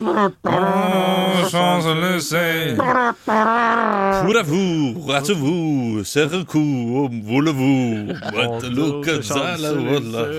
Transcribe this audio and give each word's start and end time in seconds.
Champs-Élysées. 0.00 1.50
Champs-Élysées. 1.50 2.76
Pour-à-vous, 4.24 5.00
ratez-vous, 5.06 6.04
serrez-vous, 6.04 7.08
voulez-vous, 7.24 8.08
look 8.70 9.08
at 9.08 9.20
that, 9.28 9.58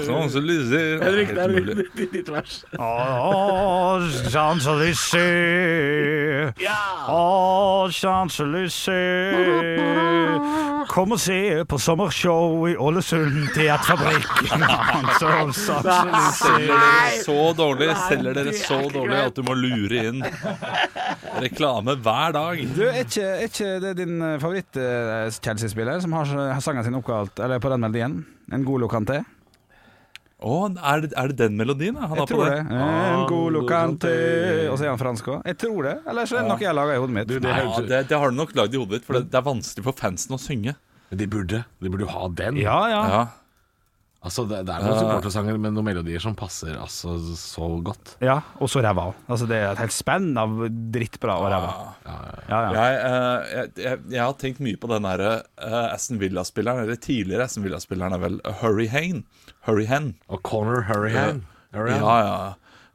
Champs-Élysées. 0.05 0.99
Henrik, 1.01 1.33
det 1.33 1.37
er 1.37 1.47
ditt- 1.75 2.11
ditt 2.11 2.29
vers. 2.29 2.65
Champs-Élysées. 4.31 6.51
Champs-Élysées. 7.91 9.31
Kom 10.87 11.11
og 11.15 11.19
se 11.19 11.63
på 11.67 11.77
sommershow 11.81 12.67
i 12.69 12.75
Ålesund 12.77 13.47
Teaterfabrikk. 13.55 14.27
Så 17.25 17.53
dårlig, 17.57 17.89
selger 18.07 18.33
dere 18.37 18.53
så 18.53 18.77
dårlig 18.93 19.17
at 19.25 19.35
du 19.35 19.41
må 19.47 19.55
lure 19.57 20.03
inn 20.09 20.23
reklame 21.43 21.95
hver 22.03 22.35
dag. 22.35 22.61
Du, 22.75 22.81
er 22.87 23.01
ikke, 23.03 23.25
er 23.25 23.47
ikke 23.49 23.71
det 23.83 23.93
din 23.99 24.17
favoritt-Chelsea-spiller 24.41 26.01
som 26.03 26.15
har 26.17 26.29
har 26.35 26.63
sangen 26.63 26.85
sin 26.85 26.97
oppkalt 26.97 27.39
Eller 27.43 27.61
på 27.63 27.71
den 27.73 27.83
melodien? 27.83 28.19
En 28.53 28.65
god 28.67 28.85
Kanté? 28.91 29.21
Å, 30.45 30.55
er, 30.67 31.05
er 31.15 31.31
det 31.31 31.37
den 31.39 31.55
melodien? 31.57 31.95
Han 31.95 32.11
Jeg 32.11 32.19
har 32.19 32.27
på 32.27 32.33
tror 32.33 32.49
det. 32.51 32.57
det? 32.67 32.79
En 33.15 33.23
god 33.31 33.55
lokante 33.55 34.11
Og 34.69 34.75
så 34.77 34.85
er 34.85 34.91
han 34.91 34.99
fransk 35.01 35.29
òg. 35.31 35.39
Jeg 35.47 35.57
tror 35.63 35.87
det. 35.87 35.95
Eller 36.11 36.27
så 36.29 36.37
er 36.37 36.43
det 36.43 36.51
noe 36.51 36.61
jeg 36.61 36.69
har 36.69 36.77
laga 36.77 36.97
i 36.97 36.99
hodet 37.01 37.15
mitt. 37.15 37.29
Du, 37.31 37.37
det 37.39 37.53
Ja, 37.55 37.69
det, 37.79 38.01
det 38.11 38.19
har 38.19 38.33
du 38.33 38.37
nok 38.37 38.51
lagd 38.59 38.75
i 38.75 38.81
hodet 38.81 38.99
ditt, 38.99 39.07
for 39.07 39.17
det, 39.17 39.29
det 39.31 39.39
er 39.39 39.47
vanskelig 39.47 39.87
for 39.87 39.97
fansen 39.97 40.35
å 40.35 40.41
synge. 40.41 40.75
De 41.15 41.27
burde, 41.31 41.63
de 41.81 41.91
burde 41.91 42.03
jo 42.03 42.11
ha 42.11 42.27
den. 42.35 42.59
Ja, 42.59 42.77
ja. 42.91 43.01
Ja. 43.13 43.23
Altså, 44.25 44.43
det, 44.49 44.63
det 44.65 44.73
er 44.73 44.81
noen 44.81 44.97
supportersanger 44.97 45.57
med 45.61 45.75
noen 45.75 45.85
melodier 45.85 46.23
som 46.23 46.33
passer 46.37 46.73
altså, 46.81 47.13
så 47.37 47.67
godt. 47.85 48.15
ja. 48.25 48.39
Og 48.57 48.71
så 48.71 48.81
ræva. 48.81 49.11
Altså, 49.29 49.45
det 49.49 49.59
er 49.59 49.67
et 49.69 49.83
helt 49.83 49.93
spenn 49.93 50.31
av 50.41 50.55
drittbra 50.95 51.37
og 51.43 51.47
ræva. 51.53 51.71
Ja, 52.07 52.17
ja. 52.49 52.59
Jeg, 52.73 52.97
eh, 53.05 53.53
jeg, 53.53 53.73
jeg, 53.85 54.03
jeg 54.15 54.23
har 54.23 54.37
tenkt 54.41 54.63
mye 54.65 54.79
på 54.81 54.89
den 54.89 55.05
derre 55.05 55.31
eh, 55.61 55.81
Aston 55.93 56.21
Villa-spilleren, 56.21 56.83
eller 56.87 56.97
tidligere 57.01 57.45
Aston 57.45 57.67
Villa-spilleren 57.67 58.17
er 58.17 58.23
vel 58.25 58.39
Hurry 58.63 58.87
Hane. 58.89 59.21
Hurry 59.69 59.85
Hen. 59.89 60.15
Og 60.29 60.41
Conor 60.45 60.87
Hurrihan. 60.89 61.45
Ja, 61.75 61.85
ja. 62.25 62.35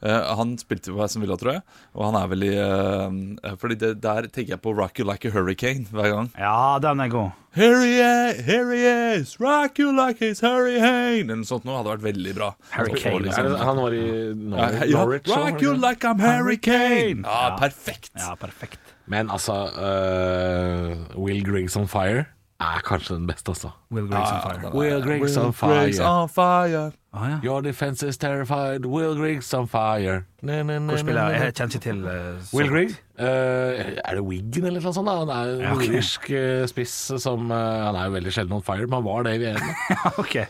Eh, 0.03 0.35
han 0.37 0.55
spilte 0.57 0.95
på 0.97 1.03
Aston 1.05 1.21
Villa, 1.21 1.37
tror 1.37 1.53
jeg. 1.59 1.63
Og 1.95 2.07
han 2.07 2.17
er 2.23 2.29
vel 2.33 2.45
i 2.47 2.55
eh, 2.57 3.57
Fordi 3.61 3.77
det, 3.83 3.91
der 4.01 4.29
tenker 4.33 4.55
jeg 4.55 4.63
på 4.65 4.73
Rock 4.79 4.99
You 5.01 5.05
Like 5.11 5.29
a 5.29 5.35
Hurricane 5.35 5.85
hver 5.93 6.09
gang. 6.15 6.31
ja, 6.39 6.79
den 6.81 7.01
er 7.05 7.09
god. 7.13 7.31
Here 7.53 7.81
he, 7.83 7.97
is, 7.99 8.45
here 8.47 8.71
he 8.73 8.83
is, 9.19 9.33
rock 9.41 9.79
you 9.83 9.91
like 9.91 10.21
he's 10.23 10.39
hurricane 10.41 11.25
Eller 11.27 11.41
noe 11.41 11.49
sånt 11.49 11.65
noe 11.67 11.81
hadde 11.81 11.91
vært 11.97 12.05
veldig 12.05 12.35
bra. 12.37 12.53
Hurricane, 12.77 13.17
Er 13.17 13.25
liksom- 13.27 13.49
det, 13.51 13.59
han 13.67 13.77
var 13.83 13.93
i 13.99 14.05
ja, 14.07 14.69
ja, 14.87 15.01
Norwich. 15.01 15.27
rock 15.35 15.61
you 15.63 15.75
like 15.75 16.07
I'm 16.07 16.21
hurricane! 16.23 17.25
Ja, 17.27 17.49
Ja. 17.51 17.57
perfekt. 17.59 18.13
Ja, 18.17 18.37
perfekt. 18.39 18.79
Men 19.11 19.29
altså 19.29 19.57
uh, 19.75 21.19
Will 21.19 21.43
Griggs 21.45 21.77
on 21.77 21.89
Fire 21.91 22.27
er 22.61 22.81
kanskje 22.85 23.15
den 23.17 23.27
beste, 23.27 23.49
altså. 23.55 23.71
Will 23.91 24.07
Griggs 24.11 24.31
on 24.31 24.41
fire. 24.45 24.71
Will 24.77 25.03
Griggs 25.03 25.37
on 25.41 25.53
Griggs 25.53 26.01
on 26.01 26.29
fire. 26.29 26.91
Ah, 27.13 27.25
ja. 27.27 27.39
Your 27.43 27.61
defense 27.63 28.07
is 28.07 28.17
terrified. 28.19 28.85
Will 28.87 29.17
Griggs 29.19 29.49
on 29.55 29.67
fire. 29.67 30.21
Ne, 30.43 30.63
ne, 30.63 30.77
ne, 30.79 30.93
Hvor 30.93 31.01
spiller 31.03 31.31
jeg? 31.31 31.41
Jeg 31.41 31.55
kjenner 31.55 31.75
ikke 31.75 31.85
til 31.87 32.05
uh, 32.05 32.55
Will 32.55 32.69
Griggs? 32.71 32.95
Grigg? 32.95 33.27
Eh, 33.27 33.97
er 34.05 34.15
det 34.15 34.23
Wiggen 34.29 34.69
eller 34.71 34.85
noe 34.85 34.93
sånt? 34.95 35.09
da? 35.11 35.17
Han 35.25 35.33
er 35.35 35.55
en 35.57 35.65
Ja, 35.65 35.73
ok. 35.75 35.89
irsk 35.99 36.29
uh, 36.31 36.67
spiss 36.71 36.95
som 37.25 37.51
eh, 37.51 37.81
Han 37.89 37.99
er 37.99 38.05
jo 38.07 38.15
veldig 38.15 38.33
sjelden 38.37 38.55
on 38.61 38.63
fire, 38.63 38.87
men 38.87 39.01
han 39.01 39.09
var 39.09 39.27
det 39.27 39.35
i 39.35 39.43
VM. 39.43 39.73
okay. 40.23 40.47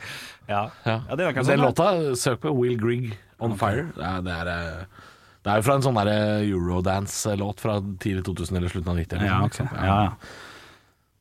Ja. 0.51 0.67
Ja. 0.85 0.99
ja, 1.09 1.17
det 1.17 1.27
er 1.31 1.33
Den 1.39 1.49
sånn. 1.49 1.65
låta, 1.65 1.89
søk 2.21 2.43
på 2.45 2.53
Will 2.59 2.77
Grigg 2.83 3.15
on 3.41 3.57
fire. 3.59 3.87
Det 3.97 4.05
er, 4.05 4.21
det 4.27 4.37
er, 4.43 4.53
eh, 4.53 5.09
det 5.41 5.55
er 5.55 5.63
jo 5.63 5.67
fra 5.71 5.79
en 5.81 5.87
sånn 5.89 6.03
eh, 6.05 6.45
Eurodance-låt 6.51 7.61
fra 7.65 7.79
tidlig 8.03 8.27
2000 8.29 8.57
eller 8.61 8.69
slutten 8.77 8.93
av 8.93 9.01
90. 9.01 9.17
eller 9.17 9.31
Ja, 9.33 9.41
okay. 9.47 9.67
ja, 9.73 9.99
ja. 10.11 10.39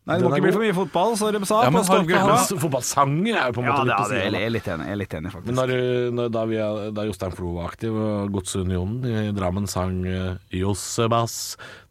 Nei, 0.09 0.17
det 0.17 0.25
må 0.25 0.33
ikke 0.33 0.45
bli 0.47 0.53
for 0.55 0.65
mye 0.65 0.75
fotball, 0.77 1.15
så 1.19 1.29
det 1.33 1.41
sa 1.45 1.61
Ja, 1.67 1.71
men 1.73 1.85
fotballsanger 1.85 3.35
er 3.35 3.51
jo 3.51 3.55
på 3.59 3.61
en 3.61 3.69
måte 3.69 3.83
ja, 3.83 3.85
litt 3.85 3.99
på 3.99 4.07
siden 4.09 4.37
jeg 4.39 4.47
er 4.47 4.53
litt 4.55 4.69
enig, 4.73 4.87
jeg 4.87 4.95
er 4.95 5.01
litt 5.03 5.15
enig 5.19 5.33
faktisk. 5.35 5.49
Men 5.49 5.59
når, 5.59 5.73
når, 6.17 6.31
da, 6.33 6.45
vi, 6.49 6.59
da 6.97 7.05
Jostein 7.09 7.35
Flo 7.37 7.53
var 7.59 7.69
aktiv, 7.69 7.95
og 7.95 8.33
Godsunionen 8.33 9.05
i 9.05 9.33
Drammen 9.37 9.69
sang 9.69 10.01
eh, 10.09 10.39
'Jossebass, 10.55 11.35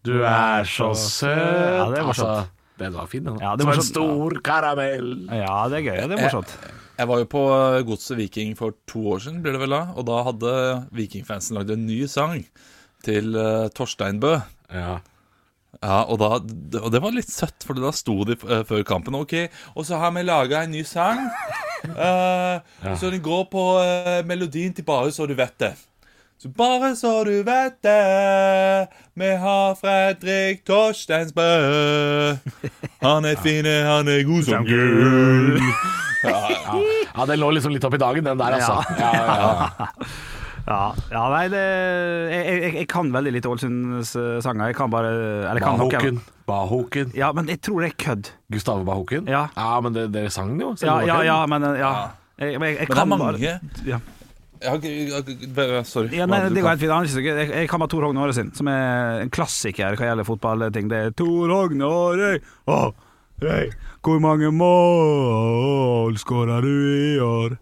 du 0.06 0.16
er 0.26 0.66
så 0.66 0.90
søt' 0.98 1.30
Ja, 1.30 1.86
det 1.92 2.02
var 2.02 2.12
altså, 2.12 2.30
morsomt. 2.32 2.54
Den 2.78 2.94
var 2.94 3.06
fin, 3.10 3.24
den. 3.26 3.38
Ja, 3.42 3.54
det 3.58 3.64
Som 3.64 3.72
var 3.72 3.80
en 3.80 3.86
stor 3.88 4.36
karamell. 4.46 5.08
Ja, 5.34 5.54
det 5.70 5.80
er 5.80 5.86
gøy. 5.88 5.96
Det 5.98 6.18
er 6.18 6.22
morsomt. 6.22 6.58
Jeg 6.98 7.10
var 7.10 7.20
jo 7.22 7.26
på 7.30 7.42
Godset 7.86 8.18
Viking 8.18 8.56
for 8.58 8.74
to 8.90 9.04
år 9.14 9.22
siden, 9.22 9.42
blir 9.42 9.54
det 9.54 9.62
vel 9.62 9.74
da. 9.74 9.84
Og 9.98 10.06
da 10.06 10.22
hadde 10.26 10.52
Vikingfansen 10.94 11.58
lagd 11.58 11.70
en 11.74 11.86
ny 11.86 12.00
sang 12.10 12.40
til 13.06 13.34
uh, 13.38 13.66
Torstein 13.74 14.18
Bø. 14.22 14.36
Ja. 14.74 14.98
Ja, 15.78 16.00
og, 16.10 16.18
da, 16.18 16.28
og 16.82 16.90
det 16.90 17.00
var 17.04 17.12
litt 17.14 17.30
søtt, 17.30 17.62
for 17.66 17.78
da 17.78 17.92
sto 17.94 18.16
de 18.26 18.34
uh, 18.42 18.62
før 18.66 18.82
kampen. 18.86 19.14
Ok, 19.14 19.34
og 19.78 19.86
så 19.86 20.00
har 20.02 20.10
vi 20.16 20.24
laga 20.26 20.64
en 20.66 20.74
ny 20.76 20.84
sang. 20.86 21.24
Eh, 21.78 22.94
Så 22.98 23.06
den 23.12 23.20
går 23.22 23.44
på 23.52 23.62
uh, 23.78 24.24
melodien 24.26 24.72
til 24.74 24.82
Bare 24.84 25.12
så 25.14 25.28
du 25.30 25.34
vet 25.38 25.54
det. 25.62 25.68
Så 26.42 26.50
bare 26.50 26.90
så 26.98 27.12
du 27.24 27.36
vet 27.46 27.76
det, 27.86 28.88
vi 29.14 29.28
har 29.38 29.76
Fredrik 29.78 30.64
Torsteinsbø. 30.66 31.46
Han 33.02 33.24
er 33.30 33.38
fin, 33.46 33.64
han 33.66 34.10
er 34.10 34.26
god 34.26 34.42
som 34.50 34.66
gull. 34.66 35.62
ja, 36.26 37.26
den 37.30 37.40
lå 37.42 37.52
liksom 37.54 37.74
litt 37.74 37.86
opp 37.86 37.94
i 37.94 38.02
dagen, 38.02 38.26
den 38.26 38.42
der, 38.42 38.58
altså. 38.58 38.82
Ja, 38.98 39.12
ja, 39.14 39.38
ja. 39.38 40.08
Ja, 40.68 40.80
ja 41.08 41.22
nei, 41.32 41.44
det, 41.48 41.60
jeg, 42.28 42.42
jeg, 42.62 42.72
jeg 42.82 42.88
kan 42.92 43.08
veldig 43.14 43.30
lite 43.38 43.48
Ålesunds 43.48 44.10
eh, 44.20 44.34
sanger. 44.44 44.68
Jeg 44.68 44.76
kan 44.76 44.90
bare 44.92 45.12
Eller 45.48 45.62
kan 45.64 45.78
Bahoken. 45.80 46.18
Bahoken. 46.18 46.20
Bahoken. 46.48 47.12
Ja, 47.16 47.30
men 47.36 47.48
jeg 47.48 47.62
tror 47.64 47.80
det 47.84 47.90
er 47.94 47.96
kødd. 48.04 48.30
Gustave 48.52 48.84
Bahoken? 48.84 49.28
Ja. 49.30 49.46
ja 49.56 49.80
men 49.84 49.96
det- 49.96 50.10
dere 50.12 50.30
sang 50.32 50.52
den 50.52 50.60
jo. 50.66 50.74
Ja, 50.84 50.98
ja, 51.08 51.22
ja, 51.24 51.38
men 51.48 51.64
eh, 51.70 51.78
ja. 51.80 51.92
Jeg, 52.38 52.60
men 52.60 52.68
jeg, 52.68 52.78
jeg 52.78 52.88
Men 52.88 52.88
det 52.88 52.96
kan 52.96 53.12
er 53.12 53.16
mange 53.24 53.38
ja. 53.88 53.98
Jeg 54.58 54.70
har 54.70 54.78
ikke- 54.82 55.84
Sorry. 55.86 56.08
Ja, 56.18 56.26
nei, 56.26 56.40
det 56.50 56.62
går 56.62 56.74
helt 56.74 56.80
fint. 56.82 57.24
Jeg, 57.24 57.48
jeg 57.54 57.68
kan 57.70 57.78
bare 57.80 57.88
Tor 57.88 58.02
Hogne 58.08 58.20
Aare 58.20 58.34
sin, 58.34 58.52
som 58.54 58.66
er 58.68 59.22
en 59.22 59.30
klassiker 59.30 59.94
hva 59.96 60.08
gjelder 60.10 60.26
fotballting. 60.26 60.88
Det 60.90 60.98
er 60.98 61.10
Tor 61.14 61.48
Hogne 61.54 61.86
Aare, 61.86 62.40
Aare, 62.66 63.70
hvor 64.02 64.18
mange 64.20 64.50
mål 64.50 66.18
skåra 66.18 66.60
du 66.60 66.68
i 66.68 67.18
år? 67.22 67.56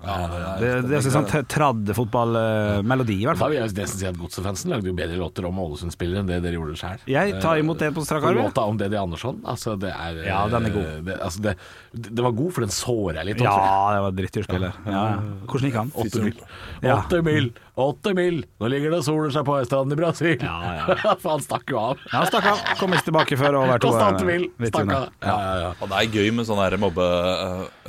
Det, 0.00 0.68
det 0.88 0.96
er 0.96 1.04
sånn 1.12 1.26
t- 1.28 1.42
tradd 1.52 1.90
fotballmelodi, 1.96 3.18
i 3.20 3.26
hvert 3.28 3.40
Da 3.40 3.48
vil 3.52 3.58
jeg 3.58 3.72
nesten 3.76 4.00
si 4.00 4.06
at 4.08 4.16
Godset-fansen 4.16 4.72
lagde 4.72 4.88
jo 4.88 4.94
bedre 4.96 5.18
låter 5.20 5.44
om 5.48 5.58
Ålesund-spillere 5.60 6.22
enn 6.22 6.30
det 6.30 6.38
dere 6.44 6.56
gjorde 6.56 6.78
sjøl. 6.80 7.02
Jeg 7.10 7.34
tar 7.42 7.60
imot 7.60 7.78
det 7.82 7.90
på 7.96 8.04
strak 8.06 8.24
arm. 8.24 8.40
Låta 8.40 8.64
om 8.70 8.78
Deddy 8.80 8.96
Andersson, 8.96 9.42
altså 9.44 9.76
det 9.80 9.92
er 9.92 10.22
Ja, 10.24 10.40
den 10.48 10.70
er 10.70 10.74
god. 10.78 10.88
Det, 11.10 11.18
altså 11.20 11.44
det, 11.44 11.56
det 11.92 12.22
var 12.22 12.30
god, 12.30 12.52
for 12.54 12.62
den 12.62 12.70
sårer 12.70 13.16
jeg 13.18 13.28
litt. 13.32 13.40
Ja, 13.42 13.50
også, 13.50 13.66
Ja, 13.66 13.94
det 13.94 14.02
var 14.04 14.12
drittdyrspiller. 14.18 14.76
Ja, 14.86 15.00
ja. 15.10 15.16
Hvordan 15.50 15.66
gikk 15.66 15.78
han? 15.80 15.90
Åtte 15.98 16.22
mil. 16.22 16.36
Ja. 16.84 16.94
Åtte 17.00 17.22
mil, 17.26 17.48
åtte 17.74 18.12
mil! 18.14 18.38
Nå 18.62 18.70
ligger 18.70 18.94
det 18.94 19.00
og 19.00 19.06
soler 19.08 19.34
seg 19.34 19.46
på 19.48 19.56
stranden 19.66 19.96
i 19.96 19.98
Brasil. 19.98 20.36
Ja, 20.46 20.58
ja. 20.78 21.16
For 21.22 21.32
han 21.32 21.42
stakk 21.42 21.74
jo 21.74 21.80
av. 21.82 22.04
Ja, 22.06 22.20
han 22.20 22.30
stakk 22.30 22.46
av. 22.52 22.62
Kom 22.78 22.94
ikke 22.94 23.08
tilbake 23.10 23.40
før 23.40 23.58
over 23.64 23.82
to. 23.82 23.90
Kosta 23.90 24.12
åtte 24.14 24.28
mil, 24.28 24.46
stakk 24.70 24.94
av. 24.94 25.10
Ja, 25.18 25.34
ja, 25.34 25.52
ja. 25.64 25.74
Og 25.80 25.90
det 25.90 25.98
er 26.04 26.18
gøy 26.20 26.30
med 26.38 26.46
sånne 26.46 26.68
her 26.68 26.78
mobbe, 26.80 27.10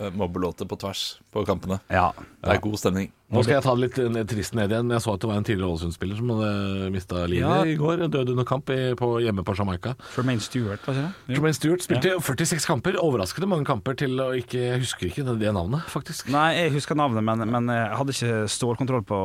eh, 0.02 0.10
mobbelåter 0.18 0.70
på 0.72 0.82
tvers 0.82 1.06
på 1.30 1.46
kampene. 1.46 1.78
Ja. 1.94 2.10
Det 2.42 2.58
er 2.58 2.64
god 2.66 2.82
stemning. 2.82 3.12
Nå 3.32 3.42
skal 3.46 3.56
jeg 3.58 3.64
ta 3.64 3.74
det 3.78 3.86
litt 3.88 4.28
trist 4.30 4.56
ned 4.58 4.74
igjen. 4.74 4.90
Jeg 4.92 5.04
så 5.06 5.14
at 5.16 5.22
det 5.24 5.30
var 5.30 5.38
en 5.40 5.46
tidligere 5.48 5.70
Ålesund-spiller 5.72 6.18
som 6.20 6.32
hadde 6.34 6.90
mista 6.92 7.22
livet 7.32 7.46
Ja. 7.46 7.62
i 7.64 7.78
går. 7.80 8.04
Døde 8.12 8.34
under 8.34 8.48
kamp 8.48 8.70
i, 8.74 8.80
på, 9.00 9.10
hjemme 9.24 9.46
på 9.48 9.56
Jamaica. 9.56 9.94
Tremaine 10.16 10.44
Stewart, 10.44 10.84
hva 10.84 10.96
sier 10.98 11.08
det? 11.08 11.36
Tremaine 11.38 11.56
Stewart 11.56 11.86
spilte 11.86 12.12
46 12.20 12.68
kamper. 12.68 13.00
Overraskende 13.00 13.48
mange 13.48 13.66
kamper 13.70 13.96
til 13.96 14.20
å 14.20 14.32
ikke 14.36 14.60
Jeg 14.60 14.82
husker 14.84 15.08
ikke 15.08 15.24
det, 15.30 15.38
det 15.46 15.54
navnet, 15.56 15.88
faktisk. 15.92 16.28
Nei, 16.34 16.50
jeg 16.60 16.74
husker 16.76 17.00
navnet, 17.00 17.24
men, 17.24 17.46
men 17.52 17.72
jeg 17.72 17.96
hadde 18.02 18.16
ikke 18.18 18.42
stålkontroll 18.52 19.06
på 19.08 19.22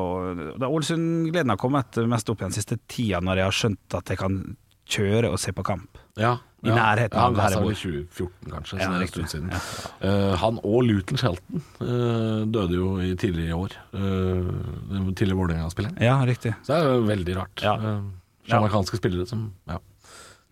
Da 0.62 0.70
Ålesund-gleden 0.70 1.50
har 1.50 1.58
kommet 1.60 1.98
mest 2.06 2.30
opp 2.30 2.40
igjen 2.44 2.54
siste 2.54 2.78
tida, 2.86 3.18
når 3.24 3.42
jeg 3.42 3.50
har 3.50 3.58
skjønt 3.62 3.98
at 3.98 4.14
jeg 4.14 4.22
kan 4.22 4.38
kjøre 4.86 5.32
og 5.34 5.40
se 5.42 5.50
på 5.50 5.64
kamp. 5.66 5.98
Ja, 6.20 6.36
I 6.66 6.76
nærheten 6.76 7.16
av 7.20 7.30
han 7.30 7.40
her 7.40 7.56
jeg 7.56 7.64
bor. 7.64 7.78
2014, 7.80 8.52
kanskje. 8.52 8.78
Ja, 8.82 8.90
det 8.92 9.08
er 9.08 9.30
siden. 9.32 9.50
Eh, 10.10 10.36
han 10.42 10.60
og 10.62 10.78
Luton 10.86 11.20
Shelton 11.20 11.64
uh, 11.80 12.44
døde 12.52 12.78
jo 12.78 12.92
i 13.00 13.14
tidligere 13.18 13.54
i 13.54 13.56
år. 13.56 13.76
Uh, 13.94 14.52
den 14.92 15.10
tidligere 15.14 15.40
Vålerenga-spilleren. 15.42 15.98
Ja, 16.02 16.18
riktig. 16.28 16.54
Så 16.66 16.74
det 16.74 16.78
er 16.82 16.96
jo 16.96 17.04
veldig 17.10 17.36
rart. 17.38 17.64
Ja. 17.64 17.76
Uh, 17.80 18.00
Jamaicanske 18.50 18.98
spillere 19.00 19.26
som 19.26 19.52
Ja. 19.66 19.80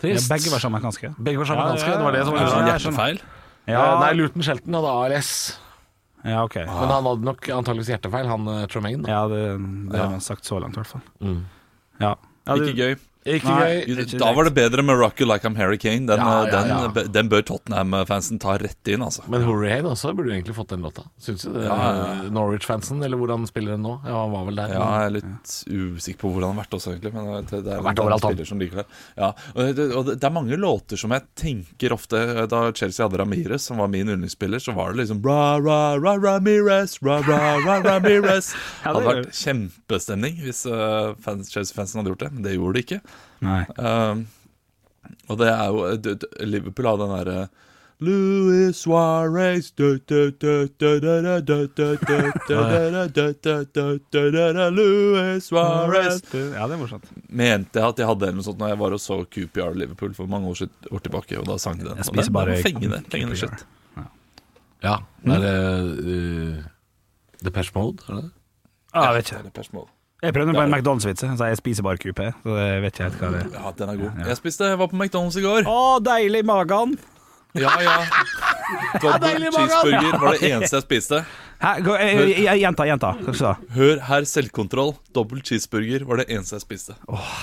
Ja, 0.05 0.19
Trist. 0.19 0.29
begge 0.29 0.51
var 0.53 0.61
jamaicanske. 0.61 1.15
Begge 1.17 1.39
var 1.39 1.47
ja, 1.47 1.73
Det 1.73 2.05
var 2.05 2.13
det 2.13 2.25
som 2.27 2.35
var 2.35 2.43
ja. 2.43 2.65
Hjertefeil. 2.75 3.21
Ja, 3.67 3.95
Eh, 3.95 4.01
Nei, 4.01 4.13
Luton 4.19 4.43
Shelton 4.43 4.75
hadde 4.75 4.91
ALS. 4.93 5.31
ja 6.25 6.43
ok. 6.45 6.57
Men 6.57 6.91
han 6.93 7.07
hadde 7.09 7.25
nok 7.25 7.49
antakeligvis 7.49 7.89
hjertefeil, 7.95 8.27
han 8.29 8.49
uh, 8.49 8.67
Tremaine. 8.67 9.03
Da. 9.05 9.11
Ja, 9.11 9.23
det, 9.29 9.41
det 9.93 10.01
har 10.01 10.11
man 10.11 10.21
sagt 10.21 10.45
så 10.45 10.59
langt, 10.61 10.77
i 10.77 10.83
hvert 10.83 10.91
fall. 10.91 11.05
Mm. 11.21 11.45
Ja. 12.01 12.15
Ja, 12.45 12.57
Ikke 12.59 12.67
det, 12.67 12.77
gøy. 12.77 12.97
Ikke 13.25 13.49
Nei. 13.49 13.69
gøy. 13.89 14.03
Ikke 14.05 14.19
Da 14.21 14.33
var 14.37 14.45
det 14.45 14.53
bedre 14.55 14.83
med 14.85 14.99
'Rock 15.01 15.21
You 15.21 15.27
Like 15.27 15.49
I'm 15.49 15.57
Harry 15.57 15.79
Kane'. 15.81 16.07
Den, 16.07 16.19
Ja, 16.21 16.45
ja, 16.45 16.89
ja. 16.95 17.05
den 17.09 17.29
bør 17.33 17.41
Tottenham-fansen 17.43 18.39
ta 18.39 18.59
rett 18.59 18.87
inn, 18.89 19.01
altså. 19.01 19.23
Men 19.29 19.43
Hurricane 19.43 19.89
også 19.89 20.13
burde 20.15 20.29
jo 20.29 20.35
egentlig 20.37 20.55
fått 20.55 20.69
den 20.75 20.83
låta. 20.85 21.07
Syns 21.19 21.43
du 21.47 21.53
det? 21.55 21.65
Norwich-fansen, 22.31 23.03
eller 23.03 23.17
hvordan 23.17 23.47
spiller 23.49 23.73
den 23.79 23.83
nå? 23.83 23.95
Ja, 24.05 24.21
han 24.25 24.33
var 24.33 24.45
vel 24.45 24.57
der. 24.61 24.69
Ja, 24.77 24.89
jeg 25.01 25.07
er 25.07 25.15
litt 25.17 25.55
usikker 25.97 26.21
på 26.21 26.33
hvor 26.35 26.45
han 26.45 26.55
har 26.57 26.65
vært 26.65 26.77
også, 26.77 26.93
egentlig. 26.95 27.15
Men 27.15 27.47
det, 27.49 27.63
det 27.65 27.73
er 27.73 27.83
Vært 27.85 28.03
overalt, 28.05 28.25
han. 28.29 28.45
som 28.47 28.61
liker 28.61 28.83
det. 28.83 28.87
Ja, 29.17 29.33
og 29.55 29.75
det, 29.79 29.89
og 29.95 30.05
det, 30.07 30.19
det 30.21 30.29
er 30.29 30.35
mange 30.37 30.57
låter 30.61 31.01
som 31.01 31.11
jeg 31.17 31.23
tenker 31.35 31.93
ofte 31.97 32.47
Da 32.51 32.61
Chelsea 32.73 33.07
hadde 33.07 33.19
Ramirez, 33.21 33.63
som 33.65 33.79
var 33.81 33.89
min 33.89 34.09
yndlingsspiller, 34.09 34.61
så 34.61 34.75
var 34.77 34.93
det 34.93 35.05
liksom 35.05 35.23
Ra, 35.25 35.57
ra, 35.65 35.97
ra, 35.97 36.17
Ramires, 36.21 36.99
ra, 37.03 37.21
ra, 37.25 37.41
ra, 37.65 37.81
Ramires. 37.83 38.53
Det 38.85 38.93
det 38.93 38.93
hadde 38.93 39.07
vært 39.09 39.33
kjempestemning 39.39 40.37
hvis 40.45 40.65
uh, 40.69 41.15
Chelsea-fansen 41.49 42.01
hadde 42.01 42.13
gjort 42.13 42.25
det, 42.27 42.33
men 42.35 42.43
det 42.45 42.55
gjorde 42.57 42.75
de 42.77 42.83
ikke. 42.85 43.01
Um, 43.45 44.27
og 45.29 45.39
det 45.41 45.51
er 45.51 45.67
jo 45.69 46.15
Liverpool 46.49 46.87
har 46.89 47.01
den 47.01 47.13
derre 47.13 47.49
Louis 48.05 48.77
Suarez 48.77 49.71
Louis 54.75 55.45
Suarez 55.45 56.23
Ja, 56.35 56.67
det 56.67 56.75
er 56.75 56.81
morsomt. 56.81 57.07
Mente 57.29 57.79
jeg 57.81 57.89
at 57.95 58.03
jeg 58.03 58.11
hadde 58.11 58.31
en 58.33 58.43
sånn 58.45 58.59
Når 58.61 58.73
jeg 58.73 58.81
var 58.83 58.97
og 58.97 59.03
så 59.03 59.21
QPR 59.25 59.79
Liverpool 59.79 60.15
for 60.17 60.31
mange 60.31 60.51
år, 60.51 60.59
siden? 60.65 60.75
tilbake, 61.07 61.39
og 61.39 61.47
da 61.49 61.59
sang 61.63 61.79
de 61.79 61.87
den. 61.87 61.97
Jeg 62.03 62.11
spiser 62.11 62.35
bare 62.35 62.59
fengende, 62.65 63.03
fengende 63.13 63.39
shit. 63.39 63.67
Ja. 64.85 64.99
Er 65.25 65.45
det 65.45 66.65
Depeche 67.45 67.73
Mode, 67.77 68.03
er 68.09 68.19
det 68.19 68.25
det? 68.27 68.33
Ja, 68.95 69.07
jeg 69.11 69.15
vet 69.17 69.33
ikke. 69.33 69.87
Det. 70.25 70.31
Jeg 70.31 70.37
prøvde 70.39 70.55
på 70.57 70.63
en 70.65 70.73
McDonald's-vits, 70.73 71.25
så 71.37 71.49
jeg 71.51 71.59
spiser 71.61 71.85
bare 71.85 72.01
kupé. 72.01 72.31
Så 72.43 72.55
jeg 72.57 72.81
vet 72.85 72.95
ikke 72.95 73.09
helt 73.11 73.19
hva 73.21 73.33
det 73.35 73.41
er. 73.43 73.51
Ja, 73.59 73.73
den 73.81 73.91
er 73.93 73.99
god. 74.01 74.23
Jeg 74.31 74.39
spiste, 74.41 74.71
jeg 74.73 74.79
var 74.81 74.89
på 74.89 74.97
McDonald's 74.97 75.37
i 75.37 75.45
går. 75.45 75.69
Å, 75.69 75.83
deilig 76.05 76.41
i 76.41 76.47
magen! 76.49 76.95
Ja, 77.55 77.71
ja. 77.85 77.99
Double 79.05 79.51
cheeseburger 79.53 80.17
var 80.19 80.39
det 80.41 80.49
eneste 80.49 80.81
jeg 80.81 80.87
spiste. 80.89 81.21
Hæ, 81.61 81.75
Gjenta, 81.85 82.01
eh, 82.01 82.41
eh, 82.41 82.57
Jenta, 82.59 82.89
jenta. 82.89 83.13
Hva 83.21 83.37
sa 83.37 83.53
du? 83.61 83.69
Hør 83.77 84.01
her, 84.09 84.27
selvkontroll. 84.27 84.97
Dobbel 85.15 85.45
cheeseburger 85.45 86.09
var 86.09 86.25
det 86.25 86.31
eneste 86.35 86.57
jeg 86.59 86.65
spiste. 86.67 86.97
Åh 87.07 87.39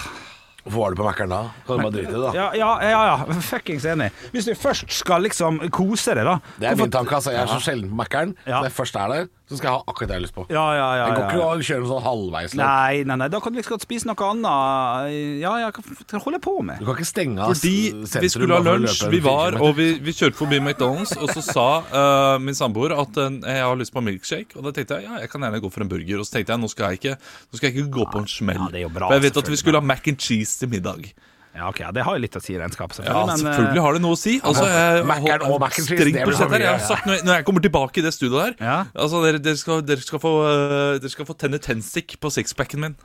Hvorfor 0.61 0.77
var 0.77 0.93
du 0.93 0.99
på 0.99 1.05
Mækkern 1.07 1.31
da? 1.33 1.37
Kan 1.65 1.77
du 1.79 1.81
bare 1.81 1.93
drite 1.95 2.11
i 2.11 2.13
det, 2.13 2.19
da? 2.21 2.31
Ja, 2.37 2.47
ja, 2.53 2.69
ja, 2.85 2.99
ja. 3.09 3.37
Fuckings 3.41 3.85
enig. 3.89 4.11
Hvis 4.33 4.45
du 4.45 4.51
først 4.53 4.91
skal 4.93 5.23
liksom 5.25 5.57
kose 5.73 6.13
deg, 6.13 6.27
da 6.27 6.35
Det 6.59 6.67
er 6.67 6.75
hvorfor- 6.75 6.85
min 6.85 6.91
tanke. 6.91 7.15
altså 7.17 7.31
Jeg 7.33 7.41
er 7.41 7.47
så 7.47 7.59
sjelden 7.65 7.89
på 7.89 7.95
Mækkern. 7.97 8.35
Ja. 8.45 8.59
Når 8.59 8.67
jeg 8.69 8.71
først 8.77 8.95
er 8.95 9.07
der, 9.09 9.27
så 9.51 9.57
skal 9.59 9.67
jeg 9.67 9.75
ha 9.75 9.91
akkurat 9.91 10.07
det 10.07 10.15
jeg 10.15 10.21
har 10.21 10.23
lyst 10.23 10.35
på. 10.37 10.43
Ja, 10.47 10.63
ja, 10.71 10.85
ja. 10.95 11.07
Jeg 11.09 11.15
går 11.17 11.23
ja, 11.23 11.29
ikke 11.31 11.47
og 11.51 11.65
kjører 11.67 11.81
noe 11.83 11.89
sånn 11.89 12.03
halvveis. 12.05 12.53
Nei, 12.55 13.01
nei, 13.09 13.17
nei, 13.19 13.27
da 13.33 13.41
kan 13.43 13.51
du 13.51 13.59
liksom 13.59 13.73
godt 13.75 13.83
spise 13.83 14.07
noe 14.07 14.27
annet. 14.29 15.17
Ja, 15.41 15.51
ja, 15.59 15.71
hva 15.75 16.21
holder 16.23 16.37
jeg 16.37 16.43
på 16.45 16.53
med? 16.69 16.79
Du 16.79 16.87
kan 16.87 16.95
ikke 16.95 17.09
stenge 17.09 17.43
av 17.43 17.51
Fordi 17.51 17.73
sentrum 17.91 18.23
vi 18.23 18.29
skulle 18.31 18.59
ha 18.61 18.65
lunsj, 18.69 19.01
vi 19.11 19.21
var, 19.25 19.57
og 19.59 19.73
vi, 19.75 19.89
vi 19.99 20.15
kjørte 20.15 20.39
forbi 20.39 20.61
McDonald's, 20.61 21.11
og 21.19 21.33
så 21.35 21.43
sa 21.43 21.67
uh, 21.83 22.37
min 22.39 22.55
samboer 22.55 22.95
at 22.95 23.19
uh, 23.19 23.27
jeg 23.43 23.65
har 23.67 23.81
lyst 23.81 23.95
på 23.95 24.05
milkshake. 24.07 24.55
Og 24.55 24.69
da 24.69 24.75
tenkte 24.77 25.01
jeg 25.01 25.09
ja, 25.09 25.19
jeg 25.25 25.33
kan 25.33 25.43
gjerne 25.43 25.59
gå 25.65 25.73
for 25.73 25.83
en 25.83 25.91
burger. 25.91 26.23
Og 26.23 26.29
så 26.29 26.37
tenkte 26.37 26.55
jeg 26.55 26.63
nå 26.63 26.71
skal 26.71 26.95
jeg 26.95 27.01
ikke, 27.01 27.17
nå 27.19 27.59
skal 27.59 27.67
jeg 27.67 27.75
ikke 27.75 27.97
gå 27.99 28.07
på 28.15 28.23
en 28.23 28.31
smell. 28.31 28.63
Ja, 28.63 28.71
det 28.71 28.81
er 28.85 28.87
jo 28.87 28.93
bra, 28.95 29.11
for 29.11 29.19
jeg 29.19 29.27
vet 29.27 29.43
at 29.43 29.51
vi 29.51 29.59
skulle 29.59 29.83
ha 29.83 29.91
mac 29.91 30.07
and 30.07 30.23
cheese 30.23 30.61
til 30.63 30.71
middag. 30.71 31.11
Ja, 31.51 31.67
ok, 31.67 31.81
Det 31.93 32.03
har 32.07 32.15
jo 32.15 32.21
litt 32.23 32.35
å 32.35 32.41
si 32.41 32.53
i 32.55 32.59
regnskapet, 32.59 33.01
Ja, 33.03 33.11
selvfølgelig. 33.11 33.27
men, 33.27 33.35
eh, 33.35 33.57
selvfølgelig 33.59 33.81
har 33.81 33.93
det 33.93 34.01
noe 34.01 34.15
å 34.15 34.19
si. 34.19 34.39
Altså, 34.39 34.67
jeg, 34.71 35.05
Mac-en 35.05 35.41
og 35.43 35.59
mac. 35.59 35.75
Jeg 35.75 36.67
har 36.67 36.79
sagt, 36.79 37.05
når 37.05 37.33
jeg, 37.35 37.45
kommer 37.45 37.61
tilbake 37.65 37.97
i 37.97 38.01
det 38.05 38.13
studioet 38.15 38.57
der 38.57 38.65
Ja. 38.65 38.77
Altså, 38.95 39.23
dere, 39.25 39.39
dere, 39.43 39.57
skal, 39.57 39.81
dere, 39.81 39.99
skal 39.99 40.19
få, 40.19 40.33
eh, 40.47 40.99
dere 40.99 41.11
skal 41.11 41.25
få 41.27 41.35
tenne 41.37 41.59
tennstikk 41.59 42.19
på 42.23 42.31
sixpacken 42.31 42.79
min. 42.79 42.95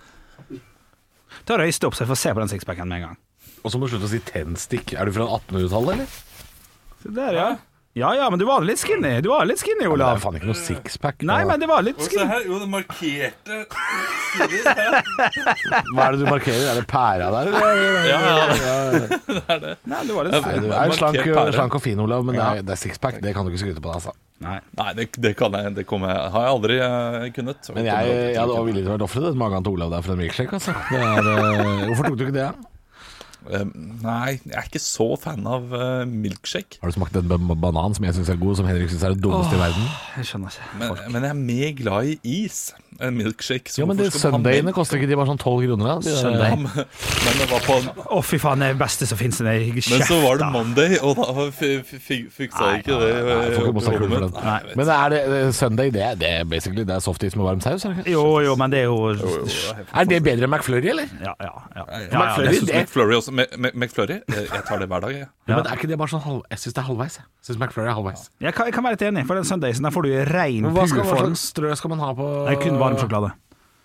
Ta 1.44 1.58
røyste 1.58 1.86
opp, 1.86 1.94
så 1.94 2.06
jeg 2.06 2.10
får 2.14 2.16
se 2.22 2.34
på 2.34 2.42
den 2.44 2.48
sixpacken 2.54 2.86
med 2.88 3.02
en 3.02 3.08
gang. 3.08 3.16
Og 3.64 3.72
så 3.72 3.78
må 3.78 3.88
du 3.88 3.96
slutte 3.96 4.06
å 4.06 4.14
si 4.14 4.20
tennstikk. 4.22 4.94
Er 4.94 5.06
du 5.06 5.12
fra 5.12 5.26
1800-tallet, 5.26 5.92
eller? 5.94 6.06
Se 7.02 7.10
Der, 7.14 7.32
ja. 7.34 7.48
Ja 7.96 8.10
ja, 8.12 8.26
men 8.28 8.36
du 8.38 8.44
var 8.44 8.60
litt 8.60 8.76
skinny. 8.76 9.22
Du 9.24 9.30
var 9.32 9.46
litt 9.48 9.56
skinny, 9.62 9.86
Olav. 9.88 10.18
Det 10.18 10.18
er 10.18 10.24
faen 10.26 10.34
ikke 10.36 10.48
noe 10.50 10.58
sixpack. 10.60 11.22
Nei, 11.24 11.38
men 11.48 11.62
det 11.62 11.68
var 11.70 11.80
litt 11.86 11.96
Og 11.96 12.04
se 12.04 12.10
skinny. 12.12 12.26
her, 12.28 12.42
jo, 12.44 12.58
det 12.60 12.68
markerte 12.68 13.60
Hva 15.94 16.04
er 16.04 16.12
det 16.12 16.20
du 16.20 16.26
markerer? 16.28 16.66
Er 16.74 16.80
det 16.82 16.84
pæra 16.90 17.30
der, 17.32 17.48
eller? 17.48 17.80
Ja, 18.10 18.18
ja. 18.20 19.72
Nei, 19.88 20.02
du 20.04 20.12
var 20.12 20.28
litt 20.28 20.36
Nei, 20.36 20.58
du 20.60 20.68
Det 20.68 20.76
er 20.76 20.92
slank, 20.98 21.16
markert 21.16 21.40
pære. 21.40 21.56
slank 21.56 21.78
og 21.80 21.84
fin, 21.86 22.04
Olav, 22.04 22.20
men 22.28 22.36
det 22.36 22.44
er, 22.44 22.62
det 22.68 22.76
er 22.76 22.82
sixpack. 22.84 23.16
Det 23.24 23.32
kan 23.36 23.48
du 23.48 23.52
ikke 23.54 23.64
skryte 23.64 23.80
på 23.80 23.88
deg, 23.88 23.96
altså. 24.02 24.12
Nei. 24.44 24.58
Nei, 24.76 24.90
det, 25.00 25.08
det 25.16 25.32
kan 25.40 25.56
jeg. 25.56 25.72
Det 25.80 25.86
kommer 25.88 26.12
jeg, 26.12 26.30
har 26.36 26.46
jeg 26.50 26.52
aldri 26.58 26.78
eh, 26.84 27.28
kunnet. 27.32 27.72
Men 27.72 27.88
jeg, 27.88 28.12
jeg 28.12 28.40
hadde 28.42 28.52
også 28.60 28.68
villig 28.68 28.84
til 28.84 28.92
å 28.92 28.96
være 28.98 29.08
ofret 29.08 29.40
magen 29.46 29.64
til 29.64 29.78
Olav 29.78 29.96
der 29.96 30.04
for 30.04 30.12
en 30.12 30.20
milkshake, 30.20 30.52
altså. 30.60 30.76
Det 30.92 31.00
er, 31.00 31.30
eh, 31.32 31.86
hvorfor 31.88 32.10
tok 32.10 32.18
du 32.20 32.26
ikke 32.28 32.36
det? 32.42 32.50
Da? 33.44 33.60
Eh, 33.60 33.64
Nei, 34.02 34.38
jeg 34.44 34.56
er 34.58 34.66
ikke 34.70 34.80
så 34.82 35.06
fan 35.20 35.46
av 35.46 35.68
eh, 35.76 36.04
milkshake. 36.08 36.80
Har 36.82 36.90
du 36.90 36.96
smakt 36.98 37.16
en 37.20 37.28
ba- 37.30 37.58
banan 37.66 37.94
som 37.94 38.04
jeg 38.08 38.16
syns 38.18 38.30
er 38.32 38.40
god, 38.40 38.56
som 38.58 38.66
Henrik 38.66 38.90
syns 38.90 39.04
er 39.06 39.14
det 39.14 39.22
dummeste 39.24 39.54
i 39.54 39.60
verden? 39.60 39.86
Jeg 40.16 40.30
skjønner 40.32 40.56
ikke. 40.56 40.72
Men, 40.80 40.98
men 41.14 41.22
jeg 41.28 41.30
er 41.30 41.40
mer 41.52 41.76
glad 41.82 42.10
i 42.10 42.18
is 42.46 42.60
enn 42.96 43.12
milkshake. 43.18 43.74
Ja, 43.76 43.84
men 43.84 43.98
Sundayene 44.10 44.72
koster 44.72 44.96
ikke 44.96 45.08
de 45.10 45.16
bare 45.20 45.28
sånn 45.28 45.40
tolv 45.42 45.60
kroner? 45.66 46.00
da? 46.00 46.14
Ja, 46.16 46.54
men, 46.56 46.64
men 46.72 47.40
det 47.42 47.48
var 47.50 47.60
på 47.66 47.76
Å, 48.16 48.22
fy 48.24 48.38
faen, 48.40 48.62
det 48.64 48.70
er 48.70 48.76
det 48.78 48.80
beste 48.80 49.04
som 49.10 49.18
fins. 49.20 49.42
Men 49.44 50.04
så 50.08 50.16
var 50.22 50.38
det 50.40 50.48
Monday, 50.54 50.96
og 51.04 51.18
da 51.20 51.46
fiksa 51.52 52.70
jeg 52.72 52.80
ikke 52.80 52.96
det. 53.02 53.10
Nei, 53.20 53.42
ikke 53.52 53.92
eh, 53.92 54.08
den. 54.16 54.32
Nei, 54.32 54.58
Men 54.80 54.92
er 54.96 55.12
det 55.12 55.20
søndag, 55.52 55.66
Sunday, 55.66 55.90
det, 55.92 56.02
er- 56.06 56.16
det 56.20 56.28
er 56.40 56.44
basically 56.48 56.84
det 56.88 56.94
er 56.96 57.02
softis 57.04 57.36
med 57.36 57.44
varm 57.44 57.60
saus? 57.60 57.84
Jo, 58.08 58.22
jo, 58.44 58.56
men 58.56 58.72
det 58.72 58.80
er 58.80 58.88
jo 58.88 58.96
Er 59.92 60.08
det 60.08 60.22
bedre 60.24 60.46
enn 60.48 60.52
McFlurry, 60.56 60.88
eller? 60.94 61.10
Ja, 61.20 61.34
ja. 61.42 61.52
ja. 61.76 61.84
ja, 61.84 62.00
ja, 62.06 62.22
McFlurry, 62.22 62.60
det- 62.64 62.80
McFlurry 62.86 63.18
også. 63.20 63.35
McFlurry, 63.36 64.18
jeg 64.28 64.46
jeg 64.50 64.62
tar 64.68 64.80
det 64.82 64.88
hver 64.90 65.04
dag, 65.04 65.12
jeg. 65.16 65.28
Ja. 65.48 65.54
Men 65.56 65.66
er 65.72 65.78
ikke 65.80 65.90
det 65.90 65.98
bare 66.00 66.12
sånn 66.12 66.24
halv... 66.24 66.42
Jeg 66.50 66.62
syns 66.62 66.76
det 66.76 66.82
er 66.82 66.88
halvveis. 66.88 67.16
jeg. 67.20 67.26
synes 67.44 67.46
syns 67.50 67.60
McFlurry 67.60 67.90
er 67.90 67.96
halvveis. 67.98 68.26
Jeg 68.40 68.56
kan, 68.56 68.68
jeg 68.70 68.76
kan 68.76 68.86
være 68.86 68.96
litt 68.98 69.06
enig, 69.08 69.26
for 69.28 69.38
den 69.40 69.48
søndagen 69.48 69.88
der 69.88 69.94
får 69.94 70.06
du 70.08 70.12
rein 70.32 70.62
Men 70.66 70.76
hva, 70.76 70.86
purform. 70.88 71.22
slags 71.26 71.46
strø 71.52 71.74
skal 71.80 71.92
man 71.94 72.04
ha 72.04 72.12
på 72.16 72.28
Det 72.46 72.54
er 72.56 72.62
kun 72.64 72.78
varm 72.82 72.98
sjokolade. 73.00 73.32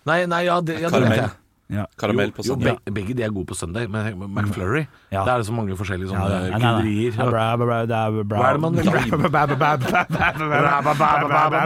Nei, 0.10 0.20
nei, 0.26 0.44
ja, 0.48 0.60
det, 0.66 0.80
ja, 0.82 0.90
det 0.90 1.02
vet 1.06 1.18
jeg. 1.20 1.30
Ja. 1.72 1.86
Karamell 1.98 2.32
på 2.36 2.44
søndag. 2.44 2.68
Jo, 2.76 2.80
be- 2.86 2.92
begge 3.00 3.16
de 3.16 3.24
er 3.24 3.32
gode 3.32 3.48
på 3.48 3.56
søndag, 3.56 3.88
men 3.90 4.20
McFlurry 4.28 4.86
Ja. 5.12 5.24
Det 5.26 5.32
er 5.34 5.38
det 5.38 5.48
så 5.48 5.54
mange 5.56 5.78
forskjellige 5.80 6.10
sånne 6.12 6.28
det- 6.30 6.52
krydderier. 6.52 7.14
Ja, 7.16 7.24
det 7.88 7.98
er 8.02 8.24
bra. 8.24 8.38
Hva 8.42 8.50
er 8.50 8.54
det 8.54 8.62
man 8.62 8.74
vil 8.76 8.86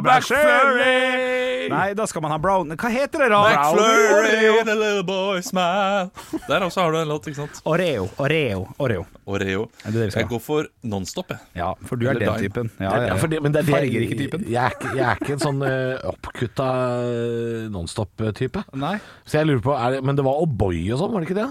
McFlurry! 0.05 1.45
Nei, 1.69 1.93
da 1.97 2.05
skal 2.05 2.21
man 2.21 2.29
ha 2.33 2.37
brown 2.41 2.69
Hva 2.77 2.89
heter 2.93 3.23
det, 3.23 3.29
da? 3.33 3.39
McFlurry, 3.49 4.63
the 4.67 4.75
little 4.77 5.03
boy 5.07 5.41
smile. 5.41 6.11
Der 6.47 6.65
også 6.65 6.83
har 6.85 6.91
du 6.93 6.99
en 6.99 7.09
låt, 7.09 7.25
ikke 7.31 7.39
sant? 7.41 7.61
Oreo. 7.65 8.07
Oreo. 8.21 8.65
Oreo. 8.79 9.05
Oreo. 9.25 9.63
Er 9.85 9.91
det 9.91 9.93
det 9.95 10.05
vi 10.05 10.11
skal 10.13 10.21
Jeg 10.25 10.29
går 10.29 10.41
for 10.45 10.67
Nonstop, 10.85 11.31
jeg. 11.33 11.39
Ja, 11.57 11.71
for 11.85 11.95
du 11.97 12.05
er 12.05 12.11
Eller 12.13 12.35
den 12.35 12.45
typen. 12.45 12.71
Ja, 12.79 12.91
Ja, 12.95 13.15
ja, 13.15 13.27
det, 13.31 13.41
men 13.41 13.51
det 13.55 13.63
er 13.65 13.87
ikke 13.89 14.17
typen. 14.19 14.45
Jeg 14.51 14.61
er 14.61 14.75
ikke, 14.77 14.93
er 15.01 15.33
en 15.33 15.41
sånn 15.41 15.63
uh, 15.65 16.11
oppkutta 16.11 16.67
uh, 17.01 17.65
nonstop-type. 17.73 18.63
Nei. 18.77 18.95
Så 19.25 19.39
jeg 19.41 19.49
lurer 19.49 19.63
på, 19.65 19.73
er 19.73 19.94
det, 19.95 20.03
Men 20.05 20.15
det 20.19 20.25
var 20.27 20.41
O'boy 20.43 20.83
og 20.93 20.99
sånn, 21.01 21.13
var 21.15 21.23
det 21.25 21.29
ikke 21.31 21.39
det? 21.41 21.49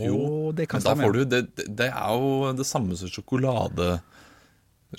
Jo, 0.00 0.52
det 0.56 0.64
kan 0.70 0.80
Men 0.80 0.84
da 0.86 0.92
stemme. 0.94 1.04
får 1.04 1.12
du 1.12 1.24
det, 1.28 1.40
det- 1.56 1.66
det 1.76 1.88
er 1.92 2.14
jo 2.16 2.52
det 2.56 2.64
samme 2.66 2.96
som 2.96 3.08
sjokolade 3.12 3.88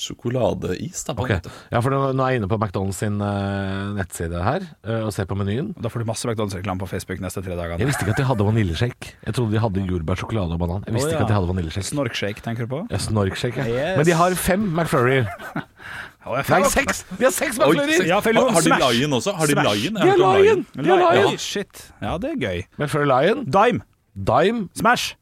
Sjokoladeis, 0.02 1.04
da, 1.08 1.16
på 1.18 1.28
en. 1.28 1.50
Ja, 1.72 1.82
for 1.84 1.94
nå, 1.94 2.00
er 2.14 2.34
jeg 2.34 2.42
inne 2.42 2.50
på 2.52 2.58
McDonald's 2.60 3.00
sin 3.02 3.20
uh, 3.22 3.94
nettside 3.98 4.42
her 4.46 4.66
uh, 4.88 5.06
og 5.06 5.12
ser 5.16 5.28
på 5.30 5.38
menyen. 5.40 5.74
Da 5.82 5.92
får 5.92 6.04
du 6.04 6.10
masse 6.10 6.28
McDonald's-reklame 6.28 6.82
på 6.84 6.90
Facebook 6.92 7.22
neste 7.24 7.44
tre 7.46 7.56
Jeg 7.56 7.90
visste 7.90 8.06
ikke 8.06 8.16
at 8.16 8.22
de 8.22 8.28
hadde 8.30 8.48
vaniljeshake. 8.48 9.16
Jeg 9.25 9.38
trodde 9.38 9.56
de 9.56 9.62
hadde 9.64 9.86
jordbær, 9.86 10.20
sjokolade 10.22 10.58
og 10.58 10.62
banan. 10.64 10.86
Jeg 10.88 10.98
visste 10.98 11.10
oh, 11.10 11.12
ja. 11.12 11.18
ikke 11.18 11.28
at 11.28 11.34
de 11.34 11.38
hadde 11.40 11.52
vaniljeshake. 11.54 11.90
Snorkshake, 11.92 12.46
tenker 12.46 12.68
du 12.68 12.74
på? 12.75 12.82
Ja, 12.92 13.02
Snorkshake, 13.02 13.66
ja. 13.70 13.75
Yes. 13.75 13.98
Men 14.00 14.10
de 14.10 14.18
har 14.22 14.38
fem 14.40 14.70
McFlurryer. 14.72 15.30
Nei, 16.25 16.62
seks! 16.74 17.04
De 17.20 17.28
har 17.28 17.34
seks 17.34 17.60
McFlurrier! 17.60 18.08
Ja, 18.10 18.22
har, 18.24 18.40
har 18.56 18.66
de 18.66 18.80
Lion 18.82 19.14
også? 19.14 19.36
Har 19.38 19.52
de 19.52 19.56
Lion? 19.60 20.00
Jeg 20.00 20.18
De 20.18 20.25
har 20.25 20.40
Lion! 20.40 20.66
De 20.74 20.88
har 20.90 21.04
Ja, 21.04 21.12
Lion. 21.20 21.38
shit. 21.38 21.92
Ja, 22.02 22.18
det 22.18 22.34
er 22.34 22.40
gøy. 22.42 22.64
McFlurry 22.80 23.06
Lion. 23.12 23.46
Dime. 23.46 23.86
Dime. 24.16 24.68
Smash. 24.75 25.16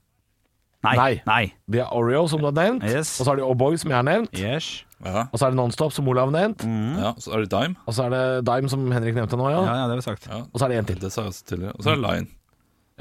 Nei. 0.83 0.95
Nei. 0.99 1.21
Nei. 1.25 1.43
De 1.71 1.79
har 1.79 1.93
Oreo, 1.95 2.25
som 2.27 2.39
du 2.43 2.45
har 2.49 2.55
nevnt. 2.57 2.83
Yes. 2.83 3.13
Og 3.19 3.25
så 3.25 3.31
har 3.31 3.39
de 3.39 3.45
O'boy, 3.47 3.77
som 3.79 3.89
jeg 3.93 3.97
har 4.01 4.03
nevnt. 4.07 4.33
Yes. 4.37 4.83
Ja, 5.03 5.25
Og 5.33 5.39
så 5.39 5.47
er 5.47 5.51
det 5.51 5.59
Nonstop, 5.59 5.91
som 5.95 6.07
Olav 6.07 6.29
har 6.31 6.35
nevnt. 6.37 6.63
ja, 6.99 7.13
så 7.19 7.33
er 7.35 7.43
det 7.43 7.49
Dime. 7.51 7.75
Og 7.87 7.93
så 7.95 8.05
er 8.07 8.13
det 8.15 8.45
Dime, 8.47 8.69
som 8.71 8.85
Henrik 8.91 9.15
nevnte 9.15 9.35
nå, 9.39 9.49
Ja, 9.51 9.59
ja. 9.63 9.73
ja, 9.81 9.87
det 9.89 9.97
har 9.97 9.99
vi 9.99 10.05
sagt. 10.11 10.27
Ja, 10.31 10.43
Og 10.51 10.59
så 10.59 10.65
er 10.65 10.69
det 10.75 10.77
én 10.83 10.87
til. 10.87 10.99
det 11.01 11.11
sa 11.11 11.21
jeg 11.25 11.33
også 11.33 11.43
tidligere. 11.51 11.73
Og 11.75 11.83
så 11.83 11.91
er 11.91 11.99
det 11.99 12.03
Lion. 12.07 12.29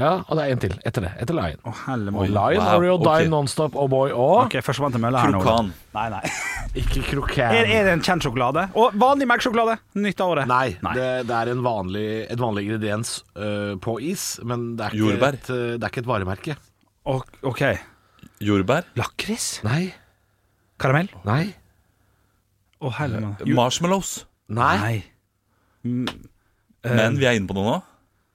Ja, 0.00 0.12
og 0.24 0.38
det 0.38 0.44
er 0.48 0.52
en 0.54 0.58
til 0.62 0.72
etter 0.88 1.04
det. 1.04 1.10
Etter 1.20 1.36
Lion. 1.36 1.58
Oh, 1.68 1.74
helle 1.86 2.10
Lion, 2.10 2.32
Wow, 2.62 2.78
Oreo, 2.78 2.94
ok. 2.96 3.04
Dime, 3.04 3.28
Nonstop, 3.34 3.74
O'boy 3.76 4.10
og 4.16 4.46
Ok, 4.46 4.56
førstemann 4.64 4.94
til 4.96 5.02
mølla 5.04 5.20
her 5.20 5.34
nå. 5.34 5.42
Krokan. 5.44 5.68
Nei, 5.94 6.06
nei. 6.14 6.22
Ikke 6.80 7.02
krokan. 7.10 7.52
Er, 7.52 7.68
er 7.68 7.84
det 7.84 7.92
en 7.98 8.02
kjent 8.02 8.24
sjokolade? 8.24 8.64
Og 8.74 8.96
vanlig 8.98 9.28
melkesjokolade. 9.28 9.76
Nytt 10.00 10.22
av 10.24 10.32
året. 10.32 10.48
Nei, 10.48 10.70
Det, 10.96 11.08
det 11.28 11.36
er 11.42 11.52
en 11.52 11.60
vanlig, 11.62 12.06
et 12.32 12.40
vanlig 12.40 12.64
ingrediens 12.70 13.18
uh, 13.36 13.76
på 13.84 13.98
is, 14.00 14.40
men 14.48 14.72
det 14.80 14.88
er 14.88 14.96
ikke, 14.96 15.04
Jordbær. 15.12 15.38
et, 15.38 15.50
øh, 15.52 15.66
det 15.76 15.84
er 15.84 15.92
ikke 15.92 16.02
et 16.06 16.10
varemerke. 16.14 16.56
OK. 17.04 17.62
Jordbær. 18.42 18.84
Lakris? 18.98 19.60
Nei. 19.66 19.92
Karamell? 20.82 21.08
Nei. 21.26 21.54
Å, 22.82 22.90
mål. 22.90 23.54
Marshmallows. 23.54 24.12
Nei. 24.52 24.76
Nei. 25.82 26.06
Men 26.82 27.18
vi 27.18 27.26
er 27.28 27.38
inne 27.38 27.46
på 27.50 27.54
noe 27.58 27.66
nå. 27.68 27.78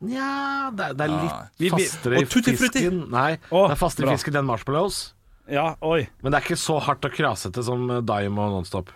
Nja, 0.08 0.70
det, 0.78 0.86
er- 0.92 0.94
det 1.00 1.06
er 1.08 1.12
Nei. 1.12 1.24
litt 1.24 1.60
Vi- 1.60 1.70
vi- 1.70 1.86
fastere 1.88 2.20
i 2.20 2.24
og 2.24 2.30
tutti 2.30 2.54
frutti. 2.56 2.80
fisken. 2.84 3.10
Nei, 3.10 3.38
Å, 3.52 3.68
det 3.68 3.72
er 3.72 3.80
fastere 3.82 4.06
bra. 4.06 4.14
i 4.14 4.18
fisken 4.18 4.36
enn 4.36 4.46
marshmallows. 4.46 5.14
Ja, 5.50 5.76
oi. 5.82 6.08
Men 6.22 6.32
det 6.32 6.38
er 6.42 6.46
ikke 6.46 6.60
så 6.60 6.80
hardt 6.82 7.06
og 7.06 7.12
krasete 7.14 7.64
som 7.64 7.90
eh, 7.90 8.02
Dime 8.02 8.38
og 8.40 8.52
Nonstop. 8.52 8.92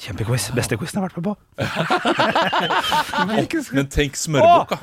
Kjempequiz. 0.00 0.50
Beste 0.56 0.76
quizen 0.78 0.98
jeg 0.98 1.02
har 1.02 1.08
vært 1.08 1.18
med 1.18 1.26
på. 1.28 1.34
Men 3.76 3.90
tenk 3.92 4.18
smørbukk, 4.18 4.74
da. 4.74 4.78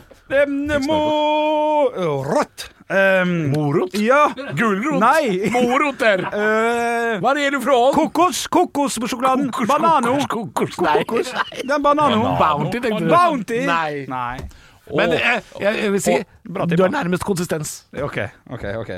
Rått. 2.31 2.69
Um, 2.91 3.51
Morot? 3.53 3.93
ja. 3.95 4.33
Gulrot? 4.57 4.99
Nei. 4.99 5.47
Morot 5.55 5.99
der! 5.99 6.25
Eh, 6.41 7.19
Hva 7.21 7.31
er 7.39 7.51
du 7.53 7.59
fra? 7.63 7.75
kokos. 7.95 8.45
Kokos 8.51 8.97
på 8.99 9.07
sjokoladen. 9.11 9.51
Kokos, 9.51 9.67
Banano. 9.71 10.15
kokos, 10.31 10.75
kokos. 10.79 11.31
Nei. 11.35 11.63
Den 11.67 11.83
banano. 11.83 12.35
Bounty, 12.39 12.79
tenkte 12.83 13.03
du. 13.05 13.11
Bounty. 13.11 13.61
Nei. 13.67 14.05
Nei. 14.11 14.37
Men 14.91 15.13
jeg, 15.15 15.43
jeg, 15.61 15.77
jeg 15.83 15.91
vil 15.93 16.01
si 16.03 16.15
du 16.51 16.83
er 16.83 16.91
nærmest 16.91 17.23
konsistens. 17.27 17.73
OK, 17.95 18.17
OK. 18.51 18.65
ok 18.81 18.91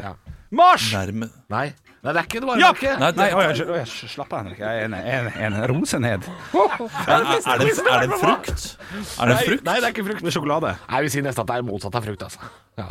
Mars! 0.54 0.88
Nærme 0.94 1.30
Nei. 1.50 1.68
Nei, 2.04 2.12
det 2.12 2.20
er 2.20 2.26
ikke 2.28 2.40
det 2.44 2.48
bare 2.50 2.60
Ja! 2.60 2.70
det 2.76 2.88
er. 2.90 2.98
Nei, 3.00 3.10
det, 3.14 3.20
Nei, 3.22 3.28
oi, 3.32 3.44
jeg, 3.48 3.68
oi, 3.72 3.84
slapp 4.12 4.34
av, 4.36 4.42
Henrik. 4.44 4.60
Jeg 4.60 4.80
er 4.82 4.90
en, 4.90 4.96
en, 4.98 5.30
en 5.46 5.54
rose 5.72 6.00
ned. 6.04 6.26
er, 6.28 6.74
er, 7.16 7.62
det, 7.62 7.70
er 7.80 8.04
det 8.04 8.18
frukt? 8.20 8.66
Er 8.92 9.32
det 9.32 9.38
frukt? 9.46 9.64
Nei, 9.70 9.76
det 9.78 9.88
er 9.88 9.94
ikke 9.94 10.06
frukt. 10.10 10.26
Med 10.28 10.36
sjokolade. 10.36 10.74
Nei, 10.82 10.98
Jeg 10.98 11.08
vil 11.08 11.14
si 11.16 11.24
nesten 11.24 11.46
at 11.46 11.54
det 11.54 11.62
er 11.62 11.66
motsatt 11.70 11.96
av 11.96 12.10
frukt, 12.10 12.26
altså. 12.28 12.52
Ja. 12.82 12.90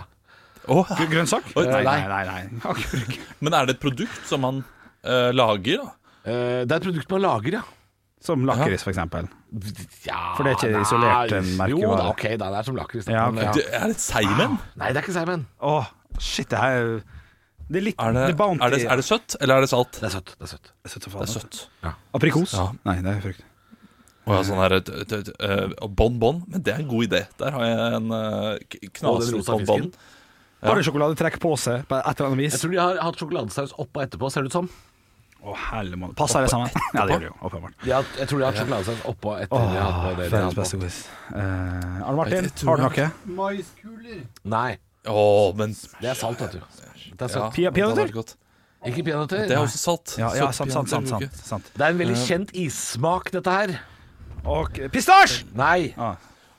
Oh. 0.73 0.89
Grønnsak? 1.11 1.53
Oh, 1.59 1.67
Nei, 1.67 1.83
nei, 1.85 1.99
nei. 2.09 2.25
nei. 2.31 2.41
nei. 2.97 3.21
Men 3.45 3.59
er 3.59 3.69
det 3.69 3.77
et 3.77 3.85
produkt 3.85 4.25
som 4.31 4.45
man 4.47 4.65
uh, 4.65 5.29
lager, 5.37 5.83
da? 5.85 5.95
Uh, 6.25 6.33
det 6.65 6.71
er 6.73 6.79
et 6.79 6.89
produkt 6.89 7.13
man 7.13 7.25
lager, 7.27 7.61
ja. 7.61 7.65
Som 8.23 8.45
lakris, 8.47 8.85
for 8.87 8.95
eksempel. 8.95 9.27
ja 10.07 10.21
For 10.39 10.47
det 10.47 10.53
er 10.53 10.61
ikke 10.61 10.85
isolert 10.87 11.33
en 11.35 11.49
merkevare. 11.59 11.81
Jo 11.83 11.97
da, 11.99 12.05
ok, 12.15 12.29
da, 12.39 12.53
det 12.55 12.61
er 12.61 12.69
som 12.69 12.77
lakris. 12.79 13.09
Ja, 13.11 13.25
okay. 13.29 13.49
ok. 13.51 13.57
Det, 13.59 13.65
er 13.77 13.91
det 13.91 13.99
seigmenn? 14.01 14.55
Nei, 14.79 14.93
det 14.95 15.01
er 15.01 15.05
ikke 15.05 15.17
seigmenn. 15.17 15.43
Åh, 15.59 15.91
shit, 16.23 16.49
det 16.53 16.61
her 16.63 16.79
er- 16.79 17.21
Det 17.69 17.79
er 17.81 17.85
litt 17.87 18.01
Er 18.03 18.13
det, 18.13 18.27
det 18.33 18.41
er 18.41 18.71
det, 18.75 18.81
er 18.91 18.97
det 19.01 19.05
søtt, 19.07 19.37
eller 19.41 19.57
er 19.57 19.61
det 19.67 19.71
salt? 19.71 19.93
Det 20.01 20.09
er 20.09 20.15
søtt. 20.17 20.35
det 20.39 20.45
er 20.49 20.53
søtt 20.53 20.69
Det 20.69 20.89
er 20.89 20.93
søtt 20.93 21.07
Det 21.13 21.23
er 21.23 21.33
søtt. 21.33 21.61
Aprikos? 22.15 22.53
Ja. 22.59 22.67
Nei, 22.85 22.97
det 23.05 23.15
er 23.17 23.21
frukt. 23.25 23.43
Og 24.23 24.35
ja, 24.37 24.43
sånn 24.47 24.61
her 24.63 24.73
et- 24.77 24.89
et- 24.89 25.13
et- 25.13 25.31
eh, 25.41 25.89
Bon 25.89 26.19
Bon. 26.19 26.43
Men 26.47 26.63
det 26.63 26.75
er 26.75 26.81
en 26.81 26.89
god 26.89 27.09
idé. 27.09 27.27
Der 27.39 27.51
har 27.51 27.65
jeg 27.65 27.95
en 27.97 28.13
uh, 28.13 28.59
knasende 28.95 29.45
bon 29.47 29.65
bon. 29.67 29.93
Ja. 30.63 30.69
Har 30.69 30.77
du 30.79 30.83
sjokoladetrekk 30.87 31.41
på 31.43 31.57
seg 31.59 31.89
på 31.89 31.97
et 31.99 32.21
eller 32.21 32.29
annet 32.31 32.39
vis? 32.39 32.53
Jeg 32.55 32.61
tror 32.63 32.71
de 32.71 32.79
har 32.79 33.01
hatt 33.03 33.17
sjokoladesaus 33.19 33.73
oppå 33.83 34.03
etterpå, 34.05 34.31
ser 34.31 34.43
det 34.43 34.53
ut 34.53 34.59
som. 34.61 34.69
Å, 35.43 35.57
helle 35.59 35.97
måned. 35.99 36.15
Passer 36.15 36.45
det 36.45 36.51
sammen? 36.53 36.71
Ja, 36.95 37.03
det 37.03 37.17
gjør 37.17 37.25
det 37.25 37.31
jo. 37.33 37.35
Åpenbart. 37.49 37.75
De 37.83 37.91
har, 37.91 38.05
jeg 38.21 38.29
tror 38.31 38.39
de 38.39 38.45
har 38.45 38.53
hatt 38.53 38.61
sjokoladesaus 38.63 39.03
oppå 39.11 39.33
etter 39.43 39.59
de 39.73 39.81
hadde 39.83 40.13
det 40.21 40.31
Verdens 40.31 40.55
beste 40.55 40.79
quiz. 40.79 41.01
Uh, 41.35 42.07
Arne 42.07 42.17
Martin, 42.21 42.51
har 42.69 42.77
du 42.79 42.83
noe? 42.87 43.11
Maiskuler. 43.41 44.21
Nei, 44.55 44.79
Å, 45.09 45.53
men 45.59 45.75
det 46.01 46.13
er 46.13 46.19
salt, 46.19 46.41
vet 46.45 46.59
du. 46.59 46.61
Det 47.19 47.27
er, 47.27 47.33
ja, 47.35 47.49
det 47.51 47.65
hadde 47.67 47.73
peanøtter? 47.75 48.35
Ikke 48.87 49.05
peanøtter. 49.07 49.47
Det 49.51 49.57
er 49.57 49.63
også 49.63 49.79
salt. 49.79 50.15
Ja, 50.19 50.31
ja 50.39 50.51
sant, 50.55 50.73
sant, 50.75 50.91
sant, 50.91 51.09
sant, 51.11 51.41
sant. 51.43 51.71
Det 51.75 51.87
er 51.87 51.95
en 51.95 51.99
veldig 52.03 52.19
kjent 52.23 52.53
issmak, 52.59 53.31
dette 53.35 53.55
her. 53.55 53.75
Og 54.43 54.79
pistasje! 54.95 55.47
Nei, 55.59 55.95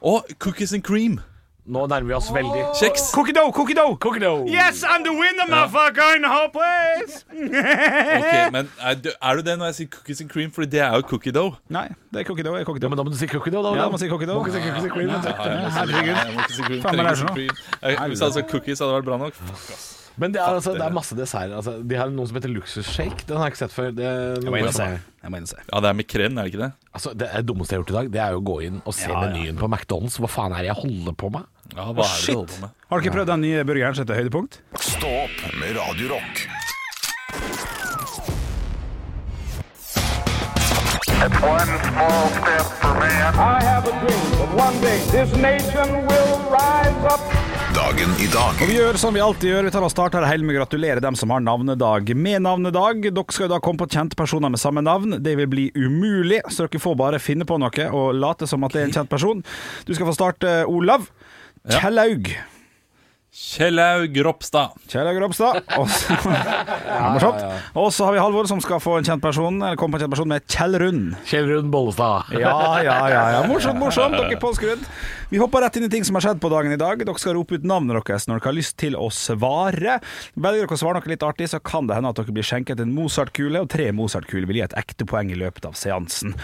Og 0.04 0.28
cookies 0.40 0.74
and 0.76 0.84
cream. 0.84 1.22
Nå 1.66 1.86
nærmer 1.88 2.08
vi 2.12 2.14
oss 2.18 2.28
veldig. 2.36 2.64
Kjeks. 2.80 3.12
Cookie 3.16 3.34
dough, 3.34 3.52
cookie 3.56 3.74
dough! 3.78 3.96
Cookie 4.04 4.20
dough. 4.20 4.44
Yes, 4.52 4.84
I'm 4.84 5.04
the 5.04 5.14
winner, 5.16 5.46
motherfucker, 5.48 6.16
in 6.18 6.22
the 6.24 6.30
whole 6.30 6.50
place! 6.50 7.24
Ok, 7.74 8.52
men 8.54 8.68
er 8.82 8.96
du, 9.00 9.10
er 9.22 9.36
du 9.40 9.42
det 9.48 9.56
når 9.60 9.72
jeg 9.72 9.76
sier 9.78 9.90
cookies 9.96 10.22
and 10.22 10.30
cream? 10.34 10.52
Fordi 10.52 10.68
det 10.76 10.82
er 10.84 10.94
jo 11.00 11.06
cookie 11.14 11.32
dough. 11.36 11.56
Nei, 11.74 11.88
det 12.14 12.22
er 12.24 12.28
cookie 12.28 12.44
dough. 12.46 12.60
er 12.60 12.68
cookie 12.68 12.84
Ja, 12.84 12.90
men 12.92 13.00
da 13.00 13.06
må 13.08 13.14
du 13.14 13.18
si 13.20 13.28
cookie 13.32 13.52
dough, 13.54 13.64
da. 13.64 13.74
Ja, 13.78 13.86
da 13.88 13.90
må 13.96 14.00
si 14.02 14.10
cookie 14.12 14.28
dough. 14.30 14.42
Må 14.44 14.48
ikke 14.52 14.60
si 14.60 14.66
cookies 14.68 14.84
and 14.84 14.94
cream, 14.94 15.10
vet 15.10 15.24
du. 15.24 15.32
Herregud. 15.80 16.14
Nei, 16.14 16.28
jeg 16.28 16.36
må 16.36 16.46
ikke 16.46 16.56
si 16.60 16.68
cream. 16.68 16.82
Faen, 16.84 17.00
hva 17.00 17.04
er 17.04 17.10
det 17.10 17.18
for 17.18 17.28
noe? 17.28 17.36
cream. 17.40 17.58
Jeg- 17.82 17.98
Hvis 18.14 18.20
jeg 18.20 18.28
hadde 18.28 18.38
sagt 18.40 18.52
cookies, 18.52 18.80
hadde 18.84 18.92
det 18.94 19.00
vært 19.00 19.10
bra 19.12 19.18
nok. 19.24 19.34
Men 20.22 20.30
det 20.36 20.42
er, 20.44 20.46
altså, 20.54 20.74
det 20.78 20.84
er 20.86 20.92
masse 20.94 21.16
desserter. 21.18 21.56
Altså, 21.58 21.72
de 21.90 21.96
har 21.98 22.12
noe 22.14 22.28
som 22.30 22.36
heter 22.38 22.52
luksusshake. 22.54 23.24
Den 23.26 23.38
har 23.42 23.48
jeg 23.50 23.56
ikke 23.56 23.62
sett 23.64 23.74
før. 23.74 23.88
Det, 23.98 24.06
er 24.06 24.36
Jeg 24.44 24.52
må 24.54 24.60
inn 24.62 24.68
og 24.70 24.76
se. 24.76 24.84
som 24.86 25.00
Jeg 25.24 25.32
må 25.34 25.40
inn 25.40 25.48
og 25.48 25.50
se. 25.50 25.58
Ja, 25.72 25.80
det 25.82 25.90
er 25.90 25.94
med 25.98 26.08
krem, 26.12 26.38
er 26.38 26.44
det 26.46 26.52
ikke 26.54 26.62
det? 26.62 26.72
Altså, 26.94 27.14
det 27.18 27.30
er 27.32 27.42
det 27.42 27.48
dummeste 27.50 27.74
jeg 27.74 27.80
har 27.80 27.86
gjort 27.88 27.94
i 27.96 27.98
dag, 27.98 28.12
det 28.14 28.22
er 28.22 28.36
jo 28.36 28.44
å 28.44 28.46
gå 28.52 28.58
inn 28.68 28.78
og 28.86 28.94
se 28.94 29.10
Ja, 29.10 29.16
ja. 29.16 29.24
menyen 29.32 29.58
på 29.58 29.66
McDonald's. 29.72 30.20
Hva 30.22 30.30
faen 30.30 30.54
er 30.54 30.62
det 30.68 30.70
jeg 30.70 30.78
holder 30.84 31.18
på 31.18 31.32
med? 31.34 31.50
Ja, 31.72 31.88
hva 31.96 32.04
er 32.04 32.10
det 32.12 32.20
du 32.20 32.20
Shit. 32.20 32.36
holder 32.36 32.54
på 32.54 32.62
med? 32.66 32.70
Har 32.90 33.00
du 33.00 33.06
ikke 33.08 33.16
prøvd 33.16 33.32
den 33.32 33.42
nye 33.48 33.64
burgeren 33.66 33.96
som 33.96 34.04
heter 34.06 34.20
Høydepunkt? 34.20 34.60
Stå 34.84 35.14
opp 35.24 35.40
med 35.62 35.78
Radio 35.80 36.12
Rock. 36.12 36.44
One 41.24 41.78
small 41.88 42.28
step 42.36 42.68
for 42.82 42.94
man. 43.00 43.36
I 43.40 43.64
have 43.64 43.88
a 43.88 43.94
dream 44.02 44.26
that 44.40 44.52
one 44.66 44.76
day 44.82 45.00
this 45.12 45.32
nation 45.38 45.90
will 46.08 46.34
rise 46.52 47.06
up. 47.14 47.22
Dagen 47.74 48.12
i 48.22 48.28
dag. 48.34 48.60
Og 48.62 48.68
vi 48.70 48.76
gjør 48.78 48.98
som 49.02 49.16
vi 49.16 49.22
alltid 49.24 49.50
gjør, 49.50 49.66
vi 49.66 49.72
tar 49.74 49.86
og 49.88 49.92
starter 49.92 50.26
hele 50.30 50.46
med 50.46 50.54
å 50.54 50.60
gratulere 50.62 51.02
dem 51.02 51.16
som 51.18 51.32
har 51.34 51.42
navnedag 51.42 52.12
med 52.16 52.44
navnedag. 52.46 53.08
Dere 53.08 53.34
skal 53.34 53.48
jo 53.48 53.54
da 53.56 53.60
komme 53.64 53.82
på 53.82 53.88
kjente 53.96 54.20
personer 54.20 54.52
med 54.54 54.62
samme 54.62 54.84
navn. 54.86 55.16
Det 55.26 55.34
vil 55.40 55.50
bli 55.50 55.66
umulig, 55.80 56.44
så 56.54 56.68
dere 56.68 56.84
får 56.84 57.00
bare 57.00 57.22
finne 57.24 57.48
på 57.50 57.58
noe 57.62 57.88
og 57.90 58.14
late 58.20 58.46
som 58.50 58.64
at 58.68 58.76
det 58.76 58.84
er 58.84 58.90
en 58.92 58.96
kjent 59.00 59.10
person. 59.12 59.42
Du 59.88 59.94
skal 59.96 60.10
få 60.12 60.14
starte, 60.20 60.54
Olav. 60.70 61.08
Ja. 61.70 61.80
Kjellaug. 61.80 62.28
Kjellaug 63.34 64.18
Ropstad. 64.28 64.76
Kjellaug 64.92 65.18
Ropstad. 65.24 65.62
Og 65.80 65.88
så, 65.90 66.14
ja, 66.86 67.14
morsomt. 67.16 67.40
Og 67.80 67.88
så 67.96 68.06
har 68.06 68.14
vi 68.14 68.20
Halvor, 68.22 68.46
som 68.52 68.60
skal 68.62 68.82
få 68.84 69.00
en 69.00 69.08
kjent 69.08 69.24
person, 69.24 69.58
eller 69.58 69.80
komme 69.80 69.96
på 69.96 70.02
en 70.02 70.04
kjent 70.06 70.14
person 70.14 70.30
med 70.30 70.46
Kjell 70.46 70.78
Rund. 70.84 71.16
Kjell 71.30 71.48
Rund 71.50 71.72
Bollestad. 71.74 72.30
Ja, 72.38 72.54
ja, 72.86 72.98
ja, 73.10 73.24
ja. 73.38 73.42
Morsomt, 73.50 73.80
morsomt. 73.82 74.20
Dere 74.20 74.36
er 74.36 74.42
påskrudd. 74.44 74.84
Vi 75.34 75.40
hopper 75.42 75.64
rett 75.66 75.76
inn 75.80 75.84
i 75.84 75.90
ting 75.90 76.04
som 76.06 76.14
har 76.14 76.22
skjedd 76.22 76.42
på 76.44 76.50
dagen 76.54 76.70
i 76.70 76.78
dag. 76.78 77.00
Dere 77.02 77.18
skal 77.18 77.34
rope 77.34 77.58
ut 77.58 77.64
navnet 77.66 77.96
deres 78.06 78.28
når 78.30 78.38
dere 78.38 78.52
har 78.52 78.54
lyst 78.54 78.76
til 78.78 78.94
å 78.94 79.08
svare. 79.10 79.96
Velger 80.38 80.68
dere 80.68 80.76
å 80.76 80.78
svare 80.78 81.00
noe 81.00 81.10
litt 81.10 81.24
artig, 81.26 81.48
så 81.50 81.58
kan 81.58 81.88
det 81.90 81.96
hende 81.98 82.12
at 82.14 82.20
dere 82.20 82.36
blir 82.36 82.46
skjenket 82.46 82.84
en 82.84 82.92
Mozart-kule, 82.94 83.64
og 83.66 83.72
tre 83.74 83.88
Mozart-kuler 83.98 84.46
vil 84.46 84.60
gi 84.60 84.62
et 84.68 84.76
ekte 84.78 85.08
poeng 85.10 85.32
i 85.34 85.38
løpet 85.42 85.66
av 85.66 85.74
seansen. 85.74 86.36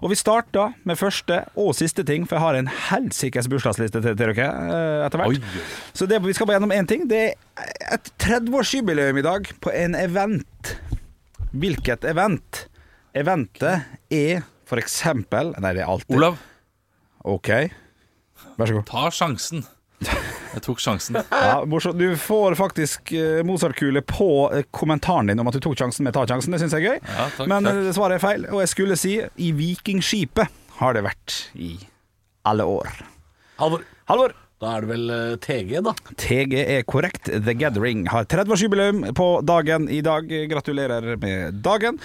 Og 0.00 0.14
vi 0.14 0.16
starter 0.16 0.72
med 0.88 0.96
første 0.96 1.42
og 1.60 1.74
siste 1.76 2.06
ting, 2.08 2.24
for 2.24 2.38
jeg 2.38 2.44
har 2.46 2.56
en 2.56 2.70
helsikes 2.86 3.50
bursdagsliste 3.52 4.00
til, 4.06 4.16
dere 4.16 4.32
eh, 4.38 5.04
etter 5.04 5.20
hvert. 5.20 5.50
Så 5.92 6.08
det, 6.08 6.22
vi 6.24 6.32
skal 6.38 6.48
bare 6.48 6.56
gjennom 6.56 6.72
én 6.72 6.88
ting. 6.88 7.04
Det 7.10 7.20
er 7.28 7.98
et 7.98 8.08
30-årsjubileum 8.24 9.20
i 9.20 9.26
dag 9.26 9.50
på 9.60 9.74
en 9.74 9.98
event. 9.98 10.72
Hvilket 11.52 12.08
event? 12.08 12.62
Eventet 13.12 13.92
er 14.08 14.40
for 14.64 14.80
eksempel 14.80 15.52
Nei, 15.60 15.74
det 15.76 15.84
er 15.84 15.92
alltid 15.92 16.16
Olav, 16.16 16.40
OK. 17.28 17.52
Vær 18.58 18.70
så 18.70 18.78
god. 18.78 18.86
ta 18.90 19.04
sjansen. 19.14 19.66
Jeg 19.98 20.62
tok 20.62 20.78
sjansen. 20.78 21.16
Ja, 21.48 21.64
morsomt. 21.66 21.98
Du 21.98 22.12
får 22.22 22.54
faktisk 22.58 23.10
eh, 23.18 23.40
Mozart-kule 23.46 24.02
på 24.06 24.28
eh, 24.54 24.62
kommentaren 24.70 25.26
din 25.32 25.40
om 25.42 25.48
at 25.50 25.56
du 25.58 25.60
tok 25.64 25.74
sjansen 25.80 26.06
med 26.06 26.14
ta 26.14 26.22
sjansen. 26.28 26.54
Det 26.54 26.60
syns 26.62 26.76
jeg 26.76 26.84
er 26.86 26.92
gøy. 26.94 27.00
Ja, 27.02 27.26
takk, 27.36 27.48
Men 27.50 27.66
takk. 27.66 27.80
eh, 27.88 27.92
svaret 27.96 28.18
er 28.20 28.22
feil. 28.24 28.46
Og 28.52 28.62
jeg 28.62 28.70
skulle 28.74 28.98
si 29.00 29.16
i 29.18 29.48
Vikingskipet 29.58 30.54
har 30.78 30.94
det 30.94 31.02
vært 31.08 31.38
i 31.58 31.72
alle 32.46 32.66
år. 32.78 32.92
Halvor. 33.58 33.82
Halvor. 34.08 34.36
Da 34.58 34.72
er 34.74 34.82
det 34.82 34.88
vel 34.90 35.10
TG, 35.44 35.68
da. 35.86 35.92
TG 36.18 36.54
er 36.64 36.80
korrekt. 36.90 37.28
The 37.30 37.52
Gathering 37.54 38.06
har 38.10 38.24
30-årsjubileum 38.26 39.04
på 39.14 39.26
dagen 39.46 39.84
i 39.94 40.00
dag. 40.02 40.26
Gratulerer 40.50 41.14
med 41.22 41.60
dagen. 41.62 42.00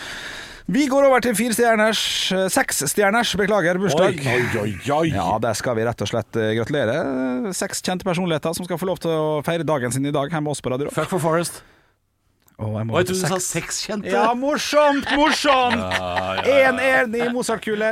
Vi 0.65 0.85
går 0.87 1.03
over 1.09 1.19
til 1.23 1.35
fire 1.35 1.51
stjerners 1.55 2.01
eh, 2.31 2.45
Seks 2.53 2.83
stjerners, 2.93 3.33
beklager, 3.39 3.75
bursdag. 3.81 4.15
oi, 4.15 4.45
oi. 4.61 4.71
oi, 4.95 5.09
Ja, 5.11 5.27
der 5.43 5.57
skal 5.59 5.75
vi 5.75 5.83
rett 5.83 5.99
og 6.05 6.07
slett 6.07 6.39
eh, 6.39 6.53
gratulere. 6.55 6.95
Seks 7.57 7.83
kjente 7.83 8.07
personligheter 8.07 8.55
som 8.55 8.67
skal 8.67 8.79
få 8.79 8.87
lov 8.87 9.01
til 9.03 9.11
å 9.11 9.41
feire 9.43 9.67
dagen 9.67 9.91
sin 9.91 10.07
i 10.07 10.13
dag 10.15 10.31
her 10.31 10.43
med 10.43 10.55
oss 10.55 10.63
på 10.63 10.71
Radio 10.71 10.87
Rock. 10.87 10.95
Fuck 10.95 11.11
for 11.11 11.23
Forest. 11.23 11.59
Oh, 12.61 12.77
jeg 12.77 12.85
jeg 12.85 13.07
trodde 13.09 13.13
du 13.17 13.27
sa 13.33 13.39
seks. 13.41 13.81
kjente. 13.89 14.11
Ja, 14.13 14.29
morsomt, 14.37 15.07
morsomt! 15.17 15.83
Én 16.47 16.77
én 16.79 17.15
i 17.17 17.27
Mozart-kule. 17.33 17.89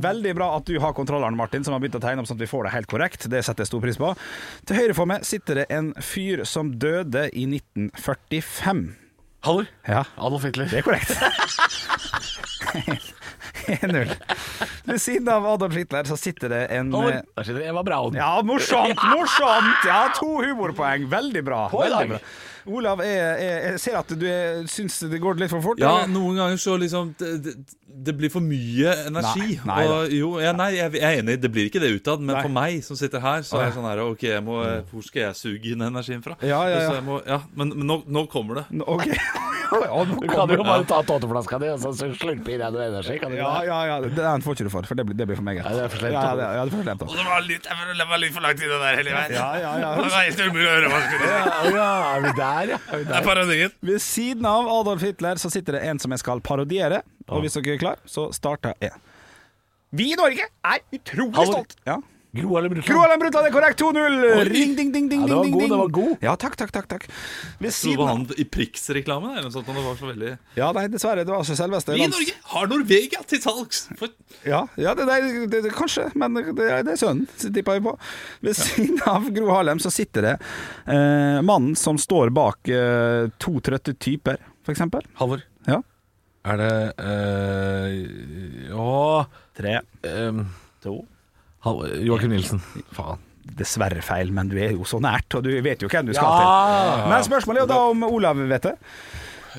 Veldig 0.00 0.34
bra 0.38 0.52
at 0.56 0.70
du 0.70 0.78
har 0.80 0.94
kontrolleren, 0.96 1.36
Martin, 1.36 1.66
som 1.66 1.74
har 1.74 1.82
begynt 1.82 1.98
å 1.98 2.02
tegne 2.06 2.22
opp 2.22 2.30
sånn 2.30 2.38
at 2.38 2.46
vi 2.46 2.48
får 2.48 2.68
det 2.70 2.74
helt 2.78 2.88
korrekt. 2.88 3.26
Det 3.28 3.42
setter 3.44 3.66
jeg 3.66 3.72
stor 3.74 3.82
pris 3.84 3.98
på. 4.00 4.14
Til 4.70 4.78
høyre 4.80 4.96
for 4.96 5.10
meg 5.10 5.26
sitter 5.28 5.60
det 5.60 5.66
en 5.74 5.90
fyr 5.98 6.46
som 6.48 6.72
døde 6.80 7.26
i 7.34 7.44
1945. 7.50 8.86
Halvor. 9.44 9.66
Ja, 9.88 10.02
Adolf 10.16 10.44
Hitler. 10.48 10.68
det 10.70 10.78
er 10.80 10.86
korrekt. 10.86 11.10
1-0. 13.66 14.14
Ved 14.84 14.98
siden 15.00 15.28
av 15.32 15.46
Adolf 15.48 15.74
Hitler 15.78 16.04
så 16.08 16.16
sitter 16.20 16.48
det 16.52 16.62
en 16.76 16.92
Halvor. 16.92 17.12
eh, 17.12 17.20
Der 17.36 17.46
sitter 17.48 17.68
Eva 17.70 17.82
Braun. 17.86 18.14
Ja, 18.18 18.32
morsomt, 18.44 19.00
morsomt! 19.14 19.86
Ja, 19.88 20.02
to 20.16 20.30
humorpoeng. 20.42 21.06
Veldig 21.12 21.44
bra. 21.46 21.62
Veldig 21.72 22.08
bra. 22.14 22.18
Olav, 22.66 23.02
jeg, 23.04 23.16
jeg, 23.44 23.56
jeg 23.68 23.80
ser 23.82 23.98
at 24.00 24.12
du 24.16 24.26
syns 24.72 24.98
det 25.10 25.20
går 25.20 25.40
litt 25.42 25.52
for 25.52 25.64
fort. 25.64 25.82
Ja, 25.82 26.04
eller? 26.04 26.12
noen 26.14 26.38
ganger 26.40 26.60
så 26.60 26.78
liksom 26.80 27.12
Det, 27.20 27.54
det, 27.84 28.14
blir 28.16 28.32
for 28.32 28.44
mye 28.44 28.94
energi. 29.10 29.58
Nei, 29.64 29.68
nei 29.68 29.84
og, 29.90 30.14
jo, 30.14 30.30
ja, 30.42 30.54
nei, 30.56 30.70
jeg, 30.78 30.94
jeg 30.96 31.04
er 31.04 31.20
enig, 31.22 31.36
det 31.42 31.50
blir 31.52 31.68
ikke 31.68 31.82
det 31.82 31.92
utad, 31.98 32.24
men 32.24 32.34
Nei. 32.38 32.42
for 32.46 32.54
meg 32.54 32.80
som 32.86 32.98
sitter 32.98 33.22
her, 33.22 33.44
så 33.46 33.60
er 33.60 33.68
det 33.68 33.76
sånn 33.76 33.88
her 33.88 34.02
Ok, 34.06 34.24
jeg 34.30 34.44
må, 34.44 34.60
hvor 34.90 35.04
skal 35.06 35.28
jeg 35.28 35.38
suge 35.38 35.74
inn 35.74 35.84
energien 35.84 36.24
fra? 36.24 36.38
Ja, 36.40 36.64
ja, 36.70 36.80
ja. 36.80 36.88
Så 36.88 36.98
jeg 36.98 37.06
må, 37.06 37.20
ja 37.28 37.42
men 37.54 37.74
men 37.74 37.86
nå, 37.88 38.00
nå 38.06 38.26
kommer 38.32 38.62
det. 38.62 38.66
Nå- 38.70 38.86
Ok. 38.94 39.06
ja, 39.74 40.04
Du 40.04 40.28
kan 40.28 40.50
jo 40.52 40.62
bare 40.62 40.84
ta 40.86 41.00
tåteflaska 41.06 41.58
di 41.58 41.70
og 41.72 41.80
så 41.82 41.90
slurpe 41.96 42.52
i 42.52 42.58
deg 42.60 42.74
noe 42.74 42.84
energi. 42.86 43.16
Kan 43.22 43.32
du 43.32 43.38
Ja, 43.38 43.62
ja, 43.66 43.78
ja. 43.90 43.96
Den 44.04 44.44
får 44.44 44.58
ikke 44.58 44.66
du 44.68 44.72
for, 44.74 44.86
for 44.88 44.98
det 44.98 45.06
blir, 45.08 45.16
det 45.18 45.26
blir 45.30 45.38
for 45.40 45.46
meget. 45.46 45.64
Nei, 45.64 45.72
det 45.78 45.84
er 45.86 45.92
for 45.94 46.02
slemt, 46.02 46.14
Ja, 46.14 46.34
det, 46.36 46.44
ja, 46.44 46.64
det 46.64 46.72
er 46.72 46.76
for 46.76 46.84
slemt. 46.84 47.02
og 47.02 47.16
Det 47.16 47.26
var 47.26 47.46
litt, 47.48 47.64
jeg 47.70 48.08
var 48.12 48.22
litt 48.22 48.34
for 48.36 48.44
langt 48.44 48.60
inne 48.62 48.78
der, 48.84 48.98
Hellige 49.00 49.14
Ja, 49.34 49.48
ja, 49.58 49.72
ja. 49.82 49.90
Ja, 50.04 51.62
ja, 51.74 51.88
er 52.14 52.26
vi 52.26 52.32
der, 52.54 52.72
ja? 52.74 52.78
Er 52.90 53.02
vi 53.02 53.08
Det 53.10 53.16
er 53.18 53.26
parodien. 53.26 53.74
Ved 53.90 54.00
siden 54.04 54.46
av 54.48 54.68
Adolf 54.78 55.02
Hitler 55.06 55.40
så 55.42 55.50
sitter 55.52 55.78
det 55.78 55.84
en 55.90 56.00
som 56.02 56.14
jeg 56.14 56.22
skal 56.24 56.40
parodiere. 56.44 57.02
Og 57.28 57.44
hvis 57.44 57.56
dere 57.58 57.74
er 57.76 57.82
klar, 57.82 58.02
så 58.06 58.28
starter 58.36 58.74
jeg. 58.82 58.92
Vi 59.94 60.10
i 60.12 60.18
Norge 60.18 60.48
er 60.66 60.82
utrolig 60.92 61.34
stolte! 61.34 61.52
stolt. 61.52 61.76
Ja. 61.86 61.98
Gro 62.34 62.54
Harlem 62.56 62.72
Brundtland. 62.72 62.90
Gro 62.90 63.02
Harlem 63.04 63.20
Brundtland 63.22 63.46
er 63.46 63.52
korrekt. 63.54 63.78
2-0. 63.80 64.48
Ring, 64.50 64.72
ding, 64.74 64.88
ding, 64.94 65.06
ding, 65.10 65.20
Ja, 65.22 65.26
det 65.28 65.28
ding, 65.28 65.36
var 65.36 65.44
ding, 65.44 65.52
god, 65.54 65.60
ding. 65.62 65.70
det 65.70 65.78
var 65.78 65.92
god. 65.98 66.24
Ja, 66.26 66.32
takk, 66.42 66.56
takk, 66.58 66.72
takk. 66.74 66.88
takk. 66.90 67.04
Ved 67.62 67.74
siden 67.76 68.00
var 68.00 68.08
han 68.10 68.24
i 68.36 68.44
Prix-reklamen? 68.56 69.36
eller 69.36 69.46
noe 69.46 69.54
sånt, 69.54 69.68
det 69.70 69.84
var 69.86 69.94
så 70.00 70.08
veldig 70.10 70.32
Ja, 70.58 70.72
nei, 70.74 70.84
dessverre. 70.90 71.22
Det 71.22 71.30
var 71.30 71.44
ikke 71.46 71.58
selveste 71.60 71.94
Vi 71.94 72.02
i 72.02 72.10
Norge 72.10 72.34
har 72.54 72.66
Norvegia 72.72 73.22
til 73.30 73.42
salgs! 73.44 73.84
For 74.00 74.10
Ja, 74.48 74.64
ja 74.80 74.96
det, 74.98 75.06
det, 75.06 75.46
det, 75.54 75.62
det, 75.68 75.72
kanskje, 75.78 76.08
men 76.18 76.34
det, 76.40 76.56
det 76.58 76.96
er 76.96 77.00
sønnen, 77.00 77.28
tipper 77.38 77.78
jeg 77.78 77.86
på. 77.86 77.94
Ved 78.44 78.58
siden 78.58 78.98
av 79.14 79.30
Gro 79.38 79.54
Harlem 79.54 79.78
så 79.82 79.94
sitter 79.94 80.26
det 80.32 80.34
eh, 80.90 81.38
mannen 81.46 81.78
som 81.78 81.96
står 82.00 82.34
bak 82.34 82.66
eh, 82.68 83.30
to 83.38 83.56
trøtte 83.64 83.94
typer, 83.94 84.42
for 84.66 84.74
eksempel. 84.74 85.06
Halvor. 85.22 85.46
Ja. 85.70 85.78
Er 86.44 86.58
det 86.60 86.74
eh, 87.00 88.68
Ja 88.74 89.24
Tre. 89.56 89.78
um, 90.10 90.42
To. 90.84 90.98
Joakim 91.64 92.30
Nilsen. 92.34 92.60
Faen. 92.92 93.18
Dessverre 93.44 94.00
feil, 94.04 94.30
men 94.32 94.48
du 94.48 94.56
er 94.56 94.72
jo 94.72 94.86
så 94.88 94.98
nært, 95.04 95.34
og 95.36 95.42
du 95.44 95.50
vet 95.62 95.82
jo 95.84 95.88
hvem 95.92 96.06
du 96.08 96.14
skal 96.16 96.24
Ja. 96.24 96.38
til. 96.40 97.10
Men 97.12 97.24
spørsmålet 97.26 97.60
er 97.60 97.66
jo 97.66 97.72
da 97.74 97.80
om 97.90 98.02
Olav 98.08 98.36
vet 98.48 98.62
det. 98.70 98.72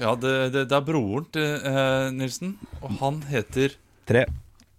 Ja, 0.02 0.16
det, 0.20 0.32
det, 0.54 0.64
det 0.72 0.76
er 0.76 0.82
broren 0.88 1.28
til 1.32 1.52
eh, 1.70 2.10
Nilsen, 2.12 2.56
og 2.82 2.96
han 3.00 3.22
heter 3.30 3.76
Tre. 4.10 4.26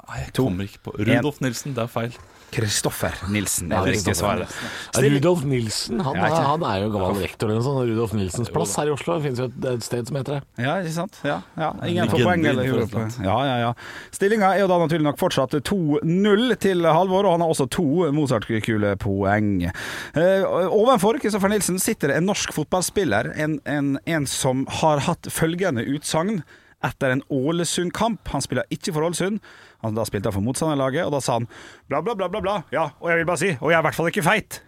Nei, 0.06 0.18
jeg 0.25 0.33
To. 0.37 0.45
kommer 0.47 0.66
ikke 0.68 0.83
på 0.87 0.92
Rudolf 0.99 1.38
Nilsen, 1.42 1.73
det 1.75 1.83
er 1.87 1.90
feil. 1.90 2.12
Kristoffer 2.55 3.15
Nilsen 3.33 3.73
er 3.75 3.85
det 3.85 3.97
riktige 3.97 4.15
svaret. 4.17 4.53
Rudolf 4.97 5.43
Nilsen 5.49 6.00
han, 6.05 6.17
Ja, 6.17 6.29
han 6.53 6.65
er 6.65 6.85
jo 6.85 6.91
gammel 6.95 7.19
rektor 7.25 7.50
eller 7.50 7.61
noe 7.61 7.67
sånt. 7.67 7.91
Rudolf 7.91 8.15
Nilsens 8.17 8.50
plass 8.55 8.76
her 8.81 8.91
i 8.91 8.95
Oslo. 8.95 9.17
Det 9.19 9.26
finnes 9.26 9.43
jo 9.43 9.49
et, 9.50 9.59
et 9.73 9.87
sted 9.87 10.09
som 10.09 10.19
heter 10.21 10.38
det. 10.38 10.65
Ja, 10.65 10.76
ikke 10.81 10.95
sant? 10.95 11.19
Ja, 11.26 11.41
ja. 11.59 11.71
Ingen 11.88 12.12
får 12.12 12.25
poeng 12.25 12.47
eller 12.53 12.85
på. 12.93 13.05
Ja, 13.26 13.38
ja, 13.49 13.57
ja. 13.65 13.73
Stillinga 14.15 14.53
er 14.55 14.65
jo 14.65 14.71
da 14.71 14.79
naturlig 14.83 15.09
nok 15.09 15.21
fortsatt 15.21 15.57
2-0 15.69 16.47
til 16.62 16.87
Halvor, 16.87 17.29
og 17.29 17.37
han 17.37 17.45
har 17.45 17.55
også 17.55 17.69
to 17.76 17.87
Mozart-kulepoeng. 18.17 19.50
Eh, 19.67 20.47
ovenfor 20.67 21.21
Kristoffer 21.23 21.53
Nilsen 21.53 21.81
sitter 21.83 22.12
det 22.12 22.21
en 22.21 22.31
norsk 22.31 22.55
fotballspiller, 22.57 23.33
en, 23.37 23.59
en, 23.69 23.97
en 24.07 24.31
som 24.31 24.65
har 24.81 25.05
hatt 25.09 25.29
følgende 25.33 25.85
utsagn 25.97 26.41
etter 26.87 27.12
en 27.14 27.23
Ålesund-kamp. 27.33 28.28
Han 28.33 28.45
spiller 28.45 28.69
ikke 28.73 28.95
for 28.97 29.07
Ålesund. 29.09 29.40
Han 29.85 29.97
da 29.99 30.05
spilte 30.09 30.31
han 30.31 30.37
for 30.38 30.47
motstanderlaget, 30.47 31.05
og 31.07 31.12
da 31.16 31.21
sa 31.25 31.38
han 31.40 31.49
bla, 31.90 32.00
bla, 32.02 32.14
bla, 32.14 32.28
bla, 32.33 32.40
bla. 32.45 32.57
Ja, 32.75 32.88
og 33.00 33.11
jeg 33.12 33.21
vil 33.21 33.28
bare 33.28 33.43
si, 33.43 33.52
og 33.61 33.71
jeg 33.71 33.78
er 33.78 33.85
i 33.85 33.88
hvert 33.90 33.99
fall 33.99 34.11
ikke 34.12 34.25
feit. 34.26 34.61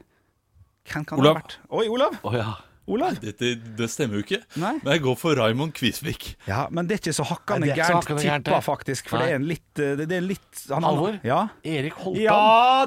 Hvem 0.92 1.04
kan 1.04 1.18
det 1.18 1.24
Olav. 1.26 1.36
ha 1.36 1.42
vært? 1.42 1.58
Oi, 1.70 1.86
Olav. 1.92 2.18
Oh, 2.24 2.34
ja. 2.36 2.52
Olav. 2.88 3.18
Dette, 3.20 3.50
det 3.78 3.88
stemmer 3.92 4.18
jo 4.18 4.24
ikke. 4.24 4.38
Nei. 4.58 4.74
Men 4.82 4.94
jeg 4.94 5.02
går 5.04 5.16
for 5.20 5.36
Raymond 5.38 5.74
Kvisvik. 5.76 6.30
Ja, 6.48 6.64
men 6.72 6.88
det 6.88 6.96
er 6.96 7.02
ikke 7.02 7.14
så 7.18 7.26
hakkande 7.28 7.68
så 7.68 7.76
gærent 7.76 8.46
tippa, 8.48 8.60
faktisk. 8.64 9.10
For 9.12 9.20
Nei. 9.20 9.26
det 9.28 9.32
er 9.34 9.40
en 9.42 9.46
litt 9.50 9.64
Det, 9.78 10.06
det 10.08 10.16
er 10.18 10.24
litt 10.24 10.62
han, 10.72 10.86
Halvor? 10.88 11.18
Ja. 11.26 11.40
Erik 11.62 11.98
Holtan. 12.00 12.22
ja, 12.24 12.38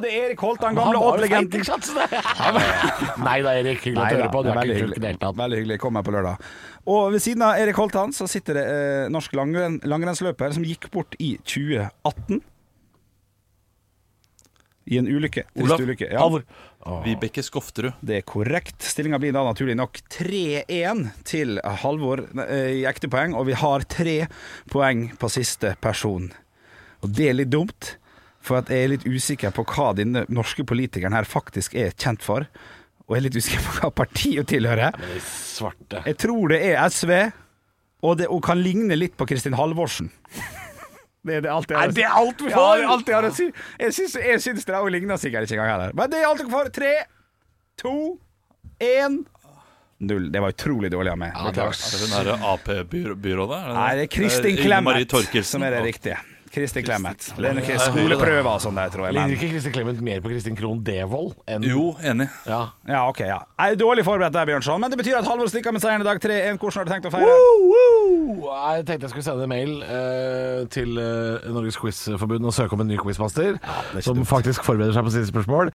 det 0.04 0.10
er 0.12 0.26
Erik 0.30 0.42
Holtan, 0.44 0.76
gamle 0.76 1.00
Odd-legenden. 1.00 1.62
Nei 3.28 3.38
da, 3.46 3.54
Erik. 3.60 3.82
Hyggelig 3.86 4.02
Nei 4.02 4.12
å 4.12 4.20
høre 4.20 4.30
på. 4.34 4.44
Du 4.44 4.50
er 4.52 4.60
veldig 4.60 4.76
ikke 4.76 4.82
hyggelig. 4.82 4.96
kult 4.96 4.98
i 4.98 5.04
det 5.06 5.12
hele 5.12 5.22
tatt. 5.24 5.38
Veldig 5.42 5.60
hyggelig. 5.62 5.80
Kom 5.86 6.00
her 6.00 6.06
på 6.08 6.16
lørdag. 6.16 6.50
Og 6.92 7.12
ved 7.14 7.24
siden 7.24 7.46
av 7.46 7.60
Erik 7.62 7.78
Holtan 7.80 8.14
så 8.16 8.28
sitter 8.32 8.58
det 8.58 8.66
eh, 8.72 9.10
norsk 9.14 9.36
langren, 9.38 9.78
langrennsløper 9.88 10.56
som 10.58 10.66
gikk 10.66 10.90
bort 10.94 11.16
i 11.22 11.36
2018. 11.46 12.42
I 14.86 14.98
en 14.98 15.08
ulykke. 15.08 15.44
Olav. 15.62 15.82
ulykke. 15.82 16.08
Ja. 16.10 16.24
Halvor. 16.24 16.46
Vibeke 17.06 17.44
Skofterud. 17.46 17.94
Det 18.02 18.16
er 18.18 18.26
korrekt. 18.26 18.82
Stillinga 18.82 19.20
blir 19.22 19.34
da 19.36 19.44
naturlig 19.46 19.76
nok 19.78 20.00
3-1 20.10 21.04
til 21.30 21.60
Halvor 21.84 22.24
eh, 22.48 22.80
i 22.80 22.86
ekte 22.90 23.10
poeng, 23.12 23.36
og 23.38 23.46
vi 23.52 23.58
har 23.62 23.86
tre 23.86 24.16
poeng 24.74 25.12
på 25.22 25.30
siste 25.30 25.76
person. 25.84 26.32
Og 27.06 27.14
det 27.14 27.30
er 27.30 27.38
litt 27.38 27.54
dumt, 27.54 27.96
for 28.42 28.58
at 28.62 28.72
jeg 28.74 28.88
er 28.88 28.94
litt 28.96 29.06
usikker 29.06 29.54
på 29.54 29.66
hva 29.70 29.92
denne 29.98 30.26
norske 30.34 30.66
politikeren 30.66 31.14
her 31.14 31.30
faktisk 31.30 31.78
er 31.78 31.94
kjent 31.94 32.26
for. 32.26 32.48
Og 33.06 33.14
jeg 33.14 33.22
er 33.22 33.28
litt 33.28 33.38
usikker 33.38 33.68
på 33.68 33.78
hva 33.78 33.92
partiet 34.02 34.50
tilhører. 34.50 34.98
Jeg 36.10 36.18
tror 36.24 36.54
det 36.54 36.62
er 36.72 36.82
SV, 36.90 37.14
og 38.02 38.18
det 38.18 38.32
og 38.34 38.42
kan 38.48 38.58
ligne 38.58 38.98
litt 38.98 39.14
på 39.20 39.30
Kristin 39.30 39.58
Halvorsen. 39.60 40.10
Det 41.22 41.36
er 41.38 41.42
det 41.46 41.52
alt 41.54 41.70
jeg 41.70 41.78
har 41.78 41.84
å 41.86 41.90
Er 41.90 41.92
si. 41.92 42.02
det 42.02 42.08
alt 42.10 42.40
vi 42.42 42.50
får? 42.50 42.78
det 42.78 42.84
er 42.86 42.94
alt 42.96 43.08
jeg 43.12 43.16
har 43.16 43.28
å 43.28 43.34
si. 43.38 43.46
Jeg 43.80 43.94
syns, 43.94 44.16
jeg 44.26 44.42
syns 44.42 44.66
det 44.66 44.76
også 44.78 44.94
ligner 44.96 45.20
sikkert 45.22 45.46
ikke 45.46 45.60
engang 45.60 45.70
heller. 45.76 45.94
Men 46.00 46.10
det 46.10 46.22
er 46.22 46.26
alt 46.32 46.42
dere 46.42 46.54
får. 46.56 46.72
Tre, 46.80 46.94
to, 47.78 47.94
én 48.82 49.22
Null. 50.02 50.32
Det 50.34 50.42
var 50.42 50.50
utrolig 50.56 50.90
dårlig 50.90 51.12
av 51.12 51.18
meg. 51.22 51.36
Beklager. 51.38 51.78
Er 51.78 51.92
det 51.94 52.00
den 52.02 52.14
derre 52.16 52.38
Ap-byrådet? 52.50 53.60
Nei, 53.76 53.90
det 54.00 54.06
er 54.08 54.10
Kristin 54.10 54.48
Inger 54.56 54.64
Clemet 54.66 55.46
som 55.46 55.62
er 55.62 55.76
det 55.76 55.84
riktige. 55.86 56.18
Kristin 56.52 56.84
Clemet. 56.84 57.30
Det 57.38 57.48
er 57.48 57.56
noen 57.56 57.80
skoleprøver 57.86 58.50
og 58.52 58.60
sånn 58.64 58.76
der, 58.76 58.90
tror 58.92 59.08
jeg. 59.08 59.16
Ligner 59.16 59.30
Men. 59.32 59.38
ikke 59.38 59.50
Kristin 59.54 59.74
Clemet 59.76 60.02
mer 60.04 60.20
på 60.24 60.32
Kristin 60.34 60.58
Krohn 60.60 60.82
Devold 60.84 61.34
enn 61.48 61.64
Jo, 61.64 61.94
enig. 62.04 62.28
Ja. 62.50 62.62
Ja, 62.90 63.06
ok, 63.08 63.22
ja. 63.24 63.38
Jeg 63.62 63.78
er 63.78 63.80
dårlig 63.80 64.04
forberedt 64.08 64.36
der, 64.36 64.50
Bjørnson, 64.50 64.82
men 64.84 64.92
det 64.92 65.00
betyr 65.00 65.20
at 65.22 65.30
Halvor 65.30 65.48
stikker 65.52 65.72
med 65.76 65.84
seieren 65.84 66.04
i 66.04 66.08
dag. 66.08 66.20
3-1. 66.22 66.60
Hvordan 66.60 66.82
har 66.82 66.90
du 66.90 66.94
tenkt 66.96 67.08
å 67.08 67.14
feire? 67.14 67.38
Jeg 68.52 68.86
tenkte 68.90 69.08
jeg 69.08 69.14
skulle 69.14 69.26
sende 69.30 69.48
en 69.48 69.52
mail 69.54 69.74
eh, 69.86 70.62
til 70.74 71.00
eh, 71.00 71.48
Norges 71.56 71.78
Quizforbund 71.80 72.46
og 72.52 72.56
søke 72.56 72.76
om 72.76 72.84
en 72.84 72.92
ny 72.92 73.00
quizmaster. 73.02 73.58
som 74.04 74.22
faktisk 74.28 74.66
forbereder 74.68 74.96
seg 74.98 75.08
på 75.08 75.14
sine 75.16 75.30
spørsmål. 75.32 75.72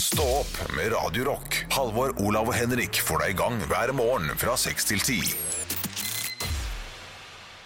Stå 0.00 0.26
opp 0.42 0.58
med 0.76 0.90
Radio 0.94 1.30
Rock. 1.30 1.62
Halvor, 1.76 2.12
Olav 2.22 2.50
og 2.50 2.56
Henrik 2.56 2.98
får 3.04 3.22
deg 3.24 3.34
i 3.36 3.38
gang 3.38 3.60
hver 3.70 3.94
morgen 3.96 4.30
fra 4.40 4.56
6 4.58 4.90
til 4.90 5.00
10. 5.02 5.36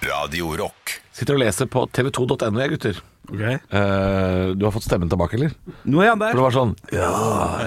Radio 0.07 0.55
Rock. 0.57 1.01
Sitter 1.11 1.35
og 1.35 1.43
leser 1.43 1.67
på 1.71 1.87
tv2.no, 1.91 2.61
jeg, 2.63 2.71
gutter. 2.77 3.01
Eh, 3.31 4.47
du 4.59 4.65
har 4.65 4.73
fått 4.75 4.87
stemmen 4.87 5.11
tilbake, 5.11 5.37
eller? 5.39 5.53
Nå 5.87 6.01
er 6.03 6.13
han 6.13 6.23
der. 6.23 6.33
For 6.33 6.41
det 6.41 6.45
var 6.47 6.55
sånn 6.55 6.73
Ja, 6.91 7.11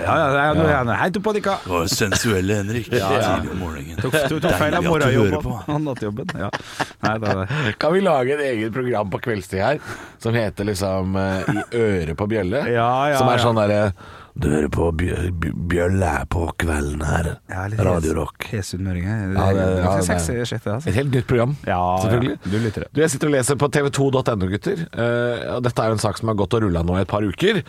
ja, 0.01 0.15
ja, 0.35 0.47
nå 0.57 0.65
er 0.65 0.73
han 0.75 0.89
der. 0.89 0.97
Hei, 0.99 1.09
på 1.15 1.33
var 1.33 1.59
jo 1.85 1.91
sensuelle 1.91 2.57
Henrik. 2.59 2.89
Tidlig 2.91 3.53
om 3.53 3.61
morgenen. 3.61 3.99
Tok, 4.01 4.15
tok, 4.15 4.41
tok 4.43 4.57
feil 4.59 4.75
av 4.79 4.87
morgenjobben. 4.87 5.59
Han 5.69 5.91
hatt 5.91 6.03
jobben. 6.03 6.33
Ja. 6.39 6.49
Nei, 7.05 7.13
det 7.23 7.31
er 7.31 7.39
det. 7.43 7.77
Kan 7.83 7.95
vi 7.95 8.03
lage 8.03 8.35
et 8.35 8.43
eget 8.49 8.75
program 8.75 9.13
på 9.13 9.21
kveldstid 9.23 9.63
her 9.63 9.79
som 10.23 10.35
heter 10.35 10.67
liksom 10.71 11.15
eh, 11.19 11.53
I 11.53 11.63
øret 11.83 12.19
på 12.19 12.27
bjølle? 12.31 12.65
Ja, 12.71 12.89
ja, 13.13 13.21
som 13.21 13.31
er 13.31 13.43
sånn 13.43 13.59
derre 13.59 13.81
Du 14.33 14.47
hører 14.49 14.67
på 14.73 14.87
bjø- 14.97 15.29
bjø- 15.37 15.53
bjølle 15.69 16.11
på 16.33 16.47
kvelden 16.57 17.03
her. 17.05 17.27
Ja, 17.53 17.67
Radio 17.85 18.15
Rock. 18.17 18.47
Hes 18.49 18.71
sunnmøring. 18.73 19.03
Det 19.05 19.37
Ja, 19.37 19.45
det- 19.53 19.59
ja, 19.61 19.65
det- 19.69 19.83
det, 19.83 20.65
altså. 20.65 20.87
Et 20.89 20.93
helt 20.95 21.11
nytt 21.13 21.27
program, 21.27 21.55
Ja, 21.67 21.97
selvfølgelig. 22.01 22.31
ja. 22.41 22.49
Du 22.51 22.57
lytter 22.57 22.79
det. 22.81 22.87
Du, 22.93 23.01
Jeg 23.01 23.09
sitter 23.11 23.27
og 23.27 23.33
leser 23.33 23.55
på 23.55 23.69
tv2.no, 23.69 24.47
gutter. 24.49 24.77
Uh, 24.97 25.59
dette 25.61 25.79
er 25.79 25.85
jo 25.85 25.91
en 25.91 25.99
sak 25.99 26.17
som 26.17 26.27
har 26.29 26.35
gått 26.35 26.53
og 26.55 26.63
rulla 26.63 26.81
nå 26.81 26.97
i 26.97 27.01
et 27.01 27.07
par 27.07 27.21
uker. 27.21 27.61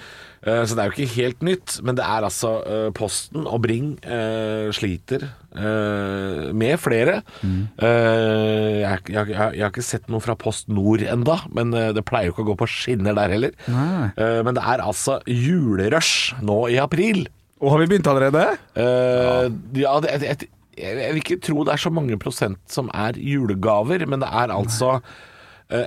Eh, 0.44 0.62
så 0.64 0.76
det 0.76 0.82
er 0.82 0.90
jo 0.90 0.96
ikke 0.96 1.16
helt 1.16 1.44
nytt. 1.46 1.78
Men 1.84 1.98
det 1.98 2.04
er 2.06 2.26
altså 2.26 2.52
eh, 2.68 2.88
Posten 2.96 3.46
og 3.48 3.62
Bring 3.64 3.94
eh, 4.04 4.68
sliter 4.76 5.30
med 5.54 6.80
flere. 6.82 7.20
Eh, 7.44 8.80
jeg, 8.82 9.04
jeg, 9.06 9.14
jeg, 9.14 9.28
jeg 9.30 9.62
har 9.62 9.70
ikke 9.70 9.84
sett 9.86 10.08
noe 10.10 10.22
fra 10.24 10.34
Post 10.38 10.66
Nord 10.66 11.04
enda, 11.06 11.36
men 11.54 11.70
det 11.70 12.02
pleier 12.08 12.26
jo 12.26 12.34
ikke 12.34 12.42
å 12.42 12.48
gå 12.48 12.56
på 12.64 12.70
skinner 12.72 13.14
der 13.14 13.30
heller. 13.36 13.54
Eh, 13.70 14.40
men 14.42 14.56
det 14.58 14.64
er 14.66 14.82
altså 14.82 15.20
julerush 15.30 16.34
nå 16.42 16.64
i 16.74 16.80
april. 16.82 17.22
Og 17.62 17.70
har 17.70 17.84
vi 17.84 17.90
begynt 17.92 18.08
allerede? 18.10 18.42
Uh, 18.76 19.46
ja, 19.78 19.94
det, 20.02 20.10
jeg, 20.10 20.48
jeg, 20.76 20.96
jeg 20.98 21.12
vil 21.14 21.22
ikke 21.22 21.38
tro 21.46 21.62
det 21.64 21.76
er 21.76 21.84
så 21.84 21.92
mange 21.94 22.18
prosent 22.20 22.58
som 22.70 22.90
er 22.92 23.16
julegaver, 23.20 24.04
men 24.10 24.20
det 24.24 24.28
er 24.28 24.52
altså 24.52 24.96
eh, 24.98 25.14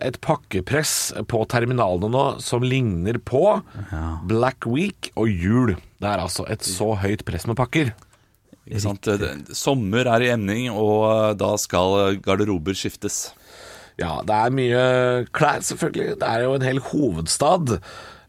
et 0.02 0.18
pakkepress 0.24 0.94
på 1.32 1.44
terminalene 1.52 2.10
nå 2.14 2.24
som 2.44 2.64
ligner 2.66 3.20
på 3.24 3.44
Black 4.28 4.66
Week 4.70 5.12
og 5.16 5.30
jul. 5.32 5.76
Det 5.98 6.10
er 6.12 6.24
altså 6.26 6.46
et 6.52 6.66
så 6.68 6.92
høyt 7.02 7.24
press 7.28 7.48
med 7.50 7.58
pakker. 7.60 7.94
Ikke 8.68 8.82
sant? 8.84 9.08
Det- 9.08 9.56
Sommer 9.56 10.10
er 10.12 10.26
i 10.26 10.32
emning, 10.34 10.68
og 10.74 11.06
eh, 11.08 11.34
da 11.40 11.54
skal 11.62 12.18
garderober 12.20 12.76
skiftes. 12.76 13.30
Ja, 13.98 14.20
det 14.28 14.36
er 14.36 14.52
mye 14.54 14.82
klær, 15.34 15.64
selvfølgelig. 15.66 16.18
Det 16.22 16.28
er 16.28 16.44
jo 16.44 16.52
en 16.58 16.66
hel 16.68 16.82
hovedstad 16.92 17.78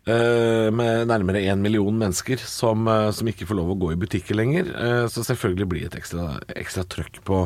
eh, 0.07 0.69
med 0.73 1.09
nærmere 1.11 1.43
én 1.51 1.61
million 1.61 1.99
mennesker 1.99 2.39
som, 2.41 2.87
eh, 2.89 3.11
som 3.13 3.29
ikke 3.29 3.49
får 3.51 3.59
lov 3.59 3.75
å 3.75 3.79
gå 3.83 3.91
i 3.93 3.99
butikker 4.01 4.39
lenger. 4.39 4.71
Eh, 4.79 5.03
så 5.13 5.27
selvfølgelig 5.27 5.69
blir 5.69 5.85
det 5.89 5.91
et 5.93 5.99
ekstra, 6.05 6.39
ekstra 6.57 6.87
trøkk 6.89 7.19
på, 7.29 7.43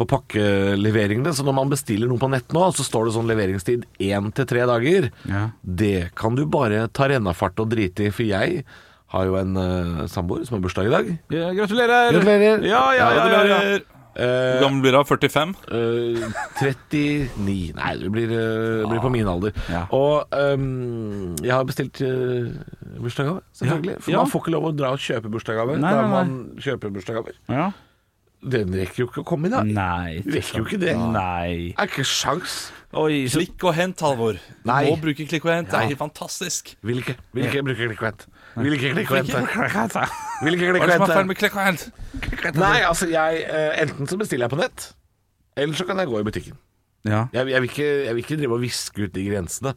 på 0.00 0.06
pakkeleveringene. 0.08 1.32
Så 1.36 1.44
når 1.44 1.56
man 1.58 1.72
bestiller 1.72 2.08
noe 2.08 2.20
på 2.20 2.30
nett 2.32 2.54
nå, 2.56 2.66
så 2.76 2.86
står 2.86 3.08
det 3.08 3.16
sånn 3.18 3.28
leveringstid 3.30 3.84
én 4.00 4.30
til 4.36 4.48
tre 4.48 4.64
dager. 4.70 5.10
Ja. 5.28 5.48
Det 5.60 6.10
kan 6.18 6.38
du 6.38 6.46
bare 6.48 6.86
ta 6.96 7.10
rennafart 7.12 7.60
og 7.60 7.70
drite 7.74 8.08
i, 8.08 8.14
for 8.14 8.24
jeg 8.24 8.64
har 9.10 9.26
jo 9.26 9.36
en 9.40 9.56
uh, 9.58 10.02
samboer 10.08 10.44
som 10.46 10.56
har 10.56 10.64
bursdag 10.64 10.88
i 10.88 10.92
dag. 10.94 11.08
Ja, 11.34 11.48
gratulerer! 11.56 12.12
Gratulerer. 12.14 12.62
Ja, 12.68 12.84
ja, 12.94 12.98
ja, 12.98 13.08
ja, 13.08 13.24
ja. 13.24 13.40
Gratulerer. 13.46 13.88
Eh, 14.10 14.26
Hvor 14.26 14.64
gammel 14.64 14.82
blir 14.82 14.96
du? 14.96 15.04
45? 15.06 15.52
Uh, 15.70 16.24
39 16.58 17.76
Nei, 17.78 17.92
du 18.00 18.08
blir, 18.10 18.32
uh, 18.34 18.88
blir 18.90 19.02
på 19.04 19.10
min 19.14 19.28
alder. 19.30 19.54
Ja. 19.70 19.84
Og 19.94 20.26
um, 20.34 21.36
jeg 21.38 21.52
har 21.54 21.68
bestilt 21.68 22.00
uh, 22.02 22.50
bursdagsgave, 22.98 23.44
selvfølgelig. 23.60 24.00
For 24.02 24.14
Ja. 24.14 24.24
man 24.24 24.32
får 24.32 24.42
ikke 24.44 24.54
lov 24.56 24.66
å 24.70 24.74
dra 24.74 24.90
og 24.96 25.04
kjøpe 25.04 25.30
bursdagsgaver 25.30 25.78
da 25.84 25.94
man 26.10 26.34
kjøper 26.58 26.92
bursdagsgaver. 26.96 27.38
Den 28.40 28.72
rekker 28.72 29.02
jo 29.02 29.06
ikke 29.10 29.20
å 29.20 29.26
komme 29.28 29.50
i 29.50 29.52
dag. 29.52 29.68
Nei. 29.68 30.20
Rekker 30.24 30.62
jo 30.62 30.64
ikke 30.64 30.78
det. 30.80 30.94
Nei. 30.96 31.74
Er 31.76 31.90
ikke 31.90 32.04
sjans. 32.08 32.70
Oi, 32.96 33.26
så 33.30 33.38
Klikk 33.42 33.66
og 33.68 33.74
hent, 33.76 34.00
Halvor. 34.02 34.38
Du 34.40 34.70
Nei. 34.70 34.80
må 34.88 34.96
bruke 35.02 35.26
klikk 35.28 35.44
og 35.46 35.52
hent. 35.52 35.68
Det 35.70 35.78
er 35.78 35.90
helt 35.92 36.00
fantastisk. 36.00 36.72
Vil 36.82 37.02
ikke. 37.02 37.14
Vil 37.36 37.46
ikke 37.46 37.62
bruke 37.68 37.90
klikk 37.90 38.00
og 38.00 38.08
hent. 38.08 38.24
Vil 38.56 38.74
ikke 38.78 38.94
klikk 38.96 39.12
og 39.12 39.20
hente. 39.20 40.06
Vil 40.40 40.56
ikke 40.56 40.72
Hva 40.72 40.72
er 40.72 40.80
klikk 40.80 40.88
det 40.88 40.96
som 40.96 41.04
og 41.04 41.12
er 41.12 41.14
feil 41.20 41.28
med 41.28 41.38
klikk 41.38 41.58
og 41.58 41.68
hent? 41.68 41.84
Nei, 42.56 42.80
altså 42.88 43.06
jeg 43.12 43.44
eh, 43.44 43.82
Enten 43.84 44.10
så 44.10 44.18
bestiller 44.18 44.48
jeg 44.48 44.54
på 44.56 44.58
nett, 44.58 44.88
eller 45.60 45.78
så 45.78 45.86
kan 45.86 46.00
jeg 46.02 46.10
gå 46.10 46.18
i 46.18 46.26
butikken. 46.26 46.58
Ja. 47.06 47.26
Jeg, 47.32 47.52
jeg, 47.52 47.62
vil, 47.62 47.70
ikke, 47.70 47.88
jeg 48.08 48.16
vil 48.16 48.24
ikke 48.24 48.40
drive 48.40 48.56
og 48.56 48.64
viske 48.64 49.06
ut 49.06 49.14
de 49.14 49.28
grensene. 49.28 49.76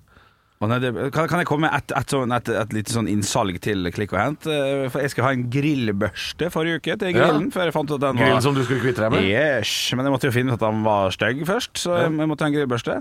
Kan, 0.64 1.28
kan 1.28 1.42
jeg 1.42 1.48
komme 1.50 1.68
med 1.68 1.74
et, 1.76 1.92
et, 1.98 2.14
sånn, 2.14 2.32
et, 2.32 2.50
et 2.56 2.76
lite 2.76 2.94
sånn 2.94 3.10
innsalg 3.12 3.58
til 3.64 3.90
Klikk 3.92 4.14
og 4.16 4.20
Hent? 4.22 4.46
Eh, 4.48 4.86
For 4.94 5.04
jeg 5.04 5.12
skal 5.12 5.26
ha 5.28 5.32
en 5.36 5.48
grillbørste 5.52 6.48
forrige 6.54 6.80
uke 6.80 6.96
til 7.02 7.12
grillen. 7.18 7.50
Før 7.52 7.68
jeg 7.68 7.76
fant 7.76 7.92
ut 7.92 7.98
at 7.98 8.06
den 8.06 8.22
Grillen 8.22 8.38
var 8.38 8.46
som 8.46 8.56
du 8.56 8.62
skulle 8.64 8.84
kvitte 8.86 9.04
deg 9.04 9.12
med? 9.12 9.28
Yes, 9.28 9.74
men 9.98 10.08
jeg 10.08 10.16
måtte 10.16 10.30
jo 10.30 10.36
finne 10.36 10.54
ut 10.54 10.60
at 10.62 10.64
den 10.64 10.86
var 10.88 11.12
stygg 11.16 11.44
først, 11.50 11.74
så 11.84 11.98
jeg, 12.00 12.16
jeg 12.22 12.32
måtte 12.32 12.48
ha 12.48 12.52
en 12.54 12.56
grillbørste. 12.56 12.98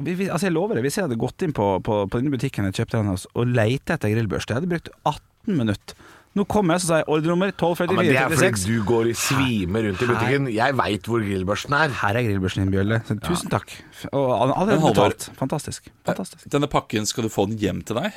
Vi, 0.00 0.14
vi, 0.16 0.28
altså 0.32 0.48
jeg 0.48 0.54
lover 0.56 0.76
det, 0.78 0.84
Hvis 0.86 0.96
jeg 0.96 1.06
hadde 1.08 1.20
gått 1.20 1.44
inn 1.44 1.52
på, 1.56 1.66
på, 1.84 2.02
på 2.08 2.20
denne 2.20 2.32
butikken 2.32 2.68
jeg 2.68 2.82
kjøpte 2.82 3.00
den 3.00 3.12
hos, 3.14 3.26
og 3.36 3.48
lette 3.48 3.96
etter 3.96 4.12
grillbørste, 4.12 4.52
jeg 4.52 4.60
hadde 4.62 4.72
brukt 4.72 4.92
18 5.08 5.56
minutter. 5.60 5.99
Nå 6.38 6.44
kommer 6.46 6.76
jeg, 6.76 6.84
så 6.84 6.86
sier 6.92 7.00
jeg 7.00 7.08
ordrenummer 7.10 7.50
Ja, 7.50 7.86
men 7.90 8.06
det 8.06 8.14
er 8.14 8.30
fordi 8.30 8.66
du 8.68 8.84
går 8.86 9.08
i 9.10 9.14
svime 9.18 9.80
rundt 9.82 10.02
i 10.04 10.06
butikken. 10.06 10.44
Jeg 10.54 10.76
veit 10.78 11.08
hvor 11.10 11.24
grillbørsten 11.26 11.74
er. 11.74 11.94
Her 12.00 12.18
er 12.20 12.26
grillbørsten 12.28 12.62
din, 12.62 12.70
Bjølle. 12.76 13.00
Tusen 13.02 13.18
Tusen 13.24 13.50
takk. 13.50 13.74
Og 14.12 14.28
allerede 14.38 14.78
betalt. 14.84 15.26
Fantastisk. 15.40 15.90
Fantastisk. 16.06 16.46
Denne 16.54 16.70
pakken, 16.70 17.08
skal 17.10 17.26
du 17.26 17.32
få 17.34 17.48
den 17.50 17.58
hjem 17.58 17.82
til 17.82 17.98
deg? 17.98 18.14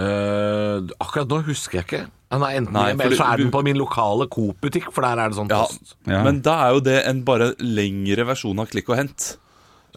Uh, 0.00 0.86
akkurat 1.02 1.28
nå 1.28 1.40
husker 1.48 1.80
jeg 1.80 1.86
ikke. 1.88 2.02
Den 2.30 2.44
er 2.46 2.58
enten 2.60 2.76
Nei, 2.76 2.86
hjem, 2.92 3.00
eller 3.04 3.16
så 3.18 3.24
du- 3.24 3.32
er 3.32 3.36
den 3.42 3.50
på 3.50 3.62
min 3.66 3.76
lokale 3.80 4.28
Coop-butikk, 4.30 4.92
for 4.94 5.02
der 5.02 5.18
er 5.18 5.28
det 5.32 5.36
sånn 5.40 5.48
Ja, 5.50 5.64
post. 5.64 5.96
Ja. 6.06 6.22
Men 6.22 6.40
da 6.46 6.68
er 6.68 6.74
jo 6.76 6.80
det 6.80 6.98
en 7.06 7.24
bare 7.24 7.54
lengre 7.58 8.24
versjon 8.28 8.60
av 8.60 8.68
klikk 8.70 8.88
og 8.92 8.96
hent. 9.00 9.36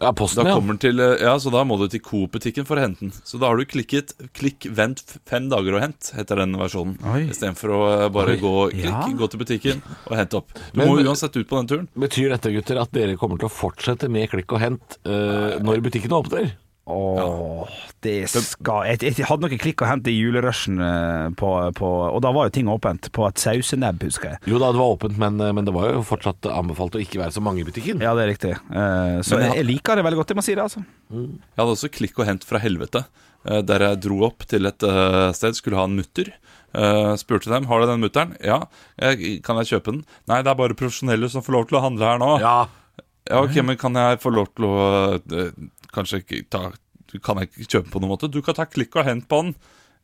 Ja, 0.04 0.12
Da 0.12 0.44
ja. 0.48 0.76
til, 0.78 1.00
eh, 1.00 1.16
ja, 1.24 1.34
Så 1.38 1.50
da 1.50 1.64
må 1.64 1.78
du 1.80 1.88
til 1.88 2.00
Coop-butikken 2.00 2.66
for 2.68 2.76
å 2.76 2.84
hente 2.84 3.00
den. 3.00 3.12
Så 3.24 3.40
da 3.40 3.48
har 3.48 3.56
du 3.56 3.64
klikket 3.64 4.12
'klikk, 4.34 4.68
vent 4.74 5.00
fem 5.26 5.48
dager 5.48 5.74
og 5.76 5.82
hent', 5.82 6.12
heter 6.14 6.36
den 6.36 6.52
versjonen. 6.54 6.98
Istedenfor 7.30 7.68
å 7.74 7.80
eh, 8.04 8.08
bare 8.08 8.36
Oi. 8.36 8.40
gå, 8.40 8.54
klikk, 8.72 8.84
Ja. 8.84 9.08
gå 9.08 9.30
til 9.30 9.40
butikken 9.40 9.82
og 10.10 10.16
hente 10.16 10.34
opp. 10.36 10.52
Du 10.54 10.78
Men- 10.78 10.88
må 10.88 10.98
uansett 11.04 11.36
ut 11.36 11.48
på 11.48 11.56
den 11.56 11.66
turen. 11.66 11.88
Betyr 11.96 12.28
dette, 12.30 12.52
gutter, 12.52 12.80
at 12.80 12.92
dere 12.92 13.16
kommer 13.16 13.38
til 13.38 13.48
å 13.48 13.52
fortsette 13.52 14.08
med 14.10 14.30
klikk 14.30 14.52
og 14.52 14.60
hent 14.60 14.98
uh, 15.06 15.58
når 15.60 15.80
butikken 15.82 16.10
åpner? 16.10 16.52
Åh, 16.84 17.68
det 18.04 18.26
skal 18.28 18.84
jeg, 18.90 18.98
jeg 19.16 19.24
hadde 19.24 19.46
noe 19.46 19.56
klikk 19.60 19.80
å 19.80 19.88
hente 19.88 20.10
i 20.12 20.18
julerushen, 20.18 20.76
eh, 20.84 21.28
på, 21.40 21.48
på, 21.78 21.88
og 22.12 22.20
da 22.20 22.32
var 22.36 22.50
jo 22.50 22.54
ting 22.58 22.68
åpent 22.68 23.08
på 23.16 23.24
et 23.24 23.40
sausenebb, 23.40 24.02
husker 24.04 24.34
jeg. 24.34 24.40
Jo 24.52 24.60
da, 24.60 24.68
det 24.74 24.82
var 24.82 24.92
åpent, 24.98 25.16
men, 25.20 25.40
eh, 25.40 25.54
men 25.56 25.64
det 25.64 25.72
var 25.72 25.94
jo 25.94 26.02
fortsatt 26.04 26.44
anbefalt 26.52 26.98
å 26.98 27.00
ikke 27.00 27.22
være 27.22 27.32
så 27.38 27.40
mange 27.44 27.62
i 27.64 27.66
butikken. 27.68 28.04
Ja, 28.04 28.12
det 28.18 28.26
er 28.26 28.32
riktig. 28.34 28.52
Uh, 28.68 29.22
så 29.24 29.40
jeg, 29.40 29.54
jeg- 29.62 29.68
liker 29.70 29.96
det 29.96 30.04
veldig 30.04 30.20
godt, 30.20 30.34
jeg 30.34 30.40
må 30.42 30.44
si 30.44 30.54
det, 30.58 30.66
altså. 30.66 30.84
Jeg 31.14 31.62
hadde 31.62 31.76
også 31.78 31.92
klikk 31.96 32.20
og 32.20 32.28
hent 32.28 32.44
fra 32.44 32.60
helvete, 32.60 33.06
der 33.44 33.82
jeg 33.88 34.02
dro 34.04 34.22
opp 34.28 34.44
til 34.48 34.68
et 34.68 34.84
uh, 34.88 35.28
sted, 35.36 35.56
skulle 35.56 35.76
ha 35.80 35.88
en 35.88 35.96
mutter. 35.96 36.30
Uh, 36.74 37.12
spurte 37.20 37.48
dem 37.52 37.66
har 37.70 37.80
du 37.80 37.88
den 37.88 38.00
mutteren. 38.04 38.36
Ja. 38.44 38.60
Kan 38.98 39.60
jeg 39.62 39.68
kjøpe 39.72 39.92
den? 39.92 40.04
Nei, 40.28 40.40
det 40.44 40.52
er 40.52 40.56
bare 40.58 40.76
profesjonelle 40.76 41.28
som 41.32 41.44
får 41.44 41.56
lov 41.56 41.68
til 41.70 41.78
å 41.80 41.84
handle 41.88 42.08
her 42.12 42.20
nå. 42.20 42.32
Ja, 42.44 42.56
Ja, 43.24 43.38
ok, 43.40 43.54
men 43.64 43.78
kan 43.80 43.94
jeg 43.96 44.18
få 44.20 44.28
lov 44.36 44.50
til 44.52 44.66
å 44.68 44.80
Kanskje 45.94 46.22
ikke 46.24 46.42
ta 46.50 46.64
Kan 47.22 47.38
jeg 47.38 47.50
ikke 47.52 47.68
kjøpe 47.76 47.92
på 47.92 48.00
noen 48.02 48.14
måte? 48.14 48.30
Du 48.32 48.40
kan 48.42 48.56
ta 48.56 48.64
klikk 48.66 48.96
og 48.98 49.06
hent 49.06 49.28
på 49.30 49.38
den. 49.44 49.52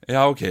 Ja, 0.07 0.29
ok. 0.31 0.45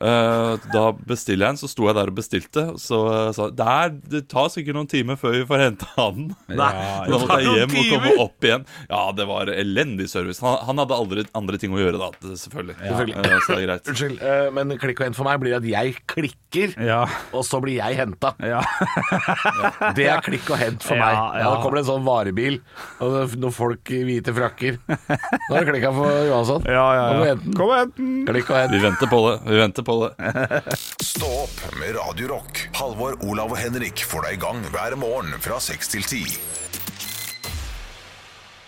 Eh, 0.00 0.52
da 0.72 0.82
bestiller 0.96 1.44
jeg 1.46 1.52
den, 1.52 1.58
så 1.60 1.68
sto 1.70 1.84
jeg 1.86 1.96
der 1.98 2.10
og 2.10 2.16
bestilte. 2.16 2.64
Så 2.80 2.98
uh, 3.06 3.28
sa 3.36 3.48
jeg, 3.52 3.98
det, 4.10 4.22
tar 4.32 4.48
sikkert 4.52 4.78
noen 4.78 4.88
timer 4.90 5.18
før 5.20 5.36
vi 5.36 5.42
får 5.46 5.60
henta 5.66 6.06
den. 6.16 6.30
Nei, 6.48 6.70
da 7.06 7.18
måtte 7.20 7.36
jeg 7.42 7.58
hjem 7.60 7.76
og 7.76 7.90
komme 7.92 8.14
opp 8.24 8.48
igjen. 8.48 8.64
Ja, 8.88 9.02
det 9.16 9.26
var 9.28 9.52
elendig 9.52 10.08
service. 10.10 10.40
Han, 10.44 10.56
han 10.66 10.80
hadde 10.82 10.96
aldri 10.96 11.26
andre 11.38 11.60
ting 11.60 11.76
å 11.76 11.80
gjøre 11.82 12.00
da, 12.00 12.08
selvfølgelig. 12.24 12.78
Selvfølgelig. 12.80 13.18
Eh, 13.20 13.36
så 13.44 13.52
det 13.52 13.58
er 13.60 13.66
greit. 13.68 13.92
unnskyld, 13.92 14.16
eh, 14.32 14.46
men 14.58 14.74
klikk 14.82 15.02
og 15.02 15.08
hent 15.10 15.18
for 15.20 15.28
meg 15.28 15.42
blir 15.44 15.58
at 15.60 15.68
jeg 15.68 15.94
klikker, 16.10 16.74
Ja. 16.82 17.02
og 17.36 17.44
så 17.46 17.60
blir 17.64 17.78
jeg 17.78 18.00
henta. 18.00 18.32
Ja. 18.42 18.62
Det 19.96 20.06
er 20.08 20.22
klikk 20.24 20.48
og 20.52 20.58
hent 20.60 20.84
for 20.84 20.96
Ja, 20.96 21.04
meg. 21.04 21.14
ja. 21.14 21.42
Ja, 21.42 21.50
da 21.52 21.60
kommer 21.62 21.78
det 21.78 21.82
en 21.84 21.88
sånn 21.90 22.04
varebil, 22.06 22.58
og 23.02 23.34
noen 23.40 23.54
folk 23.54 23.90
i 23.92 24.02
hvite 24.06 24.32
frakker. 24.36 24.78
Da 24.88 25.52
har 25.52 25.64
det 25.64 25.68
klikka 25.68 25.92
for 25.94 26.18
Johansson. 26.28 26.66
Ja, 26.70 26.84
ja, 26.96 27.06
ja. 27.28 27.36
Kom 27.56 27.68
og 27.68 27.74
hent 27.76 27.96
den! 27.98 28.12
Klikk 28.28 28.50
og 28.52 28.58
hent. 28.60 28.72
Vi 28.74 28.80
venter 28.82 29.10
på 29.10 29.20
det. 29.26 29.34
Vi 29.48 29.58
venter 29.60 29.81
på 29.86 29.98
det. 30.04 30.32
Stå 31.12 31.28
opp 31.44 31.62
med 31.78 31.96
Radio 31.98 32.32
Rock. 32.36 32.66
Halvor, 32.78 33.18
Olav 33.26 33.52
og 33.54 33.58
Henrik 33.60 34.04
får 34.06 34.28
deg 34.28 34.38
i 34.38 34.42
gang 34.46 34.62
hver 34.72 34.96
morgen 35.00 35.34
fra 35.42 35.60
seks 35.62 35.92
til 35.92 36.04
ti. 36.06 36.24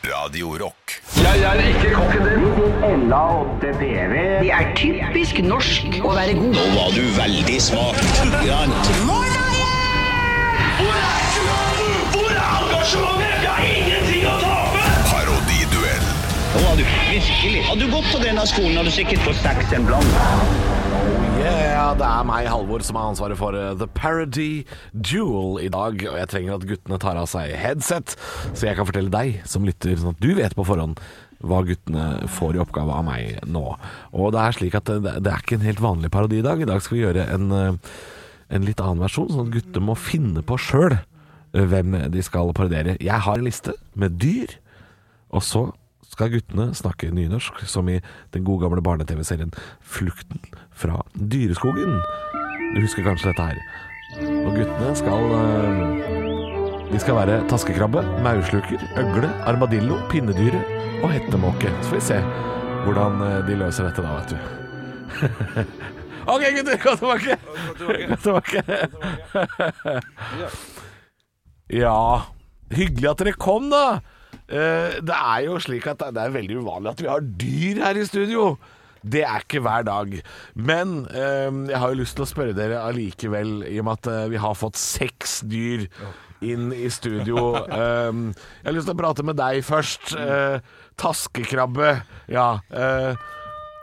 Radio 0.05 0.57
Rock. 0.61 1.01
Det 1.17 1.31
er 4.53 4.75
typisk 4.77 5.39
norsk 5.47 5.97
å 6.05 6.13
være 6.13 6.35
god. 6.37 6.53
Nå 6.59 6.65
var 6.77 6.91
du 6.93 7.05
veldig 7.17 7.61
smak. 7.63 7.97
Hvor 12.13 12.35
er 12.35 12.45
engasjementet? 12.61 13.33
Jeg 13.41 13.51
har 13.51 13.65
ingenting 13.65 14.05
å 14.05 14.05
tape! 14.05 14.14
Parodiduell. 14.14 14.14
Nå 16.75 16.81
du 16.81 16.89
virkelig. 17.07 17.61
Hadde 17.69 17.85
du 17.87 17.93
gått 17.93 18.07
på 18.11 18.19
denne 18.19 18.43
skolen, 18.51 18.73
hadde 18.75 18.91
du 18.91 18.95
sikkert 18.97 19.21
fått 19.23 19.37
seks 19.39 19.69
en 19.77 19.85
blond. 19.87 20.09
Yeah, 21.39 21.93
det 21.95 22.07
er 22.09 22.25
meg, 22.27 22.49
Halvor, 22.51 22.83
som 22.83 22.97
har 22.99 23.13
ansvaret 23.13 23.39
for 23.39 23.55
eh, 23.55 23.77
The 23.79 23.87
Parody 23.95 24.65
Duel 24.91 25.61
i 25.63 25.69
dag. 25.71 26.03
Og 26.03 26.19
jeg 26.19 26.31
trenger 26.33 26.57
at 26.57 26.65
guttene 26.67 26.99
tar 26.99 27.21
av 27.21 27.29
seg 27.31 27.53
headset, 27.55 28.17
så 28.51 28.67
jeg 28.67 28.75
kan 28.75 28.89
fortelle 28.89 29.13
deg 29.15 29.37
som 29.47 29.63
lytter, 29.63 29.95
sånn 30.01 30.17
at 30.17 30.25
du 30.25 30.33
vet 30.35 30.57
på 30.59 30.65
forhånd 30.67 30.99
hva 31.47 31.61
guttene 31.69 32.09
får 32.41 32.59
i 32.59 32.63
oppgave 32.65 32.99
av 32.99 33.07
meg 33.07 33.39
nå. 33.47 33.63
Og 34.11 34.35
det 34.35 34.43
er 34.43 34.59
slik 34.59 34.75
at 34.81 34.91
det, 34.91 35.15
det 35.23 35.31
er 35.31 35.47
ikke 35.47 35.61
en 35.61 35.69
helt 35.69 35.85
vanlig 35.85 36.11
parodi 36.17 36.43
i 36.43 36.49
dag. 36.49 36.59
I 36.59 36.69
dag 36.73 36.83
skal 36.83 36.99
vi 36.99 37.05
gjøre 37.05 37.29
en, 37.37 37.47
eh, 37.61 37.95
en 38.59 38.67
litt 38.67 38.83
annen 38.83 39.07
versjon, 39.07 39.31
sånn 39.31 39.47
at 39.47 39.55
gutter 39.61 39.87
må 39.93 39.95
finne 39.95 40.43
på 40.43 40.59
sjøl 40.59 40.99
hvem 41.55 42.01
de 42.11 42.27
skal 42.27 42.51
parodiere. 42.51 42.99
Jeg 42.99 43.27
har 43.29 43.39
en 43.39 43.47
liste 43.47 43.79
med 43.95 44.19
dyr, 44.19 44.59
og 45.31 45.47
så 45.47 45.69
skal 46.15 46.31
guttene 46.33 46.69
snakke 46.77 47.11
nynorsk, 47.15 47.65
som 47.69 47.89
i 47.91 47.99
den 48.35 48.45
gode 48.47 48.63
gamle 48.65 48.83
barne-TV-serien 48.85 49.53
'Flukten 49.83 50.41
fra 50.71 51.03
dyreskogen'. 51.19 51.99
Du 52.75 52.81
husker 52.83 53.07
kanskje 53.07 53.31
dette 53.33 53.49
her. 53.49 53.59
Og 54.47 54.55
guttene 54.55 54.95
skal 54.95 55.23
eh, 55.39 55.81
De 56.93 57.01
skal 57.03 57.17
være 57.19 57.41
taskekrabbe, 57.51 58.03
maursluker, 58.23 58.79
øgle, 59.01 59.31
armadillo, 59.49 59.99
pinnedyre 60.11 60.61
og 61.03 61.11
hettemåke. 61.11 61.73
Så 61.83 61.91
får 61.91 61.99
vi 61.99 62.05
se 62.13 62.21
hvordan 62.85 63.13
eh, 63.25 63.41
de 63.49 63.59
løser 63.65 63.89
dette 63.89 64.05
da, 64.05 64.11
vet 64.21 64.31
du. 64.31 64.39
OK, 66.35 66.43
gutter, 66.57 66.79
gå 66.81 66.95
tilbake! 67.01 67.33
Gå 68.09 68.17
tilbake. 68.23 68.59
Ja, 71.73 72.29
hyggelig 72.77 73.09
at 73.09 73.23
dere 73.23 73.33
kom, 73.41 73.71
da. 73.73 74.03
Eh, 74.49 75.01
det 75.01 75.17
er 75.17 75.45
jo 75.47 75.59
slik 75.63 75.87
at 75.89 76.03
det 76.13 76.21
er 76.21 76.35
veldig 76.35 76.59
uvanlig 76.61 76.91
at 76.93 77.03
vi 77.05 77.09
har 77.09 77.29
dyr 77.45 77.81
her 77.87 78.01
i 78.01 78.07
studio. 78.09 78.55
Det 79.05 79.21
er 79.25 79.45
ikke 79.45 79.61
hver 79.65 79.85
dag. 79.85 80.17
Men 80.57 81.07
eh, 81.13 81.49
jeg 81.71 81.81
har 81.81 81.93
jo 81.93 82.01
lyst 82.01 82.17
til 82.17 82.25
å 82.25 82.29
spørre 82.29 82.57
dere 82.57 82.83
allikevel, 82.85 83.63
i 83.69 83.79
og 83.81 83.89
med 83.89 83.99
at 84.01 84.11
eh, 84.13 84.29
vi 84.33 84.41
har 84.41 84.57
fått 84.57 84.81
seks 84.81 85.43
dyr 85.49 85.87
inn 86.45 86.73
i 86.77 86.89
studio. 86.93 87.53
Eh, 87.75 88.11
jeg 88.13 88.69
har 88.69 88.77
lyst 88.77 88.89
til 88.89 88.97
å 88.97 89.01
prate 89.01 89.25
med 89.27 89.39
deg 89.41 89.61
først. 89.67 90.15
Eh, 90.17 90.59
taskekrabbe. 91.01 91.97
Ja. 92.33 92.49
eh, 92.73 93.17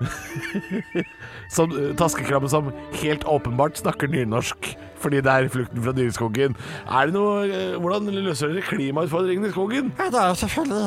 som, 1.55 1.73
taskekrabbe 1.99 2.49
som 2.49 2.71
helt 3.03 3.25
åpenbart 3.29 3.77
snakker 3.77 4.09
nynorsk 4.09 4.71
fordi 5.01 5.21
det 5.25 5.31
er 5.33 5.49
flukten 5.51 5.83
fra 5.85 5.93
dyreskogen. 5.97 6.55
Er 6.87 7.09
det 7.09 7.15
noe 7.15 7.43
eh, 7.49 7.75
Hvordan 7.81 8.09
løser 8.13 8.51
dere 8.53 8.63
klimautfordringen 8.67 9.47
i 9.49 9.51
skogen? 9.53 9.91
Ja, 9.99 10.09
det 10.13 10.21
er 10.21 10.31
jo 10.31 10.39
selvfølgelig 10.41 10.81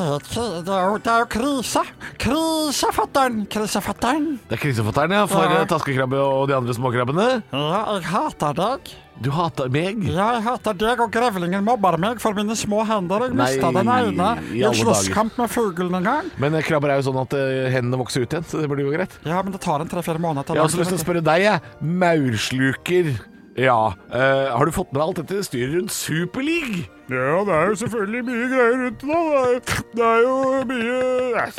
Det 0.65 0.75
er 0.75 0.89
jo, 0.89 0.99
det 1.05 1.13
er 1.15 1.25
jo 1.25 1.31
krise. 1.35 1.85
Krisefattern. 2.25 3.45
Krisefattern. 3.51 4.27
Det 4.49 4.57
er 4.59 4.63
krisefattern, 4.63 5.13
ja, 5.19 5.25
for 5.31 5.45
Ja. 5.45 5.61
eh, 5.63 5.67
taskekrabbe 5.71 6.19
og 6.21 6.49
de 6.49 6.57
andre 6.57 6.75
småkrabbene. 6.75 7.43
Ja, 7.53 7.95
jeg 7.99 8.05
hater 8.13 8.55
deg. 8.55 8.95
Du 9.23 9.31
hater 9.31 9.69
meg. 9.71 10.03
Ja, 10.11 10.33
jeg 10.35 10.43
hater 10.43 10.75
deg, 10.75 10.99
og 11.01 11.13
grevlingen 11.15 11.63
mobber 11.65 11.97
meg 12.03 12.19
for 12.21 12.35
mine 12.35 12.57
små 12.59 12.83
hender. 12.87 13.29
Jeg 13.29 13.37
mista 13.39 13.71
den 13.71 13.87
ene 13.89 14.31
i 14.53 14.65
en 14.67 14.75
slåsskamp 14.75 15.37
med 15.39 15.49
fuglen 15.55 15.95
en 16.01 16.03
gang. 16.09 16.31
Men 16.43 16.55
eh, 16.59 16.63
krabber 16.67 16.91
er 16.91 16.99
jo 17.03 17.11
sånn 17.13 17.21
at 17.23 17.37
hendene 17.75 18.01
vokser 18.01 18.23
ut 18.27 18.33
igjen, 18.35 18.45
så 18.49 18.61
det 18.61 18.69
burde 18.69 18.83
jo 18.83 18.91
greit. 18.91 19.15
Ja, 19.25 19.41
men 19.43 19.53
det 19.55 19.61
tar 19.63 19.81
en 19.85 19.89
tre-fire 19.89 20.19
måneder. 20.19 20.55
Jeg 20.55 20.59
har 20.59 20.67
også 20.67 20.83
lyst 20.83 20.91
til 20.97 20.99
å 20.99 21.05
spørre 21.05 21.23
deg, 21.23 21.47
jeg. 21.47 21.61
Maursluker. 21.81 23.15
Ja. 23.57 23.95
Uh, 24.11 24.51
har 24.57 24.67
du 24.67 24.73
fått 24.75 24.93
med 24.93 25.03
alt 25.03 25.21
dette 25.23 25.45
styret 25.47 25.77
rundt 25.77 25.95
Superleague? 25.95 26.85
Ja, 27.13 27.45
det 27.45 27.53
er 27.53 27.67
jo 27.69 27.75
selvfølgelig 27.83 28.21
mye 28.25 28.45
greier 28.49 28.77
rundt 28.81 29.03
det. 29.03 29.09
da. 29.09 29.17
Det 29.35 29.73
er, 29.75 29.81
det 29.97 30.05
er 30.09 30.21
jo 30.25 30.37
mye 30.71 30.95
jeg, 31.35 31.53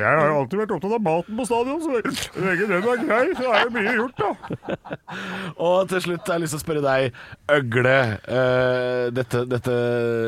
jeg 0.00 0.04
har 0.04 0.26
jo 0.28 0.34
alltid 0.40 0.58
vært 0.60 0.74
opptatt 0.76 0.96
av 0.96 1.04
maten 1.06 1.38
på 1.38 1.46
stadion, 1.48 1.78
så 1.80 2.40
lenge 2.44 2.66
den 2.68 2.74
er 2.76 3.04
grei, 3.08 3.22
så 3.38 3.46
er 3.48 3.62
jo 3.64 3.72
mye 3.76 3.94
gjort, 3.96 4.20
da. 4.20 4.90
Og 5.70 5.88
til 5.88 6.02
slutt 6.04 6.28
har 6.28 6.36
jeg 6.36 6.44
lyst 6.44 6.54
til 6.56 6.60
å 6.60 6.64
spørre 6.64 6.82
deg, 6.84 7.22
Øgle. 7.56 7.96
Uh, 8.28 9.06
dette, 9.16 9.44
dette 9.48 9.76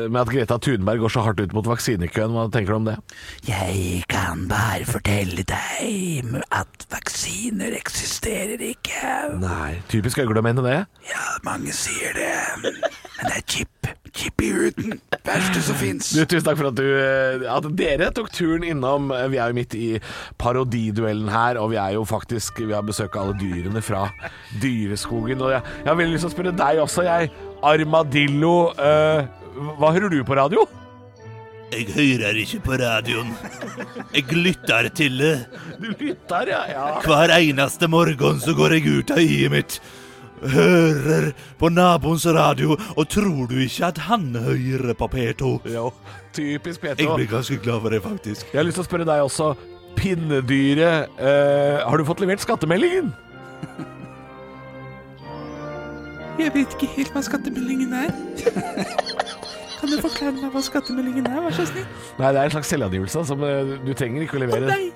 med 0.09 0.21
at 0.23 0.33
Greta 0.33 0.57
Thunberg 0.65 1.05
går 1.05 1.13
så 1.13 1.25
hardt 1.27 1.43
ut 1.43 1.53
mot 1.53 1.69
vaksinekøen, 1.69 2.33
hva 2.33 2.47
tenker 2.53 2.73
du 2.73 2.79
om 2.79 2.89
det? 2.89 2.97
Jeg 3.45 4.01
kan 4.11 4.47
bare 4.49 4.87
fortelle 4.89 5.45
deg 5.45 6.33
at 6.49 6.87
vaksiner 6.93 7.77
eksisterer 7.77 8.61
ikke. 8.73 9.13
Nei, 9.43 9.77
typisk 9.93 10.23
Øgle 10.25 10.41
å 10.41 10.47
mene 10.49 10.65
det. 10.65 10.79
Ja, 11.11 11.29
mange 11.45 11.75
sier 11.77 12.17
det. 12.17 12.33
Men 12.65 12.81
det 12.81 13.37
er 13.37 13.45
chip. 13.45 13.72
Som 15.65 15.77
fins. 15.79 16.11
Tusen 16.29 16.45
takk 16.45 16.59
for 16.59 16.69
at, 16.69 16.77
du, 16.77 16.85
eh, 16.99 17.45
at 17.49 17.67
dere 17.79 18.09
tok 18.15 18.29
turen 18.35 18.65
innom. 18.67 19.11
Eh, 19.15 19.27
Vi 19.33 19.39
er 19.41 19.53
jo 19.53 19.57
midt 19.57 19.75
i 19.79 19.87
parodiduellen 20.41 21.31
her, 21.31 21.59
og 21.61 21.71
vi 21.73 21.79
er 21.81 21.95
jo 21.97 22.03
faktisk 22.07 22.59
Vi 22.63 22.73
har 22.73 22.85
besøk 22.85 23.15
av 23.15 23.29
alle 23.29 23.39
dyrene 23.39 23.81
fra 23.83 24.05
dyreskogen. 24.61 25.41
Og 25.41 25.55
jeg, 25.55 25.63
jeg 25.83 25.89
har 25.91 25.99
veldig 25.99 26.15
lyst 26.17 26.27
til 26.27 26.31
å 26.31 26.35
spørre 26.35 26.55
deg 26.63 26.83
også, 26.83 27.07
jeg. 27.07 27.31
Armadillo. 27.63 28.55
Uh, 28.77 29.25
hva 29.79 29.91
hører 29.95 30.09
du 30.11 30.19
på 30.27 30.35
radio? 30.37 30.65
Jeg 31.73 31.87
hører 31.95 32.37
ikke 32.37 32.59
på 32.67 32.77
radioen. 32.77 33.31
Jeg 34.13 34.27
lytter 34.37 34.89
til 34.93 35.17
det. 35.17 35.33
Du 35.81 35.89
lytter, 35.89 36.51
ja. 36.51 36.61
ja. 36.69 36.85
Hver 37.01 37.33
eneste 37.39 37.89
morgen 37.89 38.41
så 38.43 38.53
går 38.57 38.77
jeg 38.77 38.99
ut 38.99 39.13
av 39.15 39.21
i-et 39.23 39.53
mitt. 39.53 39.79
Hører 40.43 41.29
på 41.59 41.69
naboens 41.71 42.25
radio, 42.35 42.75
og 42.97 43.07
tror 43.09 43.47
du 43.47 43.55
ikke 43.63 43.85
at 43.87 43.97
han 44.09 44.35
hører 44.35 44.93
på 44.99 45.07
P2? 45.13 45.51
Jo, 45.73 45.91
typisk 46.35 46.83
Jeg 46.83 46.97
P2. 46.99 47.15
blir 47.15 47.29
ganske 47.31 47.57
glad 47.63 47.81
for 47.81 47.89
det, 47.89 48.01
faktisk. 48.03 48.49
Jeg 48.53 48.59
har 48.59 48.65
lyst 48.67 48.75
til 48.79 48.83
å 48.83 48.89
spørre 48.89 49.05
deg 49.07 49.23
også. 49.23 49.53
Pinnedyret. 49.95 51.09
eh, 51.19 51.79
har 51.87 51.97
du 51.97 52.03
fått 52.05 52.19
levert 52.19 52.41
skattemeldingen? 52.43 53.13
Jeg 56.39 56.49
vet 56.55 56.73
ikke 56.73 56.89
helt 56.95 57.11
hva 57.13 57.21
skattemeldingen 57.23 57.93
er. 57.93 58.09
Kan 59.83 59.91
du 59.91 59.99
forklare 60.01 60.33
meg 60.39 60.49
hva 60.55 60.61
skattemeldingen 60.65 61.27
er, 61.29 61.41
vær 61.45 61.53
så 61.53 61.65
snill? 61.69 61.85
Nei, 62.17 62.31
det 62.33 62.39
er 62.41 62.47
en 62.49 62.53
slags 62.55 62.71
selvangivelse 62.73 63.23
som 63.29 63.43
eh, 63.45 63.73
du 63.85 63.91
trenger 63.93 64.25
ikke 64.25 64.39
å 64.39 64.41
Å 64.41 64.45
levere. 64.47 64.71
nei! 64.71 64.89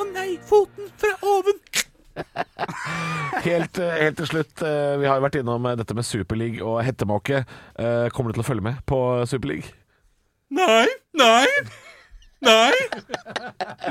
Å 0.00 0.06
nei! 0.14 0.28
Foten 0.48 0.88
fra 0.96 1.12
oven! 1.36 1.58
Helt, 3.46 3.78
eh, 3.78 3.98
helt 4.04 4.18
til 4.20 4.28
slutt, 4.28 4.62
eh, 4.62 4.96
vi 5.00 5.08
har 5.08 5.18
jo 5.18 5.24
vært 5.24 5.38
innom 5.40 5.68
eh, 5.70 5.76
dette 5.78 5.96
med 5.96 6.06
Superleague 6.06 6.64
og 6.64 6.82
hettemåke. 6.84 7.44
Kommer 8.14 8.30
du 8.30 8.38
til 8.38 8.44
å 8.44 8.48
følge 8.48 8.66
med 8.66 8.82
på 8.88 8.98
Superleague? 9.30 9.72
Nei! 10.50 10.86
Nei! 11.16 11.46
Nei! 12.40 12.72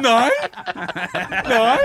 Nei! 0.02 0.30
Nei! 1.50 1.82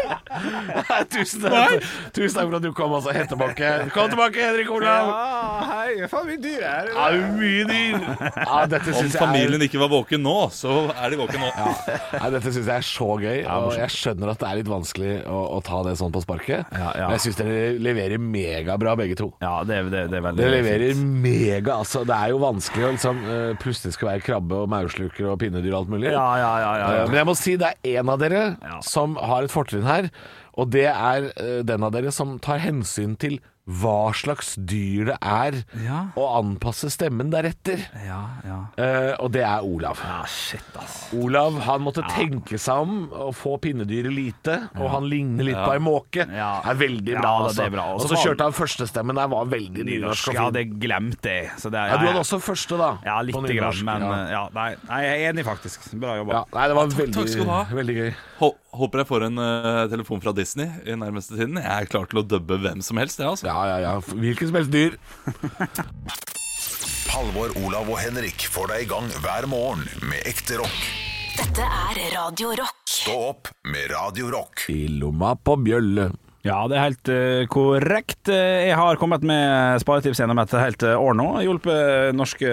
Tusen 1.13 1.43
takk, 1.45 1.85
tusen 2.17 2.37
takk 2.39 2.49
for 2.49 2.57
at 2.59 2.65
du 2.65 2.71
kom, 2.77 2.95
altså, 2.97 3.13
hettemåke. 3.15 3.71
Kom 3.95 4.09
tilbake, 4.13 4.41
Henrik 4.41 4.71
Olav! 4.73 5.11
Ja, 5.11 5.67
hei, 5.69 6.09
faen 6.11 6.27
mye 6.31 6.39
dyr 6.41 6.65
her. 6.65 6.89
Ja, 6.95 7.09
det 7.13 7.21
er 7.21 7.35
mye 7.37 7.67
dyr! 7.69 8.07
Ja, 8.45 8.63
dette 8.73 8.95
Om 8.95 8.99
syns 9.03 9.19
familien 9.21 9.61
er 9.61 9.67
ikke 9.69 9.83
var 9.83 9.93
våken 9.93 10.25
nå, 10.25 10.35
så 10.57 10.79
er 10.95 11.13
de 11.15 11.19
våken 11.21 11.45
nå. 11.45 11.51
Nei, 11.55 12.31
dette 12.35 12.55
synes 12.55 12.71
jeg 12.73 12.75
er 12.81 12.89
så 12.89 13.11
gøy, 13.21 13.43
og 13.45 13.77
jeg 13.79 13.93
skjønner 13.99 14.33
at 14.35 14.41
det 14.43 14.49
er 14.51 14.61
litt 14.63 14.73
vanskelig 14.73 15.13
å, 15.29 15.43
å 15.59 15.61
ta 15.69 15.83
det 15.87 15.97
sånn 16.01 16.15
på 16.17 16.25
sparket. 16.25 16.73
Ja, 16.75 16.91
ja. 16.97 17.11
Men 17.11 17.19
jeg 17.19 17.25
syns 17.27 17.41
dere 17.43 17.61
leverer 17.85 18.25
megabra, 18.25 18.97
begge 19.01 19.19
to. 19.21 19.31
Ja, 19.45 19.59
det, 19.69 19.83
er- 19.83 19.93
det, 19.93 20.05
det 20.15 20.21
er 20.21 20.27
veldig 20.31 20.41
Dere 20.45 20.57
leverer 20.57 21.05
mega, 21.05 21.77
altså. 21.85 22.05
Det 22.09 22.17
er 22.17 22.33
jo 22.35 22.41
vanskelig 22.43 22.89
å 22.89 22.93
liksom 22.97 23.23
eh, 23.29 23.53
plutselig 23.61 23.95
skal 23.99 24.15
være 24.15 24.25
krabbe 24.27 24.63
og 24.65 24.73
maursluker 24.73 25.29
og 25.35 25.39
pinnedyr 25.45 25.73
og 25.77 25.83
alt 25.85 25.93
mulig. 25.95 26.11
Ja, 26.15 26.27
ja, 26.41 26.51
ja. 26.61 26.73
ja, 26.79 26.87
Eh, 26.91 26.99
ja. 27.01 27.07
Men 27.11 27.21
jeg 27.21 27.29
må 27.31 27.35
si 27.39 27.57
det 27.61 27.73
er 27.73 28.01
en 28.01 28.13
av 28.15 28.23
dere 28.23 28.45
som 28.87 29.17
har 29.21 29.47
et 29.47 29.55
fortrinn 29.55 29.87
her. 29.89 30.11
Og 30.55 30.71
det 30.71 30.87
er 30.91 31.31
eh, 31.35 31.61
den 31.67 31.83
av 31.87 31.95
dere 31.97 32.13
som 32.15 32.37
tar 32.43 32.63
hensyn 32.63 33.17
til 33.21 33.41
hva 33.67 34.13
slags 34.13 34.55
dyr 34.61 35.07
det 35.09 35.17
er, 35.23 35.55
Ja. 35.83 36.01
og 36.21 36.35
anpasse 36.45 36.91
stemmen 36.93 37.31
deretter. 37.33 37.81
ja, 38.05 38.21
ja. 38.45 38.59
Eh, 38.77 39.15
og 39.21 39.33
det 39.33 39.41
er 39.43 39.63
Olav. 39.65 39.97
Ja, 40.05 40.23
shit, 40.29 40.61
ass. 40.77 41.09
Olav 41.17 41.59
han 41.65 41.81
måtte 41.81 42.03
tenke 42.13 42.59
seg 42.61 42.77
om 42.83 43.09
og 43.13 43.33
få 43.35 43.59
pinnedyret 43.61 44.13
lite, 44.13 44.69
og 44.77 44.91
han 44.91 45.09
ligner 45.09 45.45
litt 45.49 45.57
på 45.57 45.73
ei 45.73 45.79
måke. 45.81 46.27
Ja. 46.29 46.61
Det 46.61 46.71
er 46.75 46.81
veldig 46.89 47.13
Ja, 47.15 47.21
bra. 47.21 47.33
det 47.49 47.59
er 47.59 47.65
altså. 47.65 47.71
bra. 47.73 47.85
Og 47.95 48.01
Og 48.05 48.09
så 48.11 48.17
kjørte 48.21 48.41
han 48.45 48.53
førstestemmen 48.53 49.15
der, 49.17 49.29
var 49.29 49.45
veldig 49.47 49.85
nynorsk 49.89 50.27
Jeg 50.27 50.35
Ja, 50.35 50.51
glemt 50.51 50.53
det 50.53 50.81
glemte 50.81 51.31
jeg. 51.33 51.51
Så 51.57 51.71
det 51.71 51.81
er, 51.81 51.89
Ja, 51.89 51.97
du 51.97 52.07
hadde 52.07 52.21
også 52.21 52.41
første, 52.43 52.77
da. 52.77 52.99
Ja, 53.05 53.21
lite 53.23 53.57
grann, 53.57 53.85
men 53.85 54.03
ja. 54.03 54.13
eh, 54.13 54.31
ja, 54.31 54.49
nei, 54.53 54.77
nei, 54.89 55.01
jeg 55.03 55.25
er 55.25 55.33
enig, 55.33 55.45
faktisk. 55.45 55.89
Bra 55.99 56.17
jobba. 56.21 56.33
Ja, 56.33 56.45
nei, 56.53 56.69
det 56.69 56.77
var 56.77 56.87
veldig, 56.87 57.15
takk 57.15 57.29
skal 57.29 57.45
du 57.45 57.51
ha. 57.51 57.65
veldig 57.65 57.97
gøy. 57.97 58.15
Hå- 58.41 58.55
Håper 58.75 58.99
jeg 59.03 59.07
får 59.07 59.23
en 59.29 59.39
uh, 59.39 59.87
telefon 59.93 60.19
fra 60.23 60.33
Disney 60.35 60.67
i 60.83 60.97
nærmeste 60.99 61.37
tiden. 61.39 61.61
Jeg 61.63 61.71
er 61.71 61.87
klar 61.91 62.07
til 62.11 62.19
å 62.23 62.25
dubbe 62.27 62.59
hvem 62.59 62.83
som 62.83 62.99
helst, 62.99 63.21
jeg, 63.23 63.31
altså. 63.31 63.47
Ja, 63.47 63.61
ja, 63.71 63.79
ja. 63.85 63.93
Hvilket 64.03 64.51
som 64.51 64.59
helst 64.59 64.75
dyr. 64.75 64.99
Halvor, 67.15 67.55
Olav 67.63 67.87
og 67.87 67.99
Henrik 68.03 68.49
får 68.51 68.73
deg 68.73 68.79
i 68.87 68.89
gang 68.91 69.07
hver 69.23 69.47
morgen 69.47 69.87
med 70.11 70.27
ekte 70.27 70.59
rock. 70.59 70.81
Dette 71.35 71.63
er 71.63 72.01
Radio 72.17 72.51
Rock. 72.59 72.83
Stå 72.91 73.15
opp 73.31 73.51
med 73.71 73.91
Radio 73.95 74.31
Rock. 74.35 74.67
I 74.75 74.89
lomma 74.99 75.37
på 75.39 75.55
bjølle. 75.63 76.11
Ja, 76.45 76.59
det 76.69 76.77
er 76.77 76.83
helt 76.85 77.09
uh, 77.09 77.47
korrekt. 77.49 78.29
Eh, 78.29 78.67
Jeg 78.69 78.77
har 78.77 78.99
kommet 79.01 79.23
med 79.25 79.81
sparetips 79.81 80.19
gjennom 80.21 80.37
et 80.43 80.53
helt 80.61 80.83
eh, 80.85 80.93
år 81.01 81.17
nå. 81.17 81.25
Hjulpet 81.41 82.13
norske 82.19 82.51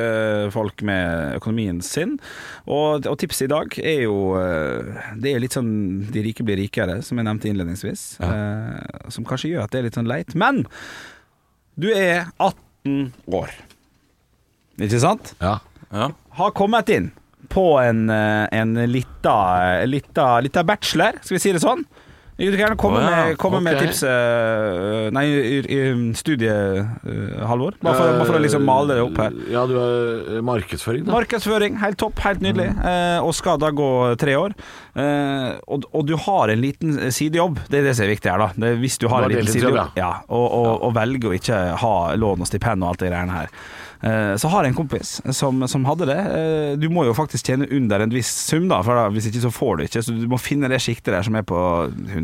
folk 0.56 0.80
med 0.88 1.36
økonomien 1.42 1.82
sin. 1.84 2.14
Og, 2.72 3.04
og 3.04 3.18
tipset 3.20 3.50
i 3.50 3.52
dag 3.52 3.76
er 3.84 4.06
jo 4.06 4.16
uh, 4.40 4.96
Det 5.20 5.34
er 5.36 5.44
litt 5.44 5.58
sånn 5.58 5.74
de 6.08 6.24
rike 6.24 6.46
blir 6.48 6.62
rikere, 6.62 7.02
som 7.04 7.20
jeg 7.20 7.28
nevnte 7.28 7.52
innledningsvis. 7.52 8.06
eh, 8.24 9.10
som 9.12 9.28
kanskje 9.28 9.52
gjør 9.52 9.66
at 9.68 9.76
det 9.76 9.82
er 9.82 9.90
litt 9.90 10.00
sånn 10.00 10.08
leit. 10.08 10.38
Men 10.40 10.64
du 11.76 11.90
er 11.92 12.30
18 12.40 13.12
år, 13.28 13.52
ikke 14.80 15.04
sant? 15.04 15.34
Ja. 15.44 15.58
Ja. 15.92 16.08
har 16.40 16.56
kommet 16.56 16.88
inn 16.96 17.12
på 17.52 17.74
en, 17.84 18.06
en 18.08 18.72
lita, 18.88 19.36
lita, 19.84 20.38
lita 20.40 20.64
bachelor, 20.64 21.18
skal 21.20 21.36
vi 21.36 21.42
si 21.44 21.52
det 21.52 21.60
sånn. 21.64 21.84
Du 22.42 22.56
kan 22.56 22.64
gjerne 22.64 22.78
komme, 22.80 22.98
oh, 22.98 23.06
ja. 23.06 23.26
med, 23.28 23.38
komme 23.42 23.60
med 23.62 23.78
tipset 23.78 24.10
eh, 24.10 25.10
Nei, 25.14 25.26
i, 25.30 25.60
i 25.62 25.82
studie, 26.18 26.50
eh, 26.50 27.44
Halvor. 27.48 27.78
Bare 27.84 28.00
for, 28.00 28.14
bare 28.18 28.28
for 28.30 28.40
å 28.40 28.42
liksom 28.42 28.66
male 28.66 28.98
det 28.98 29.04
opp 29.06 29.20
her. 29.22 29.36
Ja, 29.54 29.66
du 29.70 29.76
har 29.78 30.38
eh, 30.38 30.42
markedsføring, 30.46 31.06
da. 31.06 31.14
Markedsføring, 31.14 31.78
helt 31.84 32.00
topp, 32.02 32.18
helt 32.26 32.42
nydelig. 32.42 32.72
Eh, 32.78 33.20
og 33.22 33.36
skal 33.38 33.62
da 33.62 33.70
gå 33.76 33.92
tre 34.22 34.38
år. 34.40 34.56
Eh, 34.98 35.52
og, 35.68 35.86
og 35.92 36.08
du 36.10 36.16
har 36.26 36.54
en 36.54 36.64
liten 36.64 36.98
sidejobb, 37.14 37.62
det 37.70 37.82
er 37.82 37.92
det 37.92 37.96
som 38.00 38.08
er 38.08 38.14
viktig 38.16 38.34
her, 38.34 38.48
da. 38.48 38.50
Det 38.66 38.74
hvis 38.82 38.98
du 38.98 39.08
har 39.12 39.22
Du 39.22 39.30
har 39.30 39.36
en 39.36 39.38
liten 39.38 39.60
sidejobb, 39.60 40.02
ja, 40.02 40.12
og, 40.32 40.48
og, 40.48 40.74
og 40.88 40.98
velger 40.98 41.32
å 41.32 41.38
ikke 41.38 41.62
ha 41.84 41.96
lån 42.18 42.44
og 42.44 42.50
stipend 42.50 42.84
og 42.86 42.94
alt 42.94 43.06
det 43.06 43.14
greiene 43.14 43.38
her. 43.44 43.56
Eh, 44.04 44.36
Så 44.42 44.50
har 44.50 44.64
jeg 44.66 44.74
en 44.74 44.78
kompis 44.80 45.22
som, 45.38 45.62
som 45.68 45.86
hadde 45.86 46.08
det. 46.10 46.18
Eh, 46.18 46.76
Du 46.82 46.88
må 46.90 47.06
jo 47.06 47.14
faktisk 47.14 47.46
tjene 47.52 47.68
under 47.72 48.02
en 48.02 48.10
viss 48.14 48.32
sum, 48.48 48.68
da, 48.72 48.82
for 48.86 48.98
da, 48.98 49.10
hvis 49.14 49.28
ikke 49.30 49.44
så 49.46 49.52
får 49.54 49.78
du 49.78 49.84
ikke. 49.86 50.02
Så 50.04 50.16
du 50.18 50.28
må 50.32 50.40
finne 50.42 50.70
det 50.72 50.82
sjiktet 50.82 51.14
der 51.14 51.24
som 51.28 51.36
er 51.38 51.46
på 51.46 51.60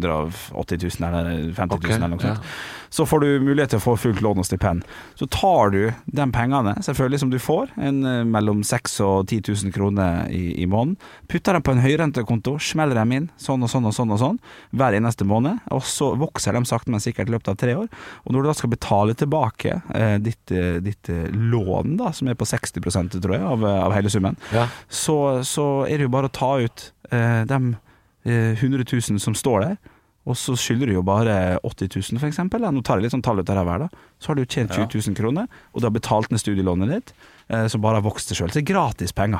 180 0.01 0.77
000 0.99 1.07
eller 1.09 1.53
50 1.53 1.55
000 1.55 1.77
okay, 1.77 1.95
eller 1.95 2.07
noe 2.13 2.19
sånt. 2.21 2.41
ja. 2.41 2.85
Så 2.89 3.03
får 3.03 3.19
du 3.19 3.27
mulighet 3.43 3.73
til 3.73 3.81
å 3.81 3.83
få 3.83 3.97
fullt 3.99 4.21
lån 4.23 4.39
og 4.39 4.45
stipend. 4.47 4.85
Så 5.19 5.25
tar 5.27 5.73
du 5.73 5.81
de 6.07 6.25
pengene, 6.31 6.77
selvfølgelig 6.85 7.19
som 7.19 7.31
du 7.33 7.37
får, 7.43 7.73
en, 7.75 7.97
eh, 8.07 8.23
mellom 8.23 8.61
6000 8.63 9.03
og 9.07 9.27
10 9.27 9.41
000 9.65 9.73
kroner 9.75 10.29
i, 10.31 10.53
i 10.63 10.65
måneden, 10.65 10.95
putter 11.27 11.53
dem 11.57 11.65
på 11.67 11.75
en 11.75 11.83
høyrentekonto, 11.83 12.55
smeller 12.63 12.95
dem 12.95 13.11
inn, 13.17 13.27
sånn 13.37 13.63
og 13.67 13.69
sånn 13.69 13.89
og 13.89 13.93
sånn 13.97 14.13
og 14.15 14.21
sånn, 14.21 14.39
hver 14.71 14.95
eneste 14.97 15.27
måned, 15.27 15.59
og 15.75 15.83
så 15.83 16.13
vokser 16.17 16.55
de 16.55 16.63
sakte, 16.65 16.89
men 16.93 17.03
sikkert 17.03 17.27
i 17.27 17.35
løpet 17.35 17.51
av 17.51 17.59
tre 17.59 17.75
år. 17.75 17.91
Og 18.23 18.31
når 18.33 18.41
du 18.47 18.49
da 18.53 18.55
skal 18.61 18.71
betale 18.71 19.17
tilbake 19.19 19.81
eh, 19.93 20.15
ditt, 20.23 20.55
ditt 20.87 21.11
eh, 21.11 21.27
lån, 21.67 21.97
da, 21.99 22.11
som 22.15 22.27
er 22.31 22.37
på 22.39 22.47
60% 22.47 23.19
tror 23.21 23.35
jeg, 23.35 23.43
av, 23.43 23.65
av 23.87 23.93
hele 23.95 24.09
summen, 24.13 24.37
Ja. 24.55 24.67
så, 24.89 25.17
så 25.47 25.67
er 25.87 25.97
det 25.99 26.07
jo 26.07 26.13
bare 26.15 26.31
å 26.31 26.33
ta 26.33 26.53
ut 26.63 26.87
eh, 27.11 27.43
de 27.49 27.59
eh, 28.25 28.55
100 28.57 28.83
000 28.87 29.19
som 29.23 29.35
står 29.37 29.61
der, 29.67 29.77
og 30.27 30.35
så 30.35 30.57
skylder 30.59 30.89
du 30.91 30.97
jo 30.97 31.03
bare 31.07 31.35
80 31.63 31.93
000 32.11 32.19
for 32.19 32.27
eksempel. 32.27 32.59
Nå 32.67 32.81
tar 32.83 32.97
jeg 32.99 33.05
litt 33.05 33.13
sånn 33.15 33.21
tall 33.23 33.39
ut 33.39 33.47
av 33.53 33.61
ræva 33.61 33.77
her, 33.77 33.85
da. 33.85 34.07
Så 34.19 34.27
har 34.33 34.35
du 34.35 34.41
jo 34.43 34.49
tjent 34.51 34.73
20 34.75 34.89
000 35.07 35.15
kroner, 35.15 35.47
og 35.71 35.79
du 35.79 35.85
har 35.87 35.93
betalt 35.95 36.33
ned 36.35 36.41
studielånet 36.43 36.91
ditt, 36.91 37.13
eh, 37.47 37.67
som 37.71 37.79
bare 37.85 38.01
har 38.01 38.03
vokst 38.09 38.27
til 38.27 38.41
sjøl. 38.41 38.51
Så 38.51 38.59
det 38.59 38.65
er 38.65 38.73
gratis 38.73 39.15
penger, 39.15 39.39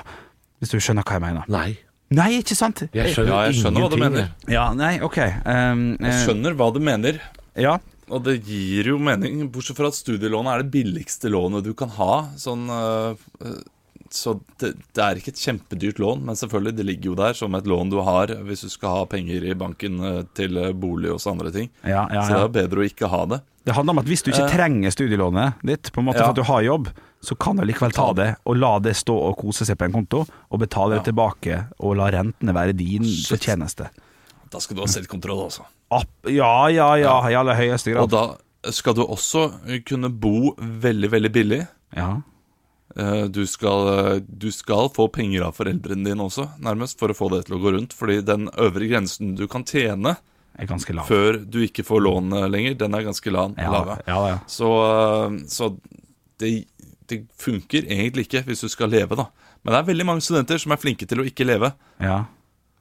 hvis 0.63 0.71
du 0.71 0.77
skjønner 0.79 1.03
hva 1.03 1.17
jeg 1.19 1.25
mener. 1.25 1.49
Nei. 1.51 1.67
Nei, 2.15 2.29
ikke 2.39 2.55
sant? 2.55 2.85
Jeg 2.95 3.11
skjønner, 3.11 3.33
Ja, 3.33 3.41
jeg 3.49 3.57
skjønner 3.59 3.83
hva 3.83 3.89
du 3.91 3.97
mener. 3.99 4.29
Ja, 4.47 4.69
nei, 4.79 4.93
ok. 5.03 5.17
Um, 5.43 5.81
Jeg 5.99 6.21
skjønner 6.23 6.55
hva 6.55 6.69
du 6.71 6.79
mener. 6.79 7.19
Ja, 7.59 7.73
Og 8.09 8.21
det 8.23 8.37
gir 8.47 8.87
jo 8.93 8.99
mening, 9.03 9.41
bortsett 9.51 9.77
fra 9.79 9.89
at 9.91 9.97
studielånet 9.97 10.53
er 10.53 10.63
det 10.63 10.71
billigste 10.71 11.31
lånet 11.33 11.65
du 11.65 11.73
kan 11.77 11.89
ha. 11.97 12.13
Sånn, 12.39 12.69
øh, 12.71 13.17
øh, 13.43 13.57
så 14.09 14.37
det, 14.61 14.69
det 14.95 15.03
er 15.03 15.19
ikke 15.19 15.33
et 15.33 15.41
kjempedyrt 15.43 15.99
lån, 15.99 16.21
men 16.23 16.37
selvfølgelig, 16.39 16.77
det 16.77 16.85
ligger 16.87 17.09
jo 17.11 17.17
der 17.19 17.35
som 17.35 17.57
et 17.59 17.67
lån 17.67 17.91
du 17.91 17.97
har 18.07 18.31
hvis 18.47 18.63
du 18.63 18.69
skal 18.71 18.93
ha 19.01 19.01
penger 19.11 19.43
i 19.49 19.57
banken 19.59 19.99
øh, 19.99 20.21
til 20.39 20.55
bolig 20.79 21.11
og 21.11 21.19
andre 21.33 21.51
ting. 21.51 21.69
ja, 21.83 22.05
ja, 22.07 22.23
Så 22.23 22.31
det 22.31 22.39
ja. 22.39 22.45
er 22.47 22.55
bedre 22.61 22.79
å 22.85 22.87
ikke 22.87 23.11
ha 23.11 23.25
det. 23.33 23.41
Det 23.67 23.75
handler 23.75 23.97
om 23.97 23.99
at 23.99 24.07
hvis 24.07 24.23
du 24.23 24.31
ikke 24.31 24.45
Eh. 24.47 24.55
trenger 24.55 24.95
studielånet 24.95 25.59
ditt, 25.67 25.91
på 25.91 25.99
en 25.99 26.07
måte 26.07 26.23
Ja. 26.23 26.29
for 26.29 26.29
at 26.31 26.39
du 26.39 26.47
har 26.47 26.61
jobb, 26.63 26.87
så 27.19 27.35
kan 27.35 27.57
du 27.57 27.65
likevel 27.67 27.91
ta 27.91 28.13
det 28.13 28.29
og 28.45 28.55
la 28.55 28.79
det 28.79 28.95
stå 28.95 29.11
og 29.27 29.35
kose 29.41 29.65
seg 29.67 29.75
på 29.75 29.83
en 29.89 29.91
konto, 29.91 30.25
og 30.49 30.59
betale 30.61 30.95
det 30.95 31.11
tilbake 31.11 31.65
og 31.81 31.97
la 31.97 32.07
rentene 32.13 32.53
være 32.55 32.77
din 32.77 33.03
fortjeneste. 33.03 33.89
Da 34.51 34.59
skal 34.63 34.77
du 34.77 34.81
ha 34.83 34.87
selvkontroll, 34.91 35.43
altså. 35.49 35.65
Ja, 36.27 36.67
ja, 36.71 36.87
ja, 36.99 37.15
i 37.29 37.35
aller 37.35 37.55
høyeste 37.59 37.93
grad. 37.93 38.07
Og 38.07 38.09
da 38.11 38.71
skal 38.71 38.95
du 38.97 39.03
også 39.05 39.47
kunne 39.87 40.09
bo 40.11 40.53
veldig, 40.59 41.09
veldig 41.13 41.31
billig. 41.35 41.61
Ja. 41.95 42.21
Eh, 42.97 43.27
Du 43.31 43.45
skal, 43.47 44.21
du 44.27 44.49
skal 44.51 44.89
få 44.95 45.07
penger 45.13 45.45
av 45.47 45.55
foreldrene 45.55 46.03
dine 46.07 46.23
også, 46.25 46.47
nærmest, 46.59 46.97
for 46.99 47.11
å 47.13 47.17
få 47.17 47.29
det 47.35 47.45
til 47.47 47.57
å 47.57 47.61
gå 47.63 47.73
rundt. 47.75 47.93
Fordi 47.95 48.21
den 48.25 48.47
øvre 48.57 48.87
grensen 48.89 49.35
du 49.37 49.45
kan 49.47 49.63
tjene 49.67 50.15
Er 50.57 50.65
ganske 50.65 50.93
lav. 50.95 51.05
før 51.07 51.37
du 51.45 51.59
ikke 51.67 51.83
får 51.85 52.01
lån 52.07 52.33
eh, 52.33 52.47
lenger, 52.49 52.77
den 52.79 52.95
er 52.95 53.03
ganske 53.05 53.31
lav. 53.31 53.53
Ja, 53.57 53.97
ja, 54.07 54.21
ja. 54.33 54.39
Så, 54.47 54.71
eh, 54.87 55.37
så 55.47 55.71
det, 56.39 56.65
det 57.07 57.21
funker 57.37 57.85
egentlig 57.87 58.27
ikke 58.27 58.43
hvis 58.47 58.61
du 58.65 58.69
skal 58.69 58.89
leve, 58.89 59.15
da. 59.15 59.27
Men 59.63 59.73
det 59.73 59.79
er 59.83 59.87
veldig 59.91 60.05
mange 60.07 60.21
studenter 60.23 60.57
som 60.61 60.71
er 60.71 60.79
flinke 60.81 61.05
til 61.09 61.19
å 61.21 61.27
ikke 61.27 61.45
leve. 61.47 61.73
ja. 62.01 62.23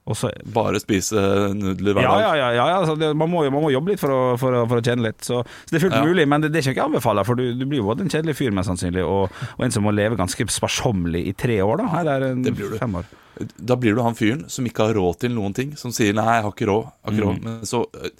Og 0.06 0.14
så 0.14 0.28
Bare 0.54 0.78
spise 0.78 1.18
nudler 1.58 1.96
hver 1.96 2.04
Ja, 2.06 2.10
dag. 2.14 2.20
ja, 2.22 2.34
ja, 2.38 2.50
ja, 2.54 2.66
ja 2.70 2.76
altså 2.78 2.94
det, 2.98 3.08
man, 3.18 3.26
må, 3.32 3.40
man 3.50 3.62
må 3.64 3.72
jobbe 3.74 3.90
litt 3.90 3.98
for 3.98 4.12
å, 4.14 4.20
for 4.38 4.54
å, 4.54 4.60
for 4.70 4.78
å 4.78 4.84
tjene 4.86 5.02
litt. 5.08 5.18
Så, 5.26 5.40
så 5.42 5.70
det 5.72 5.80
er 5.80 5.84
fullt 5.88 5.96
Ja. 5.98 6.04
mulig, 6.06 6.26
men 6.30 6.40
det, 6.44 6.52
det 6.54 6.60
er 6.62 6.70
ikke 6.76 6.86
noe 6.86 7.00
jeg. 7.02 7.26
For 7.26 7.34
du, 7.34 7.44
du 7.58 7.64
blir 7.66 7.80
jo 7.82 7.88
både 7.88 8.04
en 8.06 8.12
kjedelig 8.12 8.36
fyr, 8.38 8.54
mest 8.54 8.70
sannsynlig, 8.70 9.02
og, 9.02 9.34
og 9.58 9.64
en 9.66 9.74
som 9.74 9.82
må 9.82 9.90
leve 9.96 10.14
ganske 10.20 10.46
sparsommelig 10.54 11.24
i 11.26 11.32
tre 11.34 11.58
år. 11.66 11.82
da 11.82 11.86
Her 11.96 12.06
er 12.14 12.26
en 12.30 12.42
det 12.46 12.54
blir 12.54 12.70
du. 12.70 12.78
fem 12.78 12.94
år. 13.02 13.10
Da 13.58 13.74
blir 13.76 13.94
du 13.98 14.00
han 14.06 14.14
fyren 14.16 14.46
som 14.48 14.64
ikke 14.64 14.86
har 14.86 14.94
råd 14.96 15.18
til 15.26 15.34
noen 15.34 15.52
ting. 15.58 15.74
Som 15.76 15.90
sier 15.92 16.14
'nei, 16.14 16.24
jeg 16.38 16.42
har 16.46 16.52
ikke 16.54 16.70
råd'. 16.70 16.86
Har 17.02 17.12
ikke 17.12 17.24
Mm. 17.26 17.26
råd. 17.26 17.42
Men 17.42 17.60
så, 17.66 17.82
eh, 18.04 18.10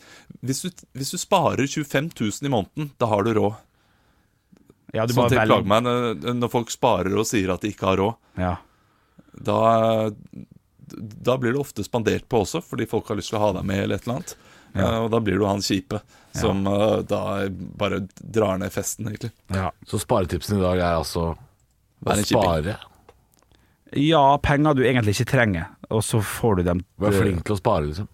hvis, 0.45 0.63
du, 0.67 0.71
hvis 0.99 1.11
du 1.15 1.19
sparer 1.23 1.67
25 1.71 2.11
000 2.19 2.45
i 2.45 2.53
måneden, 2.53 2.91
da 2.99 3.07
har 3.07 3.23
du 3.23 3.33
råd. 3.33 3.55
Ja, 4.93 5.07
du 5.07 5.15
Sånn 5.15 5.27
at 5.27 5.33
plager 5.47 5.65
meg 5.67 5.83
når, 5.85 6.35
når 6.35 6.51
folk 6.51 6.69
sparer 6.71 7.15
og 7.19 7.27
sier 7.27 7.51
at 7.55 7.61
de 7.61 7.69
ikke 7.73 7.87
har 7.87 7.97
råd. 7.97 8.15
Ja. 8.39 8.57
Da, 9.43 10.11
da 10.95 11.37
blir 11.39 11.53
du 11.53 11.61
ofte 11.61 11.85
spandert 11.85 12.29
på 12.29 12.43
også, 12.45 12.63
fordi 12.65 12.87
folk 12.91 13.09
har 13.11 13.19
lyst 13.19 13.33
til 13.33 13.39
å 13.41 13.47
ha 13.47 13.53
deg 13.59 13.67
med 13.67 13.83
eller 13.85 13.99
et 13.99 14.07
eller 14.07 14.19
annet. 14.21 14.37
Eh, 14.77 14.99
og 15.01 15.11
da 15.15 15.21
blir 15.25 15.39
du 15.41 15.47
han 15.49 15.63
kjipe 15.65 16.01
som 16.37 16.67
uh, 16.69 17.01
da 17.09 17.49
bare 17.81 18.03
drar 18.21 18.59
ned 18.61 18.73
festen, 18.75 19.09
egentlig. 19.09 19.33
Ja. 19.55 19.71
Så 19.89 20.01
sparetipsen 20.03 20.59
i 20.59 20.63
dag 20.63 20.77
er 20.83 20.99
altså 20.99 21.31
å 21.33 22.17
spare. 22.21 22.77
ja, 23.97 24.25
penger 24.43 24.77
du 24.77 24.85
egentlig 24.85 25.17
ikke 25.17 25.31
trenger, 25.33 25.71
og 25.89 26.05
så 26.05 26.21
får 26.21 26.61
du 26.61 26.67
dem 26.67 26.85
Vær 27.01 27.17
flink 27.17 27.47
til 27.47 27.57
å 27.57 27.61
spare, 27.61 27.89
liksom. 27.89 28.11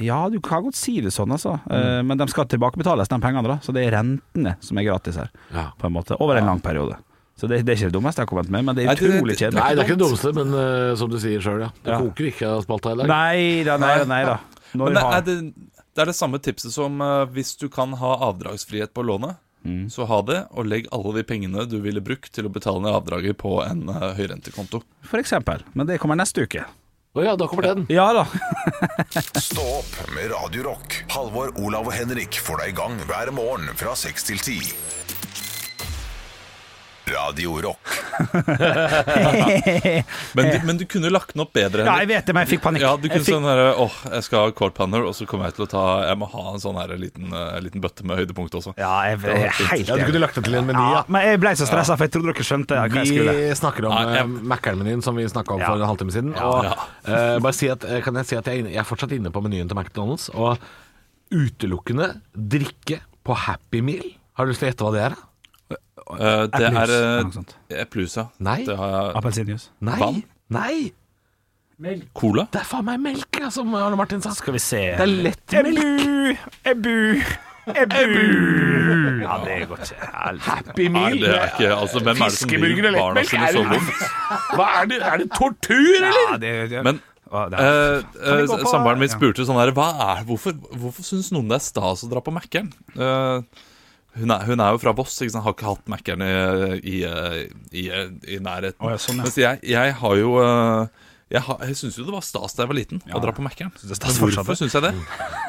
Ja, 0.00 0.22
du 0.32 0.38
kan 0.40 0.62
godt 0.64 0.78
si 0.78 0.94
det 1.04 1.10
sånn, 1.12 1.32
altså. 1.34 1.58
Mm. 1.66 1.74
Eh, 1.76 2.02
Men 2.08 2.20
de 2.22 2.28
skal 2.32 2.46
tilbakebetales, 2.48 3.10
de 3.10 3.18
pengene, 3.20 3.44
da. 3.50 3.58
Så 3.60 3.74
det 3.76 3.84
er 3.84 3.98
rentene 3.98 4.54
som 4.64 4.78
er 4.80 4.86
gratis 4.86 5.18
her, 5.20 5.28
Ja. 5.52 5.72
på 5.76 5.90
en 5.90 5.92
måte. 5.92 6.16
Over 6.22 6.40
en 6.40 6.46
lang 6.46 6.60
periode. 6.64 6.96
Så 7.38 7.46
det, 7.46 7.60
det 7.64 7.70
er 7.72 7.76
ikke 7.78 7.88
det 7.92 7.94
dummeste 7.94 8.18
jeg 8.22 8.26
har 8.26 8.30
kommet 8.32 8.50
med, 8.50 8.64
men 8.66 8.74
det 8.74 8.84
er 8.88 8.96
utrolig 8.98 9.36
kjedelig. 9.38 9.60
Nei, 9.62 9.70
det 9.74 9.82
er 9.82 9.86
ikke 9.86 9.96
det 9.96 10.04
dummeste, 10.04 10.32
men 10.34 10.54
uh, 10.58 10.94
som 10.98 11.10
du 11.12 11.18
sier 11.22 11.40
sjøl, 11.44 11.60
ja. 11.62 11.68
Det 11.84 11.92
Ja. 11.94 11.98
koker 12.02 12.30
ikke 12.32 12.48
av 12.50 12.62
spalta 12.66 12.92
i 12.94 12.98
dag. 13.02 13.06
Nei 13.12 13.64
da, 13.68 13.76
nei 13.78 13.92
da. 14.00 14.06
Nei 14.10 14.22
da. 14.26 14.38
Når 14.74 14.84
Men 14.90 14.94
det 14.98 15.02
har- 15.06 15.16
er 15.20 15.22
det, 15.28 15.36
det 15.94 16.02
er 16.02 16.10
det 16.10 16.16
samme 16.18 16.40
tipset 16.42 16.74
som 16.74 16.98
uh, 17.00 17.24
hvis 17.30 17.54
du 17.60 17.68
kan 17.70 17.92
ha 18.00 18.16
avdragsfrihet 18.30 18.92
på 18.94 19.06
lånet, 19.06 19.36
Mm. 19.66 19.88
så 19.90 20.06
ha 20.06 20.20
det, 20.22 20.36
og 20.54 20.68
legg 20.70 20.86
alle 20.94 21.10
de 21.16 21.22
pengene 21.26 21.64
du 21.68 21.80
ville 21.82 22.00
brukt 22.00 22.30
til 22.32 22.46
å 22.46 22.48
betale 22.54 22.78
ned 22.80 22.94
avdraget 22.94 23.36
på 23.36 23.56
en 23.66 23.88
uh, 23.90 24.14
høyrentekonto. 24.14 24.80
For 25.02 25.18
eksempel. 25.18 25.64
Men 25.74 25.86
det 25.90 25.98
kommer 25.98 26.14
neste 26.16 26.44
uke. 26.46 26.62
Å 27.18 27.24
ja, 27.26 27.34
da 27.36 27.48
kommer 27.50 27.66
den. 27.66 27.82
Ja 27.90 28.06
da. 28.14 28.22
Stå 29.42 29.64
opp 29.80 29.98
med 30.14 30.30
Radio 30.30 30.62
Rock. 30.70 31.00
Halvor, 31.10 31.50
Olav 31.58 31.90
og 31.90 31.92
Henrik 31.92 32.38
får 32.38 32.62
deg 32.62 32.70
i 32.72 32.76
gang 32.78 32.96
hver 33.10 33.32
morgen 33.34 33.66
fra 33.76 33.96
6 33.98 34.28
til 34.30 34.38
10. 34.38 34.72
Radio 37.12 37.54
Rock. 37.62 37.94
Men, 40.34 40.44
du, 40.52 40.56
men 40.66 40.76
du 40.80 40.84
kunne 40.90 41.10
lagt 41.10 41.32
den 41.34 41.42
opp 41.42 41.52
bedre. 41.56 41.84
Ja, 41.86 41.94
jeg 42.02 42.08
vet 42.10 42.26
det, 42.28 42.34
men 42.34 42.44
jeg 42.44 42.50
fikk 42.56 42.62
panikk. 42.64 42.82
Ja, 42.84 42.90
du 42.98 43.06
Jeg 43.08 43.12
kunne 43.14 43.26
fikk- 43.26 43.36
sånn 43.38 43.46
her, 43.48 43.60
åh, 43.80 43.94
jeg 44.14 44.24
skal 44.26 44.44
ha 44.46 44.52
quad 44.58 44.74
panner, 44.76 45.04
og 45.08 45.14
så 45.16 45.26
kommer 45.30 45.48
jeg 45.48 45.56
til 45.58 45.64
å 45.64 45.68
ta 45.70 45.82
Jeg 46.08 46.18
må 46.20 46.28
ha 46.32 46.44
en 46.52 46.62
sånn 46.62 46.78
her 46.80 46.92
liten, 47.00 47.30
uh, 47.32 47.56
liten 47.64 47.82
bøtte 47.84 48.04
med 48.08 48.18
høydepunkt 48.20 48.56
også. 48.58 48.74
Ja, 48.80 48.90
jeg, 49.08 49.20
jeg, 49.24 49.44
jeg 49.46 49.68
helt 49.72 49.92
Ja, 49.92 49.98
du 50.00 50.04
kunne 50.08 50.22
lagt 50.24 50.38
det 50.38 50.44
til 50.48 50.58
en 50.60 50.66
meny, 50.68 50.82
ja, 50.82 50.98
ja. 50.98 51.04
Men 51.14 51.26
jeg 51.28 51.40
ble 51.44 51.54
så 51.60 51.68
stressa, 51.70 51.96
for 51.98 52.08
jeg 52.08 52.14
trodde 52.16 52.32
dere 52.34 52.48
skjønte 52.50 52.80
hva 52.82 53.02
jeg 53.02 53.12
skulle. 53.12 53.36
Vi 53.38 53.46
snakker 53.62 53.88
om 53.88 53.94
ja, 53.96 54.02
jeg- 54.18 54.26
uh, 54.28 54.42
Mækkern-menyen 54.54 55.04
som 55.06 55.18
vi 55.18 55.28
snakka 55.30 55.56
om 55.56 55.62
Ja. 55.64 55.70
for 55.72 55.82
en 55.82 55.88
halvtime 55.92 56.14
siden. 56.14 56.34
Og, 56.36 56.66
uh, 56.66 57.38
bare 57.44 57.54
si 57.56 57.70
at, 57.72 57.84
eh, 57.88 58.00
kan 58.04 58.14
jeg 58.20 58.26
si 58.32 58.36
at 58.40 58.44
jeg, 58.50 58.58
er 58.58 58.62
inne- 58.64 58.74
jeg 58.74 58.82
er 58.84 58.88
fortsatt 58.88 59.14
inne 59.16 59.30
på 59.34 59.42
menyen 59.44 59.68
til 59.70 59.78
McDonald's. 59.78 60.28
Og 60.34 60.58
utelukkende 61.34 62.12
drikke 62.34 63.00
på 63.24 63.36
Happy 63.46 63.80
Meal. 63.84 64.04
Har 64.38 64.46
du 64.46 64.52
lyst 64.52 64.62
til 64.62 64.68
å 64.68 64.72
gjette 64.72 64.86
hva 64.86 64.92
det 64.94 65.02
er? 65.10 65.16
Eh, 66.16 66.44
det 66.54 66.70
er 66.70 66.92
uh, 66.94 67.42
eplejus, 67.82 68.16
ja. 68.16 68.26
Nei. 68.40 68.62
Har 68.68 68.94
jeg. 68.94 69.10
Appelsinjuice. 69.20 69.68
Nei. 69.84 69.98
Vann? 70.00 70.22
Nei. 70.56 70.78
Cola? 72.16 72.48
Det 72.50 72.58
er 72.62 72.66
faen 72.66 72.86
meg 72.88 73.02
melk, 73.04 73.38
ja, 73.38 73.50
som 73.54 73.70
Arne 73.78 73.98
Martin 73.98 74.22
sa. 74.24 74.32
Skal 74.34 74.56
vi 74.56 74.62
se 74.62 74.80
Det 74.98 75.04
er 75.04 75.12
lettmelk. 75.28 76.40
Ebu! 76.66 76.96
Ebu! 77.68 77.92
Ebu! 78.00 78.24
Ja, 79.22 79.36
det 79.44 79.58
går 79.68 79.84
ikke. 79.84 80.08
Happy 80.48 80.88
Nei, 80.88 80.94
Meal. 80.96 81.20
det 81.20 81.34
er 81.36 81.52
ikke 81.52 81.70
Altså, 81.76 82.00
hvem 82.00 82.16
er 82.24 82.32
det 82.32 82.38
som 82.40 82.50
gir 82.54 82.88
barna 82.96 83.24
sine 83.28 83.50
Er 83.50 83.58
vondt? 83.58 84.02
Hva 84.56 84.66
er 84.80 84.90
det? 84.90 84.98
Er 85.04 85.22
det 85.22 85.28
tortur, 85.36 85.76
eller? 86.00 86.18
Ja, 86.32 86.36
det, 86.40 86.52
det, 86.72 86.82
Men 86.88 86.98
er- 86.98 87.04
Eh, 87.28 87.98
eh, 88.24 88.46
Samboeren 88.64 88.96
min 89.02 89.10
spurte 89.12 89.44
sånn 89.44 89.58
her 89.60 89.68
Hva 89.76 89.90
er, 90.14 90.22
Hvorfor, 90.24 90.54
hvorfor 90.80 91.04
syns 91.04 91.28
noen 91.34 91.50
det 91.50 91.58
er 91.58 91.64
stas 91.66 92.06
å 92.06 92.08
dra 92.08 92.22
på 92.24 92.32
Mækkern? 92.32 92.70
Eh, 92.96 93.66
hun, 94.16 94.30
er, 94.30 94.46
hun 94.48 94.60
er 94.60 94.72
jo 94.74 94.80
fra 94.82 94.94
Voss, 94.96 95.18
ikke 95.20 95.34
sant? 95.34 95.44
har 95.44 95.54
ikke 95.56 95.68
hatt 95.68 95.90
Mækkern 95.92 96.24
i, 96.24 96.32
i, 96.80 96.96
i, 97.82 97.84
i 98.34 98.38
nærheten. 98.42 98.80
Oh, 98.80 98.90
ja, 98.92 98.98
sånn, 99.02 99.20
ja. 99.20 99.26
Mens 99.28 99.38
jeg, 99.38 99.60
jeg 99.68 99.94
har 100.00 100.16
jo 100.18 100.32
eh, 100.42 101.07
Jeg, 101.28 101.42
har- 101.44 101.58
jeg 101.60 101.76
syns 101.76 101.96
jo 101.98 102.04
det 102.08 102.12
var 102.14 102.22
stas 102.24 102.54
da 102.56 102.62
jeg 102.64 102.68
var 102.70 102.76
liten 102.78 103.00
å 103.12 103.20
dra 103.20 103.32
på 103.36 103.42
Mækkern. 103.44 103.68
det 103.76 103.90
er 103.92 103.98
stas 103.98 104.16
Men 104.20 104.30
hvorfor 104.32 104.56
syns 104.56 104.72
jeg 104.78 104.82
det? 104.86 104.92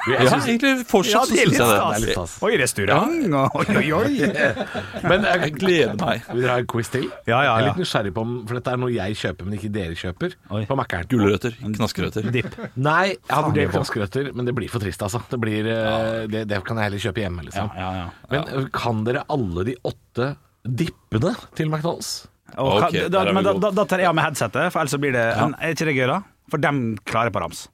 Jeg 0.10 0.26
Ja, 0.26 0.38
egentlig 0.39 0.72
fortsatt 0.89 1.13
Ja, 1.13 1.22
så 1.28 1.36
det 1.36 1.44
syns 1.44 1.58
jeg 1.60 1.68
Det 1.70 1.80
er 1.80 2.02
litt 2.04 2.15
stas. 2.15 2.34
Oi, 2.44 2.52
restaurant 2.58 3.34
og 3.39 3.56
Oi, 3.60 3.65
oi, 3.78 3.92
oi. 3.94 4.34
Men 5.12 5.28
Jeg 5.28 5.54
gleder 5.60 5.96
meg. 6.00 6.24
vil 6.34 6.42
dere 6.44 6.52
ha 6.56 6.63
en 6.63 6.70
quiz 6.72 6.89
til? 6.92 7.06
Ja, 7.28 7.39
ja, 7.44 7.44
Jeg 7.44 7.52
er 7.52 7.62
ja. 7.62 7.68
litt 7.70 7.82
nysgjerrig 7.84 8.13
på 8.15 8.24
om 8.26 8.34
For 8.50 8.60
dette 8.60 8.74
er 8.76 8.82
noe 8.82 8.92
jeg 8.96 9.18
kjøper, 9.22 9.46
men 9.50 9.58
ikke 9.60 9.72
dere 9.76 9.96
kjøper. 10.00 10.36
Oi. 10.56 10.63
På 10.70 10.78
Mækkern. 10.80 11.08
Gulrøtter. 11.12 11.56
Knaskerøtter. 11.78 12.28
Dipp. 12.34 12.58
Nei, 12.76 13.06
jeg 13.13 13.36
har 13.36 13.44
vurdert 13.48 13.60
det 13.60 13.68
er 13.70 13.76
knaskerøtter, 13.78 14.32
men 14.36 14.50
det 14.50 14.56
blir 14.58 14.72
for 14.72 14.84
trist, 14.84 15.04
altså. 15.06 15.22
Det, 15.32 15.39
blir, 15.44 15.68
eh, 15.70 16.26
det, 16.32 16.44
det 16.50 16.60
kan 16.68 16.80
jeg 16.80 16.89
heller 16.89 17.04
kjøpe 17.06 17.24
hjemme, 17.24 17.46
liksom. 17.48 17.70
Ja, 17.78 17.89
ja. 18.02 18.06
Men 18.34 18.50
eh, 18.56 18.68
kan 18.76 19.04
dere 19.08 19.24
alle 19.32 19.68
de 19.70 19.76
åtte 19.88 20.32
dippene 20.65 21.36
til 21.56 21.70
McDonald's? 21.72 22.26
Og, 22.58 22.84
okay, 22.84 23.10
da, 23.12 23.26
men 23.34 23.46
da, 23.46 23.54
da, 23.62 23.74
da 23.76 23.86
tar 23.90 24.04
jeg 24.04 24.10
av 24.10 24.16
meg 24.18 24.30
headsetet, 24.30 24.72
for 24.74 24.82
ellers 24.82 25.02
blir 25.02 25.14
det 25.16 25.26
men 25.40 25.58
Er 25.60 25.76
ikke 25.76 25.90
det 25.90 25.98
gøy, 25.98 26.08
da? 26.10 26.22
For 26.50 26.64
dem 26.64 26.80
klarer 27.10 27.34
på 27.34 27.44
rams. 27.44 27.68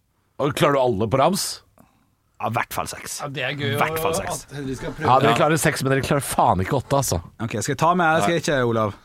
Og 0.43 0.51
klarer 0.57 0.75
du 0.75 0.81
alle 0.81 1.07
på 1.11 1.21
rams? 1.21 1.45
Ja, 1.79 2.49
I 2.49 2.55
hvert 2.57 2.75
fall 2.75 2.89
seks. 2.91 3.21
Det 3.31 3.45
er 3.47 3.55
gøy 3.55 3.77
hvert 3.79 4.01
fall 4.03 4.15
seks. 4.17 4.45
Ja, 4.51 5.15
dere 5.23 5.33
klarer 5.37 5.59
seks, 5.61 5.85
men 5.85 5.95
dere 5.95 6.03
klarer 6.05 6.25
faen 6.25 6.61
ikke 6.65 6.81
åtte, 6.81 6.99
altså. 6.99 7.21
Ok, 7.39 7.57
Skal 7.61 7.75
jeg 7.77 7.81
ta 7.81 7.95
med, 7.95 8.09
eller 8.09 8.27
skal 8.27 8.37
jeg 8.37 8.45
ikke, 8.45 8.61
Olav? 8.67 8.95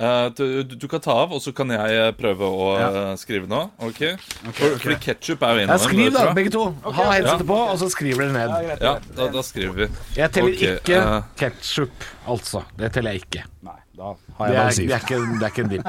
Uh, 0.00 0.30
du, 0.32 0.62
du- 0.62 0.88
kan 0.88 1.00
ta 1.04 1.12
av, 1.12 1.32
og 1.36 1.42
så 1.44 1.52
kan 1.52 1.68
jeg 1.74 1.96
eh, 1.98 2.06
prøve 2.16 2.46
å 2.46 2.68
ja. 2.80 3.00
skrive 3.20 3.50
nå. 3.50 3.58
Ok? 3.84 3.98
For, 4.46 4.78
Fordi 4.80 4.96
ketsjup 5.02 5.42
er 5.44 5.58
jo 5.58 5.64
en 5.66 5.72
av 5.74 5.82
dem. 5.82 5.90
skriv, 5.90 6.14
da, 6.14 6.22
begge 6.38 6.52
to. 6.54 6.62
Ha 6.86 7.08
headsetet 7.10 7.44
på, 7.50 7.58
og 7.66 7.76
så 7.82 7.90
skriver 7.92 8.24
dere 8.24 8.32
ned. 8.38 8.80
Ja, 8.80 8.94
da, 9.18 9.28
da 9.34 9.44
skriver 9.44 9.76
vi. 9.82 9.90
Jeg 10.16 10.32
teller 10.32 10.56
ikke 10.56 11.02
uh, 11.04 11.28
ketsjup, 11.36 12.08
altså. 12.32 12.64
Det 12.80 12.94
teller 12.96 13.18
jeg 13.18 13.26
ikke. 13.26 13.44
Nei, 13.66 13.76
da 14.00 14.10
Det 14.16 14.36
har 14.38 14.46
er, 14.46 14.52
jeg 14.52 14.60
bare 14.60 14.66
det 14.66 14.76
syv. 14.76 14.90
er, 14.90 15.04
ikke, 15.04 15.18
det 15.38 15.44
er 15.46 15.52
ikke 15.52 15.64
en 15.66 15.72
dipp. 15.74 15.88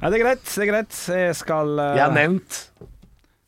Nei, 0.00 0.08
det 0.10 0.18
er 0.20 0.22
greit. 0.24 0.44
det 0.54 0.62
er 0.64 0.70
greit 0.72 0.98
Jeg 1.16 1.36
skal 1.42 1.72
eh, 1.82 1.92
Jeg 1.98 2.04
har 2.06 2.14
nevnt 2.16 2.60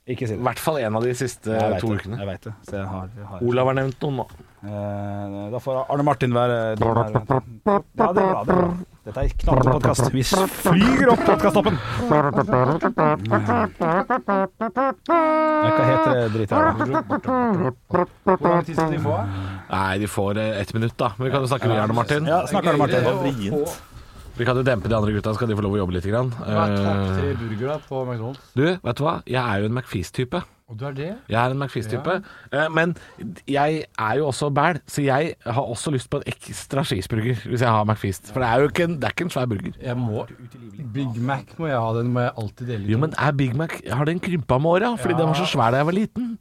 Ikke 0.09 0.27
si 0.29 0.35
i 0.35 0.37
det. 0.37 0.42
hvert 0.48 0.62
fall 0.64 0.79
en 0.83 0.98
av 0.98 1.05
de 1.07 1.14
siste 1.18 1.53
Jeg 1.55 1.72
vet 1.74 1.83
to 1.85 1.90
det. 1.94 2.01
ukene. 2.03 2.18
Jeg 2.22 2.29
vet 2.33 2.46
det. 2.48 2.55
Så 2.68 2.77
jeg 2.81 2.87
har, 2.88 3.11
jeg 3.16 3.27
har. 3.33 3.42
Olav 3.53 3.68
har 3.72 3.77
nevnt 3.79 4.07
noen 4.07 4.20
nå. 4.22 4.29
Eh, 4.59 5.35
da 5.53 5.59
får 5.62 5.83
Arne 5.92 6.07
Martin 6.09 6.33
være. 6.35 6.57
Ja, 6.72 6.77
det 6.81 6.88
er 6.88 6.94
bra. 7.29 7.81
Det 7.94 8.24
er 8.24 8.48
bra. 8.48 8.62
Det 9.09 9.14
Dette 9.14 9.23
er 9.25 9.31
knallbra 9.40 9.73
podkast. 9.79 10.11
Vi 10.12 10.21
flyger 10.21 11.09
opp 11.14 11.23
podkasttoppen. 11.25 11.79
Hva 12.11 12.16
heter 15.81 16.11
det 16.12 16.27
dritet 16.35 16.53
her? 16.53 16.66
Hvor 17.88 18.51
lang 18.53 18.66
tid 18.66 18.75
skal 18.77 18.92
de 18.92 19.01
få? 19.07 19.14
Nei, 19.71 19.94
de 20.03 20.11
får 20.12 20.42
eh, 20.42 20.61
ett 20.61 20.75
minutt, 20.77 20.92
da. 21.01 21.09
Men 21.16 21.25
vi 21.25 21.33
kan 21.33 21.40
jo 21.40 21.49
snakke 21.49 21.71
videre, 21.73 21.97
Martin. 21.97 22.29
Ja, 22.29 22.42
snakker 22.52 22.77
du, 22.77 22.83
Martin. 22.85 23.09
Vrient. 23.23 23.81
Vi 24.37 24.44
kan 24.44 24.61
jo 24.61 24.67
dempe 24.69 24.92
de 24.92 25.00
andre 25.00 25.17
gutta, 25.17 25.33
så 25.33 25.40
kan 25.40 25.48
de 25.48 25.56
få 25.56 25.65
lov 25.65 25.79
å 25.79 25.81
jobbe 25.81 25.96
litt. 25.96 26.04
Grann. 26.13 26.29
Hva 26.44 26.69
er 26.69 26.77
topp 26.77 27.17
tre 27.17 27.33
Eh, 27.33 27.40
burgere 27.40 27.81
på 27.88 28.04
McDonald's? 28.04 28.44
du, 28.52 28.67
vet 28.77 28.96
du 29.00 29.02
hva? 29.09 29.17
Jeg 29.25 29.40
er 29.40 29.65
jo 29.65 29.73
en 29.73 29.77
McFeast-type. 29.81 30.44
Og 30.69 30.77
du 30.77 30.85
er 30.85 30.92
det? 30.92 31.06
Jeg 31.33 31.38
er 31.40 31.50
en 31.54 31.58
McFeast-type. 31.62 32.14
Ja. 32.52 32.66
Men 32.69 32.90
jeg 33.48 33.85
er 33.98 34.19
jo 34.19 34.27
også 34.29 34.50
bæl, 34.52 34.81
så 34.87 35.00
jeg 35.02 35.35
har 35.46 35.62
også 35.64 35.90
lyst 35.94 36.10
på 36.12 36.21
en 36.21 36.27
ekstra 36.29 36.85
cheeseburger 36.85 37.40
hvis 37.48 37.64
jeg 37.64 37.71
har 37.73 37.85
McFeast. 37.88 38.29
For 38.35 38.44
det 38.44 38.48
er 38.50 38.60
jo 38.60 38.69
ikke 38.69 38.85
en, 38.85 38.96
det 39.00 39.04
er 39.08 39.14
ikke 39.16 39.25
en 39.25 39.33
svær 39.33 39.46
burger. 39.48 39.73
Jeg 39.81 39.96
må 39.96 40.27
Big 40.94 41.16
Mac 41.31 41.54
må 41.58 41.71
jeg 41.71 41.81
ha. 41.81 41.88
Den 41.98 42.12
må 42.12 42.21
jeg 42.27 42.35
alltid 42.44 42.66
dele. 42.75 42.85
Jo, 42.92 42.98
men 42.98 43.14
er 43.16 43.33
Big 43.33 43.56
Mac 43.56 43.79
Har 43.90 44.04
den 44.04 44.21
krympa 44.21 44.58
med 44.58 44.71
åra? 44.77 44.92
Fordi 44.96 45.14
Ja. 45.16 45.19
den 45.23 45.33
var 45.33 45.40
så 45.40 45.46
svær 45.48 45.71
da 45.73 45.81
jeg 45.81 45.87
var 45.87 45.92
liten. 45.96 46.38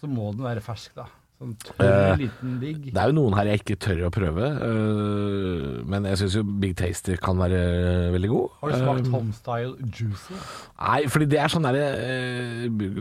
Så 0.00 0.06
må 0.06 0.30
den 0.32 0.44
være 0.46 0.60
fersk, 0.62 0.94
da. 0.94 1.08
Sånn 1.34 1.54
Eh, 1.54 1.76
tørr, 1.82 2.16
liten 2.20 2.52
Big. 2.60 2.84
Det 2.94 3.00
er 3.02 3.08
jo 3.10 3.16
noen 3.16 3.34
her 3.34 3.48
jeg 3.50 3.60
ikke 3.62 3.76
tør 3.82 4.04
å 4.06 4.10
prøve, 4.14 4.50
øh, 4.68 5.80
men 5.90 6.04
jeg 6.06 6.20
syns 6.20 6.36
jo 6.38 6.44
Big 6.62 6.76
Taster 6.78 7.16
kan 7.20 7.40
være 7.42 7.58
øh, 7.58 8.12
veldig 8.14 8.30
god. 8.30 8.52
Har 8.60 8.70
du 8.70 8.76
smakt 8.78 9.08
Eh, 9.08 9.12
Homestyle 9.16 9.74
Juicy? 9.90 10.38
Nei, 10.78 11.00
fordi 11.10 11.26
det 11.34 11.40
er 11.42 11.50
sånn 11.52 11.66
derre 11.66 11.88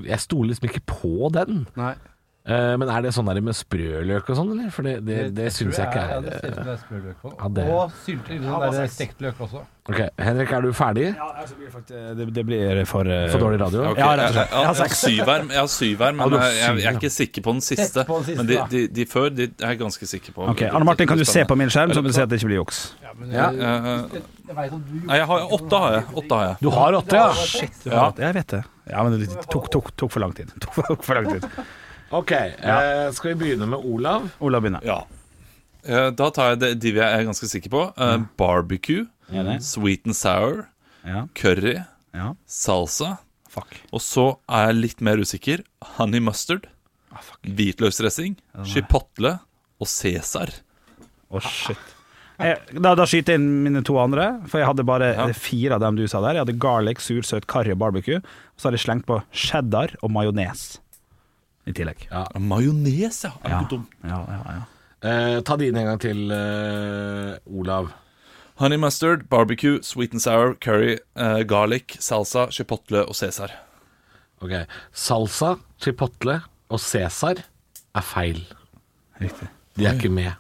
Jeg 0.10 0.20
stoler 0.26 0.50
liksom 0.52 0.70
ikke 0.70 0.84
på 0.90 1.30
den. 1.36 1.64
Nei. 1.78 1.94
Eh, 2.44 2.74
men 2.76 2.90
er 2.92 3.06
det 3.06 3.14
sånn 3.16 3.30
der 3.30 3.38
med 3.40 3.56
sprøløk 3.56 4.28
og 4.28 4.36
sånn, 4.36 4.50
eller? 4.52 4.72
For 4.76 4.84
det, 4.84 4.98
det, 5.08 5.20
det 5.32 5.46
syns 5.56 5.78
jeg 5.80 5.88
ikke 5.88 6.02
Ja, 6.02 6.18
er 6.18 6.26
det 6.26 6.32
jeg 6.44 6.56
det 6.58 6.74
er 6.74 6.80
sprøløk 6.82 7.22
på. 7.22 7.30
Ja, 7.40 7.48
det- 7.56 7.68
Og 7.72 7.94
sylte, 8.04 8.40
sånn 8.44 8.66
der 8.74 8.90
stekt 8.92 9.22
løk 9.24 9.40
også. 9.46 9.62
Ok, 9.88 10.02
Henrik, 10.20 10.52
er 10.52 10.62
du 10.66 10.74
ferdig? 10.76 11.06
Ja, 11.16 11.28
altså, 11.40 11.56
det 11.60 11.72
faktisk- 11.72 12.18
det, 12.20 12.28
det 12.36 12.44
blir 12.46 12.82
for 12.86 13.08
uh, 13.08 13.30
For 13.32 13.40
dårlig 13.40 13.62
radio? 13.62 13.86
Okay. 13.94 14.04
Ja, 14.04 14.10
rett 14.12 14.20
og 14.20 14.28
jeg, 14.28 14.34
slett. 14.34 14.52
jeg, 14.52 14.52
Jeg 14.52 14.56
har 14.56 14.60
jeg, 14.60 14.68
har 14.68 14.76
seks. 14.76 15.00
syv 15.00 15.24
her, 15.32 15.46
jeg 15.54 15.60
har 15.62 15.68
syv 15.68 16.00
men 16.04 16.20
Ja, 16.20 16.28
jeg, 16.44 16.60
jeg, 16.60 16.78
jeg 16.84 16.92
er 16.92 17.00
ikke 17.00 17.14
sikker 17.16 17.42
på 17.48 17.52
den 17.56 17.62
siste. 17.62 18.04
På 18.12 18.18
den 18.20 18.26
siste, 18.28 18.38
men 18.44 18.48
de, 18.52 18.60
de, 18.76 18.88
de 19.00 19.06
før 19.06 19.30
de 19.32 19.44
er 19.48 19.68
jeg 19.70 19.80
ganske 19.80 20.06
sikker 20.12 20.36
på. 20.36 20.50
Ok, 20.52 20.62
Arne 20.68 20.84
Martin, 20.86 21.08
kan 21.08 21.18
du 21.18 21.24
se 21.24 21.46
på 21.48 21.56
min 21.56 21.72
skjerm, 21.72 21.96
så 21.96 22.04
du 22.04 22.12
ser 22.12 22.28
at 22.28 22.30
det 22.30 22.42
ikke 22.42 22.52
blir 22.52 22.60
juks? 22.60 22.84
Ja, 23.04 23.14
men 23.16 23.32
Ja, 23.32 23.50
jeg, 23.52 23.64
eh, 23.64 24.20
jeg 24.52 24.82
Nei, 25.08 25.16
jeg 25.18 25.28
har 25.32 25.48
åtte, 25.48 25.80
har 25.80 25.94
jeg. 25.96 26.04
Åtte 26.20 26.36
har 26.36 26.44
jeg. 26.50 26.58
Du 26.60 26.70
har 26.76 27.00
åtte, 27.00 27.16
ja? 27.16 27.32
Shit, 27.40 27.80
du 27.86 27.90
har. 27.96 28.14
Jeg 28.20 28.36
vet 28.36 28.48
det. 28.58 28.64
Ja, 28.92 29.04
men 29.08 29.16
det 29.20 29.32
tok, 29.48 29.72
tok, 29.72 29.96
tok 29.96 30.12
for 30.12 30.20
lang 30.20 30.36
tid. 30.36 30.52
Tok 30.64 30.74
for, 30.76 30.96
for 31.08 31.16
lang 31.22 31.32
tid. 31.40 31.48
Ok, 32.14 32.32
eh, 32.32 33.08
skal 33.16 33.34
vi 33.34 33.40
begynne 33.44 33.66
med 33.70 33.80
Olav? 33.90 34.28
Olav 34.46 34.62
begynner. 34.62 34.84
Ja. 34.86 35.00
Eh, 35.86 36.12
Da 36.16 36.30
tar 36.30 36.52
jeg 36.54 36.60
de, 36.62 36.70
de 36.76 36.92
jeg 37.00 37.04
er 37.20 37.26
ganske 37.26 37.50
sikker 37.50 37.70
på. 37.74 37.82
Eh, 37.98 38.18
barbecue, 38.38 39.08
Enig? 39.34 39.62
sweet 39.66 40.06
and 40.06 40.16
sour, 40.16 40.68
Ja. 41.06 41.26
curry, 41.36 41.80
ja. 42.14 42.34
salsa. 42.48 43.18
Fuck. 43.50 43.76
Og 43.92 44.00
så 44.02 44.38
er 44.50 44.68
jeg 44.72 44.76
litt 44.82 45.02
mer 45.02 45.18
usikker. 45.18 45.64
Honey 45.98 46.20
mustard, 46.20 46.68
Ah, 47.12 47.20
fuck. 47.22 47.40
hvitløksdressing, 47.44 48.38
chipotle 48.66 49.40
og 49.80 49.88
Cæsar. 49.88 50.50
Å, 51.32 51.42
shit. 51.42 51.78
Jeg, 52.40 52.58
da, 52.82 52.96
da 52.96 53.04
skyter 53.06 53.34
jeg 53.36 53.40
inn 53.42 53.64
mine 53.64 53.84
to 53.86 53.98
andre, 54.02 54.42
for 54.50 54.58
jeg 54.60 54.68
hadde 54.68 54.84
bare 54.86 55.14
Ja. 55.16 55.28
fire 55.34 55.74
av 55.76 55.82
dem 55.82 55.96
du 55.96 56.08
sa 56.08 56.20
der. 56.22 56.34
Jeg 56.34 56.46
hadde 56.48 56.60
garlic, 56.60 57.00
sur, 57.00 57.22
søt, 57.22 57.46
curry 57.48 57.72
og 57.72 57.78
barbecue. 57.80 58.18
Og 58.18 58.58
så 58.58 58.70
hadde 58.70 58.80
jeg 58.80 58.86
slengt 58.88 59.06
på 59.06 59.22
cheddar 59.32 59.96
og 60.02 60.10
majones 60.12 60.80
i 61.68 61.74
tillegg. 61.74 62.08
Ja. 62.12 62.26
Majones, 62.40 63.24
ja. 63.24 63.32
Er 63.44 63.50
Ja. 63.50 63.60
ikke 63.62 63.70
dum. 63.70 63.88
Ja, 64.04 64.20
ja, 64.28 64.44
ja. 64.54 64.64
Eh, 65.04 65.42
ta 65.42 65.56
dine 65.58 65.80
en 65.80 65.86
gang 65.86 66.00
til, 66.00 66.32
eh, 66.32 67.38
Olav. 67.60 67.92
Honey 68.56 68.78
mustard, 68.78 69.28
barbecue, 69.30 69.80
sweet 69.84 70.14
and 70.14 70.22
sour, 70.22 70.54
curry, 70.56 71.00
eh, 71.16 71.44
garlic, 71.44 71.98
salsa, 72.00 72.48
chipotle 72.52 73.02
og 73.08 73.16
Cæsar. 73.16 73.50
Ok, 74.42 74.52
Salsa, 74.94 75.56
chipotle 75.82 76.42
og 76.70 76.80
Cæsar 76.80 77.44
er 77.96 78.02
feil. 78.02 78.46
Riktig. 79.22 79.48
De 79.78 79.86
er 79.86 79.94
ikke 79.98 80.10
med. 80.12 80.32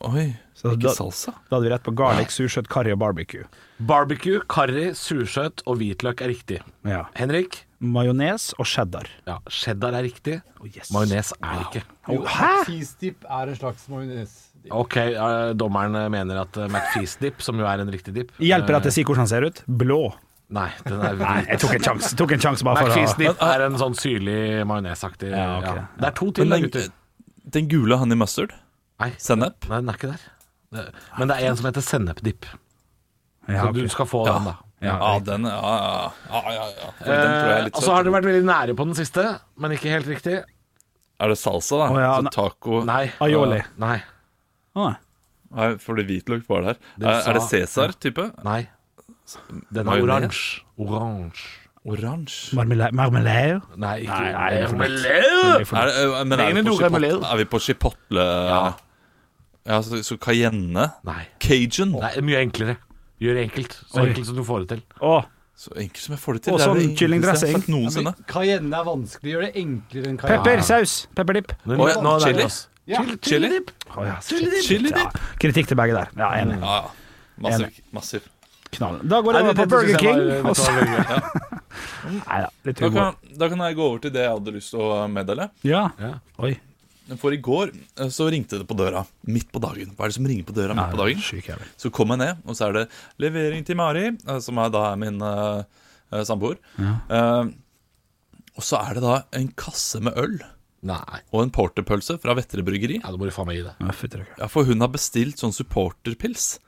Oi, 0.00 0.34
Så 0.54 0.72
ikke 0.72 0.82
da- 0.88 0.94
salsa? 0.94 1.32
Da 1.50 1.56
hadde 1.56 1.68
vi 1.68 1.74
rett 1.74 1.82
på 1.82 1.94
garlic, 1.94 2.28
sursøt, 2.30 2.68
curry 2.68 2.92
og 2.92 2.98
barbecue. 2.98 3.44
Barbecue, 3.86 4.40
karri, 4.48 4.90
sursøt 4.94 5.62
og 5.66 5.76
hvitløk 5.78 6.20
er 6.22 6.28
riktig. 6.28 6.60
Ja. 6.84 7.04
Henrik? 7.14 7.64
Majones 7.84 8.50
og 8.58 8.66
cheddar. 8.66 9.08
Ja, 9.28 9.38
cheddar 9.52 9.94
er 9.98 10.04
riktig. 10.06 10.38
Oh, 10.60 10.66
yes. 10.66 10.90
Majones 10.94 11.32
er 11.42 11.62
ikke. 11.66 11.82
Hæ? 12.08 12.50
McFeast-dip 12.64 13.24
er 13.28 13.52
en 13.52 13.56
slags 13.58 13.86
majones. 13.92 14.34
Ok, 14.72 14.96
eh, 14.96 15.52
dommeren 15.60 15.96
mener 16.12 16.40
at 16.40 16.56
eh, 16.56 16.68
McFeast-dip, 16.70 17.42
som 17.44 17.58
jo 17.60 17.66
er 17.68 17.82
en 17.82 17.90
riktig 17.92 18.14
dip 18.16 18.30
Hjelper 18.40 18.72
det 18.72 18.78
at 18.78 18.86
eh, 18.86 18.88
jeg 18.88 18.96
sier 18.96 19.08
hvordan 19.10 19.26
den 19.26 19.32
ser 19.34 19.44
ut? 19.44 19.60
Blå. 19.84 19.98
Nei, 20.54 20.70
den 20.86 21.02
er 21.04 21.18
Nei, 21.20 21.36
jeg 21.50 21.60
tok 21.60 21.74
en 21.76 21.84
sjanse 21.84 22.16
tok 22.16 22.32
en 22.36 22.42
sjanse 22.46 22.64
bare 22.64 22.80
for 22.80 22.88
å 22.88 22.94
McFeast-dip 22.94 23.44
er 23.44 23.64
en 23.66 23.76
sånn 23.80 23.96
syrlig 23.98 24.38
majonesaktig 24.68 25.32
Ja, 25.34 25.46
ok. 25.60 25.82
Det 26.00 26.08
er 26.08 26.16
to 26.20 26.30
til, 26.38 26.56
gutter. 26.64 26.88
den 27.58 27.68
gule 27.72 27.98
honey 28.00 28.16
mustard, 28.16 28.52
Nei, 29.02 29.10
sennep 29.20 29.68
nei, 29.68 29.80
den 29.82 29.92
er 29.92 29.98
ikke 30.00 30.12
der. 30.14 30.90
Men 31.18 31.28
det 31.30 31.36
er 31.40 31.50
en 31.50 31.56
som 31.60 31.66
heter 31.68 31.84
sennepdip. 31.84 32.46
Ja, 33.48 33.66
Så 33.66 33.72
du 33.76 33.84
skal 33.92 34.06
få 34.08 34.24
Ja. 34.26 34.38
den, 34.38 34.44
da. 34.48 34.54
Ja, 34.84 34.96
Ja, 35.00 35.18
den 35.24 35.46
ja, 35.48 35.52
ja, 35.54 36.10
ja, 36.30 36.52
ja, 36.54 36.66
ja. 36.78 36.90
Den 37.04 37.14
er 37.14 37.64
Eh, 37.64 37.70
og 37.72 37.82
så 37.82 37.90
har 37.94 38.02
søt. 38.02 38.04
dere 38.08 38.14
vært 38.18 38.28
veldig 38.30 38.44
nære 38.48 38.76
på 38.78 38.84
den 38.88 38.94
siste, 38.98 39.24
men 39.58 39.72
ikke 39.76 39.90
helt 39.94 40.06
riktig. 40.10 40.36
Er 41.20 41.28
det 41.30 41.38
salsa, 41.38 41.78
da? 41.78 41.88
Oh, 41.94 41.98
ja, 42.02 42.14
Så 42.20 42.30
taco 42.34 42.84
Nei. 42.84 43.04
Aioli. 43.20 43.62
Nei. 43.78 43.98
Å, 44.76 44.94
Nei, 45.54 45.68
for 45.78 45.94
det 45.94 46.06
hvitløk 46.08 46.48
var 46.50 46.62
der. 46.62 46.78
Er, 47.00 47.20
er 47.28 47.32
det 47.38 47.42
sa- 47.42 47.48
Cæsar-type? 47.56 48.32
Nei. 48.44 48.66
Den 49.72 49.88
er 49.88 50.02
oransje. 50.02 50.62
Oransje. 50.78 51.60
Oransje. 51.86 52.54
Marmelade? 52.56 53.60
Nei, 53.76 54.00
ikke 54.04 54.18
Nei, 54.18 54.32
nei, 54.32 54.48
er. 54.56 54.68
Marmelade! 54.72 55.60
Er 55.60 56.24
men 56.24 56.38
vi, 56.54 56.62
på 56.64 56.76
chipotle, 56.80 57.12
er 57.30 57.36
vi 57.36 57.44
på 57.44 57.60
chipotle 57.60 58.24
Ja. 58.48 58.72
Ja, 59.66 59.78
så, 59.80 60.02
så 60.04 60.16
cayenne? 60.20 60.90
Nei. 61.04 61.22
Cajun? 61.40 61.94
Nei, 62.00 62.10
mye 62.20 62.42
enklere. 62.44 62.76
Gjør 63.20 63.34
det 63.34 63.42
enkelt. 63.50 63.72
Så 63.90 64.00
Oi. 64.02 64.08
enkelt 64.10 64.26
som 64.26 64.36
du 64.36 64.42
får 64.44 64.60
det 64.64 64.68
til. 64.68 64.82
Åh. 65.00 65.24
Så 65.56 65.70
enkelt 65.78 66.02
som 66.02 66.12
jeg 66.16 66.20
får 66.24 66.32
det 66.34 66.42
til. 66.42 66.52
Og 66.52 66.58
Det 66.58 66.64
er 66.64 66.68
sånn 66.68 66.80
enkleste 66.82 66.98
kyllingdressing. 66.98 67.48
jeg 67.48 67.54
har 67.54 67.60
sett 67.60 67.68
noensinne. 67.70 68.14
Cayenne 68.26 68.74
er 68.74 68.84
vanskelig. 68.84 69.32
Gjør 69.34 69.42
det 69.46 69.52
enklere 69.62 70.06
enn 70.10 70.18
cayenne. 70.18 70.42
pepper, 70.44 70.62
saus, 70.66 70.94
pepperdip. 71.14 71.52
Men, 71.64 71.78
Å, 71.78 71.88
ja, 71.88 72.00
nå 72.02 72.14
er 72.16 72.18
det 72.18 72.26
chili? 72.34 72.48
Ja. 72.86 72.98
Chili, 73.04 73.16
Chili? 73.22 73.48
dip. 73.48 73.70
Å, 73.94 74.04
ja, 74.04 74.16
Chili 74.20 74.90
ja. 74.90 74.96
dip? 74.98 75.20
Kritikk 75.40 75.66
til 75.70 75.76
begge 75.78 75.94
der. 75.94 76.08
Ja, 76.18 76.32
enig. 76.42 76.58
Ja, 76.60 76.74
ja. 76.82 76.90
Massiv. 77.38 77.78
massiv. 77.92 78.26
Knall. 78.74 78.98
Da 79.06 79.20
går 79.22 79.32
det 79.32 79.40
jeg 79.40 79.46
over 79.46 79.54
på 79.62 79.68
Burger 79.70 79.98
King. 79.98 80.46
og 80.46 80.56
så- 80.56 80.72
var 80.74 80.82
veldig 80.82 81.06
gøy. 81.06 81.54
Nei 82.14 82.40
da, 82.42 82.48
litt 82.64 82.76
Da 82.76 82.86
humor. 82.88 82.98
kan, 83.22 83.38
da 83.38 83.48
kan 83.48 83.58
jeg 83.58 83.76
gå 83.76 83.80
over 83.82 83.98
til 83.98 84.10
det 84.10 84.20
jeg 84.22 84.30
hadde 84.30 84.52
lyst 84.54 84.70
til 84.70 84.80
å 84.80 85.08
meddele. 85.10 85.50
Ja. 85.62 85.90
Ja. 86.00 86.12
Oi. 86.40 86.58
For 87.20 87.34
i 87.36 87.40
går 87.44 87.72
eh, 87.74 88.08
så 88.12 88.30
ringte 88.32 88.60
det 88.60 88.68
på 88.68 88.76
døra 88.78 89.04
midt 89.28 89.50
på 89.52 89.60
dagen. 89.62 89.92
Hva 89.96 90.06
er 90.06 90.12
det 90.12 90.16
som 90.16 90.28
ringer 90.28 90.46
på 90.48 90.56
døra 90.56 90.76
midt 90.76 90.94
på 90.94 91.02
dagen? 91.02 91.20
Syk. 91.20 91.50
Så 91.80 91.92
kom 91.94 92.14
jeg 92.14 92.22
ned, 92.22 92.40
og 92.48 92.56
så 92.56 92.68
er 92.68 92.78
det 92.78 92.84
levering 93.20 93.66
til 93.66 93.78
Mari, 93.80 94.06
eh, 94.14 94.40
som 94.44 94.60
er 94.62 94.72
da 94.72 94.86
er 94.92 95.00
min 95.02 95.20
uh, 95.20 95.66
samboer. 96.24 96.56
samboer. 96.80 96.96
Uh, 97.12 97.52
og 98.54 98.64
så 98.64 98.80
er 98.80 98.96
det 98.96 99.04
da 99.04 99.14
en 99.36 99.48
kasse 99.58 100.00
med 100.04 100.16
øl 100.20 100.36
Nei. 100.84 101.20
og 101.32 101.40
en 101.42 101.52
porterpølse 101.54 102.18
fra 102.22 102.36
Vettre 102.38 102.64
bryggeri. 102.64 103.00
Ja, 103.00 103.10
da 103.10 103.20
må 103.20 103.28
du 103.28 103.34
faen 103.34 103.48
meg 103.48 103.58
gi 103.58 103.64
det. 103.66 103.74
Ja. 103.80 104.24
Ja, 104.44 104.50
for 104.52 104.68
hun 104.68 104.84
har 104.84 104.92
bestilt 104.94 105.40
sånn 105.42 105.54
supporterpils. 105.56 106.58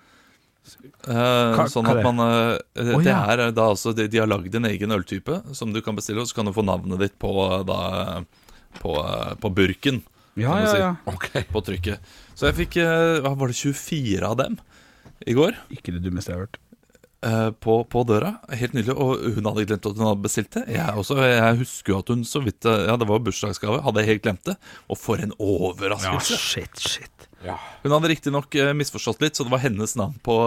Eh, 0.67 1.67
sånn 1.71 1.87
hva 1.87 1.93
at 1.95 2.01
det? 2.01 2.03
man 2.03 2.23
eh, 2.25 2.89
Å, 2.97 2.99
Det 2.99 3.13
ja. 3.13 3.21
er 3.31 3.53
da 3.55 3.69
altså 3.71 3.93
De, 3.95 4.09
de 4.11 4.19
har 4.19 4.27
lagd 4.27 4.51
en 4.59 4.67
egen 4.67 4.91
øltype 4.97 5.37
som 5.55 5.71
du 5.71 5.79
kan 5.85 5.95
bestille, 5.95 6.25
og 6.25 6.27
så 6.27 6.41
kan 6.41 6.49
du 6.49 6.55
få 6.57 6.65
navnet 6.67 6.99
ditt 7.05 7.15
på 7.23 7.31
da 7.69 8.25
På, 8.81 8.97
på 9.41 9.53
burken. 9.55 10.03
Ja, 10.37 10.59
ja, 10.61 10.69
si. 10.73 10.79
ja. 10.83 10.93
Ok. 11.09 11.31
På 11.53 11.63
trykket. 11.65 12.01
Så 12.37 12.51
jeg 12.51 12.57
fikk 12.59 12.77
eh, 12.83 13.19
Hva 13.25 13.33
var 13.41 13.49
det 13.53 13.57
24 13.57 14.21
av 14.29 14.37
dem 14.43 14.59
i 15.27 15.33
går? 15.37 15.57
Ikke 15.73 15.95
det 15.95 16.03
dummeste 16.05 16.33
jeg 16.35 16.37
har 16.37 16.45
hørt. 16.45 16.59
eh, 17.25 17.51
på, 17.65 17.79
på 17.89 18.03
døra. 18.07 18.35
Helt 18.53 18.75
nydelig. 18.77 18.95
Og 19.01 19.23
hun 19.39 19.49
hadde 19.49 19.65
glemt 19.71 19.87
at 19.89 19.97
hun 19.97 20.07
hadde 20.11 20.25
bestilt 20.27 20.51
det. 20.59 20.67
Jeg, 20.77 20.93
også, 21.01 21.17
jeg 21.25 21.57
husker 21.63 21.95
jo 21.95 22.01
at 22.05 22.13
hun 22.13 22.25
så 22.29 22.43
vidt 22.45 22.69
eh, 22.69 22.85
Ja, 22.91 22.99
det 23.01 23.09
var 23.09 23.23
bursdagsgave. 23.25 23.81
Hadde 23.87 24.05
jeg 24.05 24.13
helt 24.13 24.27
glemt 24.29 24.45
det. 24.51 24.59
Og 24.93 25.01
for 25.01 25.23
en 25.25 25.33
overraskelse. 25.41 26.37
Ja, 26.37 26.45
shit, 26.53 26.85
shit, 26.85 27.29
shit. 27.55 27.83
Hun 27.87 27.93
hadde 27.95 28.09
riktignok 28.11 28.57
uh, 28.59 28.73
misforstått 28.75 29.23
litt, 29.23 29.39
så 29.39 29.47
det 29.47 29.53
var 29.55 29.63
hennes 29.63 29.95
navn 29.97 30.17
på 30.27 30.35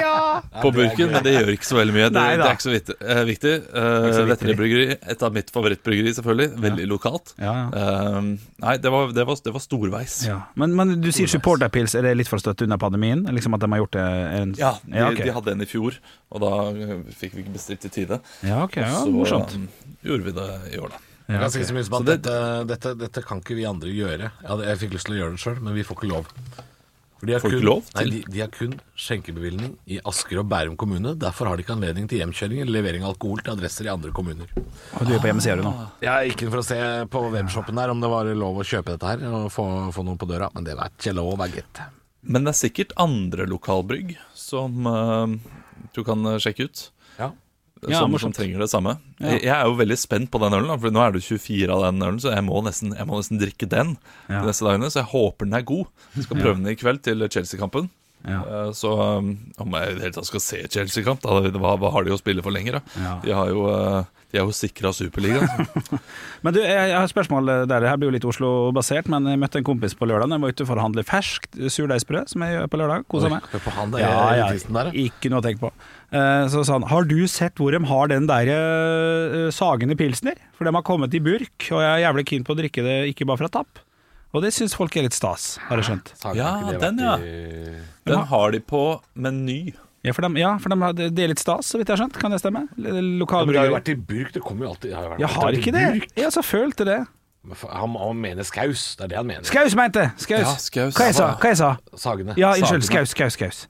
ja. 0.00 0.42
På 0.62 0.70
burken, 0.72 1.10
men 1.12 1.22
det 1.24 1.32
gjør 1.36 1.50
ikke 1.54 1.68
så 1.68 1.76
veldig 1.78 1.94
mye. 1.96 2.08
Det, 2.12 2.22
det 2.40 2.46
er 2.46 2.54
ikke 2.56 2.64
så 2.66 2.72
viktig. 2.74 2.96
eh, 3.04 3.22
viktig. 3.28 3.54
Uh, 3.74 5.06
et 5.12 5.24
av 5.26 5.34
mitt 5.36 5.50
favorittbryggeri, 5.54 6.12
selvfølgelig. 6.16 6.48
Veldig 6.64 6.86
lokalt. 6.90 7.34
Ja, 7.40 7.52
ja. 7.52 7.66
Eh, 7.76 8.20
nei, 8.64 8.74
det 8.82 8.92
var, 8.92 9.12
det 9.16 9.26
var, 9.28 9.40
det 9.44 9.54
var 9.56 9.64
storveis. 9.64 10.18
Ja. 10.28 10.38
Men, 10.58 10.74
men 10.78 10.86
du 11.02 11.10
sier 11.14 11.28
supporterpils, 11.30 11.92
er 11.98 12.02
det 12.08 12.14
litt 12.20 12.30
for 12.30 12.36
å 12.40 12.44
støtte 12.44 12.66
under 12.68 12.80
pandemien? 12.82 13.20
Liksom 13.36 13.56
at 13.56 13.60
de 13.64 13.70
har 13.72 13.82
gjort 13.84 13.96
det 13.98 14.06
en 14.40 14.54
Ja, 14.60 14.72
de, 14.84 14.96
ja, 14.96 15.10
ok. 15.12 15.22
de 15.26 15.36
hadde 15.40 15.56
en 15.56 15.66
i 15.66 15.70
fjor, 15.70 15.98
og 16.32 16.44
da 16.44 16.52
eh, 16.72 16.96
fikk 17.16 17.36
vi 17.36 17.40
ikke 17.44 17.56
bestilt 17.58 17.86
i 17.88 17.92
tide. 18.00 18.16
ja, 18.46 18.62
ok, 18.64 18.80
ja, 18.82 18.92
så 19.02 19.12
morsomt. 19.12 19.56
eh, 19.58 19.92
gjorde 20.08 20.30
vi 20.30 20.36
det 20.40 20.48
i 20.76 20.80
år, 20.82 20.88
da. 20.96 21.02
Jeg 21.26 21.34
Ja, 21.34 21.40
kan 21.42 21.50
si 21.50 21.64
så 21.66 21.74
mye 21.74 21.84
som 21.84 21.94
Så 21.96 22.00
at 22.00 22.06
det- 22.06 22.22
dette, 22.22 22.66
dette, 22.70 22.94
dette 22.98 23.22
kan 23.26 23.40
ikke 23.40 23.56
vi 23.56 23.64
andre 23.66 23.88
gjøre. 23.90 24.30
Jeg, 24.30 24.46
hadde, 24.48 24.64
jeg 24.68 24.78
fikk 24.78 24.92
lyst 24.94 25.06
til 25.06 25.14
å 25.16 25.18
gjøre 25.18 25.30
det 25.34 25.40
sjøl, 25.42 25.60
men 25.60 25.74
vi 25.74 25.82
får 25.82 25.96
ikke 25.98 26.10
lov. 26.12 26.26
For 27.18 27.26
de 27.26 27.32
har 27.32 27.40
Får 27.40 27.50
du 27.50 27.56
kun, 27.56 27.62
ikke 27.62 27.66
lov 27.66 27.82
nei, 27.96 28.02
til? 28.04 28.10
de, 28.12 28.32
de 28.34 28.40
har 28.44 28.48
kun 28.52 28.72
skjenkebevilgning 28.94 29.70
i 29.88 29.98
Asker 30.04 30.38
og 30.42 30.48
Bærum 30.50 30.76
kommune. 30.76 31.14
Derfor 31.18 31.48
har 31.48 31.56
de 31.56 31.64
ikke 31.64 31.72
anledning 31.74 32.06
til 32.10 32.20
hjemkjøring 32.20 32.60
eller 32.60 32.76
levering 32.76 33.02
av 33.06 33.14
alkohol 33.14 33.40
til 33.40 33.54
adresser 33.56 33.88
i 33.88 33.88
andre 33.88 34.12
kommuner. 34.12 34.46
Og 35.00 35.06
du 35.08 35.14
er 35.16 35.18
på 35.22 35.30
hjemmesida 35.30 35.56
du 35.56 35.62
nå. 35.64 35.72
Jeg 36.04 36.30
gikk 36.30 36.42
inn 36.44 36.50
for 36.52 36.60
å 36.60 36.66
se 36.68 36.78
på 37.08 37.22
webshoppen 37.32 37.74
der 37.80 37.90
om 37.94 38.00
det 38.04 38.10
var 38.12 38.28
lov 38.36 38.60
å 38.60 38.66
kjøpe 38.68 38.92
dette 38.94 39.08
her 39.14 39.24
og 39.32 39.48
få, 39.50 39.64
få 39.96 40.04
noe 40.04 40.20
på 40.20 40.28
døra, 40.28 40.50
men 40.54 40.68
det 40.68 40.76
var 40.76 40.92
ikke 40.92 41.14
lov, 41.16 41.40
gitt. 41.48 41.80
Men 42.22 42.44
det 42.44 42.52
er 42.52 42.60
sikkert 42.68 42.92
andre 43.00 43.46
lokalbrygg 43.48 44.16
som 44.36 44.86
uh, 44.86 45.26
du 45.96 46.04
kan 46.04 46.22
sjekke 46.38 46.68
ut. 46.68 46.90
Ja. 47.86 47.96
Ja, 47.96 48.00
som, 48.02 48.16
som 48.18 48.32
trenger 48.34 48.58
det 48.64 48.70
samme. 48.72 48.96
Ja. 49.20 49.34
Jeg, 49.36 49.44
jeg 49.46 49.54
er 49.56 49.68
jo 49.70 49.76
veldig 49.78 49.98
spent 50.00 50.30
på 50.32 50.40
den 50.42 50.56
ølen, 50.58 50.72
for 50.82 50.90
nå 50.94 51.02
er 51.04 51.14
det 51.14 51.22
24 51.26 51.70
av 51.70 51.84
den 51.86 52.02
ølen, 52.02 52.18
så 52.22 52.32
jeg 52.34 52.44
må 52.46 52.62
nesten, 52.66 52.96
jeg 52.98 53.06
må 53.06 53.20
nesten 53.20 53.38
drikke 53.42 53.68
den 53.70 53.94
Ja. 54.26 54.40
de 54.40 54.50
neste 54.50 54.66
dagene. 54.66 54.90
Så 54.90 55.02
jeg 55.04 55.10
håper 55.12 55.46
den 55.48 55.54
er 55.60 55.62
god. 55.68 55.86
Jeg 56.16 56.26
skal 56.26 56.42
prøve 56.42 56.58
den 56.58 56.72
i 56.72 56.76
kveld 56.78 57.04
til 57.06 57.22
Chelsea-kampen. 57.30 57.88
Ja. 58.26 58.40
Eh, 58.42 58.72
Så 58.74 58.90
um, 59.18 59.36
om 59.62 59.74
jeg 59.76 59.90
i 59.90 59.94
det 59.94 60.02
hele 60.08 60.16
tatt 60.16 60.26
skal 60.26 60.42
se 60.42 60.62
Chelsea-kamp, 60.72 61.22
hva, 61.22 61.76
hva 61.78 61.90
har 61.94 62.06
de 62.06 62.14
å 62.14 62.18
spille 62.20 62.42
for 62.42 62.54
lenger? 62.54 62.80
da? 62.80 62.82
Ja. 62.98 63.12
De, 63.22 63.34
har 63.38 63.50
jo, 63.52 63.66
eh, 63.70 64.08
de 64.32 64.40
er 64.40 64.48
jo 64.48 64.54
sikra 64.56 64.90
Superligaen. 64.96 65.68
Men 66.44 66.56
du, 66.56 66.60
jeg, 66.64 66.90
har 66.96 67.04
et 67.04 67.12
spørsmål 67.12 67.52
der. 67.70 67.84
Det 67.84 67.90
her 67.92 68.00
blir 68.00 68.10
jo 68.10 68.16
litt 68.16 68.26
Oslo-basert, 68.26 69.08
men 69.12 69.28
jeg 69.30 69.40
møtte 69.40 69.60
en 69.60 69.66
kompis 69.66 69.94
på 69.98 70.08
lørdag. 70.10 70.32
Jeg 70.34 70.42
var 70.42 70.56
ute 70.56 70.66
for 70.68 70.78
å 70.80 70.86
handle 70.88 71.04
ferskt 71.06 71.56
surdeigsbrød, 71.72 72.32
som 72.32 72.42
jeg 72.44 72.56
gjør 72.56 72.68
på 72.72 72.80
lørdag. 72.82 73.06
Kosa 73.10 73.30
meg. 73.32 73.46
der, 73.94 74.02
der, 74.02 74.42
ja. 74.42 74.90
ikke 75.06 75.30
noe 75.32 75.42
å 75.42 75.46
tenke 75.46 75.62
på. 75.68 75.72
Eh, 76.12 76.46
Så 76.48 76.62
sa 76.64 76.72
han 76.78 76.82
Har 76.86 77.02
du 77.04 77.26
sett 77.26 77.56
hvor 77.58 77.72
de 77.74 77.80
har 77.84 78.06
den 78.08 78.26
der 78.28 78.46
eh, 78.52 79.50
Sagene 79.50 79.96
pilsner? 79.98 80.36
For 80.56 80.64
de 80.64 80.72
har 80.74 80.82
kommet 80.86 81.14
i 81.14 81.20
burk, 81.20 81.66
og 81.72 81.80
jeg 81.82 81.90
er 81.90 82.04
jævlig 82.06 82.26
keen 82.30 82.44
på 82.46 82.54
å 82.54 82.58
drikke 82.60 82.84
det 82.86 82.96
ikke 83.14 83.26
bare 83.26 83.38
fra 83.44 83.48
tapp. 83.48 83.80
Og 84.34 84.42
det 84.44 84.52
syns 84.52 84.74
folk 84.76 84.94
er 84.96 85.06
litt 85.06 85.16
stas, 85.16 85.56
har 85.68 85.80
jeg 85.80 85.86
skjønt. 85.88 86.12
Ja, 86.36 86.50
den, 86.78 86.98
ja. 87.00 87.16
i- 87.16 87.82
Den 88.06 88.24
har 88.30 88.50
de 88.52 88.60
på 88.60 89.00
meny. 89.16 89.72
Ja, 90.04 90.12
for, 90.12 90.22
de, 90.22 90.38
ja, 90.38 90.52
for 90.62 90.68
de, 90.70 91.08
det 91.10 91.24
er 91.24 91.28
litt 91.32 91.40
stas, 91.42 91.66
så 91.66 91.78
vidt 91.80 91.88
jeg 91.88 91.96
har 91.96 92.04
skjønt. 92.04 92.18
Kan 92.20 92.30
det 92.30 92.38
stemme? 92.42 92.66
Ja, 92.78 92.92
men 92.92 93.18
det 93.18 93.58
har 93.58 93.66
jo 93.66 93.74
vært 93.74 93.88
i 93.90 93.94
burk, 93.96 94.32
det 94.36 94.42
kommer 94.42 94.66
jo 94.66 94.70
alltid 94.74 94.90
Jeg 94.90 94.96
har 95.00 95.08
vært- 95.10 95.18
Jeg 95.20 95.28
har 95.34 95.52
ikke 95.58 95.72
det. 95.72 95.86
Burk. 95.96 96.08
Jeg 96.16 96.24
har 96.24 96.30
så 96.36 96.42
følt 96.44 96.76
det. 96.76 96.98
Men 97.46 97.54
for- 97.54 97.70
Han, 97.70 97.94
han 97.94 98.20
mener 98.20 98.42
skaus, 98.44 98.96
det 98.96 99.04
er 99.04 99.08
det 99.08 99.16
han 99.16 99.26
mener. 99.26 99.42
Skaus, 99.42 99.74
mente! 99.74 100.12
Skaus. 100.16 100.40
Ja, 100.46 100.54
skaus. 100.56 100.94
Hva 100.94 101.06
jeg 101.06 101.14
sa 101.14 101.34
Hva 101.34 101.48
jeg 101.50 101.56
sa 101.56 101.76
Sagene. 101.96 102.36
Ja, 102.36 102.52
unnskyld. 102.54 102.82
Skaus, 102.84 103.10
skaus, 103.10 103.32
skaus. 103.38 103.66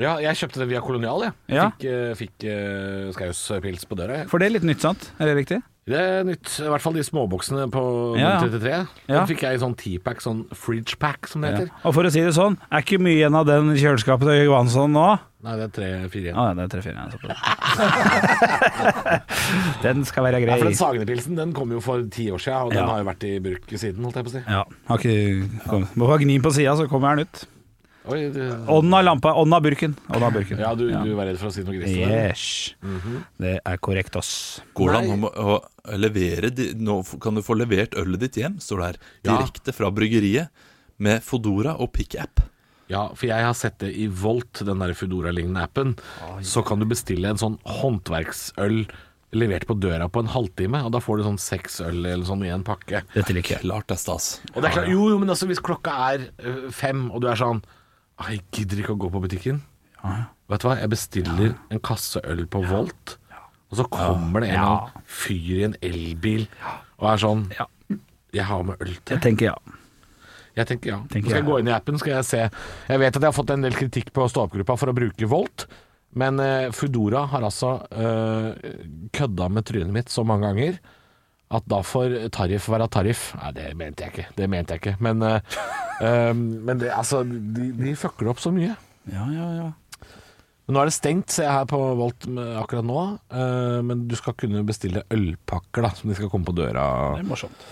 Ja, 0.00 0.14
jeg 0.24 0.34
kjøpte 0.40 0.62
det 0.62 0.68
via 0.70 0.80
Kolonial, 0.80 1.20
jeg. 1.26 1.32
Ja. 1.52 1.70
Fikk, 1.76 1.84
eh, 1.90 2.14
fikk 2.16 2.44
eh, 2.48 3.10
skauspils 3.12 3.84
på 3.90 3.94
døra. 4.00 4.22
jeg. 4.22 4.28
For 4.32 4.38
det 4.40 4.46
er 4.48 4.54
litt 4.58 4.64
nytt, 4.64 4.80
sant? 4.80 5.10
Er 5.20 5.26
det 5.28 5.36
riktig? 5.42 5.60
Det 5.90 5.96
er 5.98 6.22
nytt. 6.28 6.46
I 6.60 6.68
hvert 6.70 6.82
fall 6.84 6.92
de 6.94 7.02
småboksene 7.02 7.64
på 7.72 7.80
Ja, 8.20 8.36
ja. 8.36 8.40
33. 8.44 8.70
Ja. 9.08 9.14
Den 9.18 9.26
fikk 9.26 9.40
jeg 9.42 9.56
i 9.56 9.60
sånn 9.62 9.74
T-pack, 9.80 10.20
sånn 10.22 10.44
fridge 10.54 10.96
pack, 11.00 11.26
som 11.26 11.40
det 11.42 11.50
Ja. 11.50 11.56
heter. 11.64 11.70
Og 11.84 11.94
for 11.96 12.04
å 12.04 12.10
si 12.12 12.20
det 12.20 12.32
sånn, 12.36 12.56
er 12.70 12.80
ikke 12.84 13.00
mye 13.00 13.16
igjen 13.18 13.34
av 13.34 13.44
den 13.48 13.72
i 13.72 13.76
kjøleskapet 13.80 14.28
til 14.28 14.44
Johansson 14.46 14.92
nå? 14.92 15.18
Nei, 15.42 15.56
det 15.56 15.64
er 15.64 15.72
tre-fire 15.80 16.24
igjen. 16.28 16.36
Å 16.36 16.44
ja, 16.48 16.54
det 16.54 16.62
er 16.64 16.68
tre-fire. 16.68 16.96
igjen. 17.00 17.10
Den 19.82 20.04
skal 20.04 20.24
være 20.26 20.40
Ja, 20.40 20.46
for 20.46 20.60
grei. 20.60 20.68
den 20.68 20.76
Sagenepilsen 20.78 21.36
den 21.38 21.52
kom 21.56 21.70
jo 21.72 21.80
for 21.80 22.02
ti 22.12 22.28
år 22.30 22.38
siden, 22.38 22.62
og 22.66 22.70
den 22.72 22.78
Ja. 22.84 22.86
har 22.86 22.98
jo 23.02 23.04
vært 23.08 23.24
i 23.24 23.38
bruk 23.40 23.66
siden, 23.72 24.04
holdt 24.04 24.14
jeg 24.16 24.24
på 24.24 24.30
å 24.30 24.32
si. 24.32 24.42
Ja, 24.46 24.64
har 24.88 24.98
ikke 24.98 25.48
kom. 25.68 25.88
Må 25.96 26.06
bare 26.06 26.18
gni 26.20 26.38
på 26.40 26.52
sida, 26.52 26.76
så 26.76 26.86
kommer 26.88 27.16
den 27.16 27.26
ut. 27.26 27.46
Oi, 28.08 28.30
det... 28.32 28.46
Ånden 28.72 28.94
av 28.94 29.04
lampa, 29.04 29.34
ånden 29.34 29.56
av 29.56 29.62
burken. 29.62 29.96
Ånden 30.08 30.24
av 30.24 30.32
burken. 30.32 30.60
Ja, 30.62 30.70
du, 30.74 30.86
du 30.88 31.10
var 31.18 31.28
redd 31.28 31.36
for 31.40 31.50
å 31.50 31.52
si 31.52 31.64
noe 31.66 31.76
gris 31.76 31.92
Yes. 31.92 32.44
Mm 32.80 32.96
Yes. 33.00 33.24
Det 33.40 33.52
er 33.60 33.80
korrekt, 33.82 34.16
ass. 34.16 34.32
Går 34.76 34.94
det 34.94 35.00
an 35.02 35.26
å, 35.28 35.58
levere 36.00 36.50
Nå 36.76 37.00
kan 37.20 37.36
du 37.36 37.42
få 37.44 37.56
levert 37.58 37.96
ølet 37.98 38.24
ditt 38.24 38.38
hjem, 38.40 38.58
står 38.62 38.80
det 38.80 38.86
her. 38.86 39.00
Ja. 39.24 39.34
Direkte 39.34 39.74
fra 39.76 39.90
bryggeriet. 39.92 40.48
Med 41.00 41.24
Fodora 41.24 41.78
og 41.80 41.92
PickApp. 41.96 42.42
Ja, 42.90 43.06
for 43.14 43.30
jeg 43.30 43.44
har 43.44 43.54
sett 43.56 43.78
det 43.80 43.92
i 43.96 44.04
Volt, 44.10 44.60
den 44.66 44.82
der 44.82 44.92
Foodora-lignende 44.98 45.62
appen. 45.64 45.94
Så 46.44 46.60
kan 46.66 46.82
du 46.82 46.88
bestille 46.90 47.30
en 47.30 47.40
sånn 47.40 47.56
håndverksøl 47.64 48.82
levert 49.32 49.64
på 49.68 49.76
døra 49.78 50.10
på 50.10 50.24
en 50.24 50.28
halvtime, 50.32 50.82
og 50.84 50.92
da 50.92 51.00
får 51.00 51.20
du 51.20 51.26
sånn 51.28 51.40
seks 51.40 51.78
øl 51.86 52.02
eller 52.02 52.26
sånn 52.26 52.42
i 52.44 52.50
en 52.52 52.66
pakke. 52.66 53.04
Dette 53.14 53.36
liker 53.36 53.56
jeg. 53.56 53.64
Klart 53.64 53.88
det 53.88 53.96
er 53.96 54.02
stas. 54.02 54.30
Og 54.52 54.58
det 54.58 54.72
er 54.72 54.76
klart, 54.80 54.90
jo, 54.90 55.06
jo, 55.12 55.20
men 55.22 55.30
altså 55.32 55.48
hvis 55.48 55.62
klokka 55.62 55.94
er 56.10 56.26
fem, 56.74 57.06
og 57.14 57.22
du 57.22 57.30
er 57.30 57.38
sånn 57.40 57.62
«Ah, 57.62 57.79
Jeg 58.20 58.42
gidder 58.52 58.82
ikke 58.82 58.94
å 58.94 59.00
gå 59.00 59.10
på 59.14 59.22
butikken. 59.24 59.62
Vet 60.50 60.62
du 60.62 60.68
hva, 60.68 60.76
jeg 60.80 60.90
bestiller 60.92 61.52
en 61.72 61.82
kasse 61.84 62.20
øl 62.26 62.44
på 62.50 62.62
Volt, 62.68 63.16
og 63.70 63.78
så 63.78 63.86
kommer 63.92 64.42
det 64.42 64.50
en 64.50 64.56
eller 64.58 64.70
annen 64.70 65.04
fyr 65.06 65.50
i 65.60 65.66
en 65.68 65.76
elbil 65.86 66.46
og 66.98 67.12
er 67.12 67.22
sånn 67.22 67.44
Ja. 67.56 67.68
Jeg 68.34 68.46
har 68.46 68.62
med 68.62 68.78
øl 68.82 68.92
til. 68.94 69.16
Jeg 69.16 69.22
tenker 69.24 69.48
ja. 69.48 69.56
Jeg 70.54 70.68
tenker 70.70 70.90
ja. 70.92 70.98
Tenker 71.10 71.30
skal 71.30 71.36
jeg 71.38 71.42
jeg. 71.44 71.48
gå 71.48 71.58
inn 71.60 71.70
i 71.70 71.74
appen, 71.74 71.98
skal 71.98 72.12
jeg 72.18 72.26
se. 72.28 72.42
Jeg 72.90 73.02
vet 73.02 73.16
at 73.16 73.22
jeg 73.22 73.26
har 73.26 73.36
fått 73.36 73.52
en 73.54 73.64
del 73.66 73.74
kritikk 73.78 74.12
på 74.14 74.26
stå-opp-gruppa 74.30 74.76
for 74.78 74.92
å 74.92 74.94
bruke 74.94 75.30
Volt, 75.30 75.66
men 76.18 76.38
uh, 76.42 76.70
Foodora 76.74 77.24
har 77.30 77.46
altså 77.46 77.76
uh, 77.90 78.50
kødda 79.14 79.48
med 79.54 79.66
trynet 79.66 79.94
mitt 79.94 80.10
så 80.10 80.26
mange 80.26 80.46
ganger 80.50 80.78
at 81.50 81.66
da 81.70 81.80
får 81.82 82.16
tariff 82.34 82.68
være 82.70 82.86
tariff. 82.94 83.30
Nei, 83.40 83.50
det 83.56 83.66
mente 83.78 84.06
jeg 84.06 84.14
ikke. 84.14 84.30
Det 84.38 84.48
mente 84.50 84.76
jeg 84.76 84.82
ikke. 84.84 84.96
Men, 85.02 85.22
eh, 85.26 85.60
eh, 86.06 86.32
men 86.36 86.80
det, 86.82 86.92
altså, 86.94 87.24
de, 87.26 87.72
de 87.78 87.94
fucker 87.98 88.30
opp 88.30 88.42
så 88.42 88.54
mye. 88.54 88.76
Ja, 89.10 89.26
ja, 89.34 89.52
ja. 89.58 89.70
Men 90.70 90.76
nå 90.76 90.82
er 90.84 90.90
det 90.90 90.94
stengt, 90.94 91.32
ser 91.34 91.48
jeg 91.48 91.54
her 91.56 91.64
på 91.66 91.78
Volt 91.98 92.28
akkurat 92.60 92.86
nå. 92.86 93.00
Uh, 93.34 93.80
men 93.82 94.04
du 94.06 94.14
skal 94.14 94.36
kunne 94.38 94.62
bestille 94.62 95.02
ølpakker 95.10 95.82
da, 95.82 95.90
som 95.98 96.12
de 96.12 96.14
skal 96.14 96.30
komme 96.30 96.46
på 96.46 96.54
døra. 96.54 96.84
Det 97.16 97.24
er 97.24 97.26
morsomt. 97.26 97.64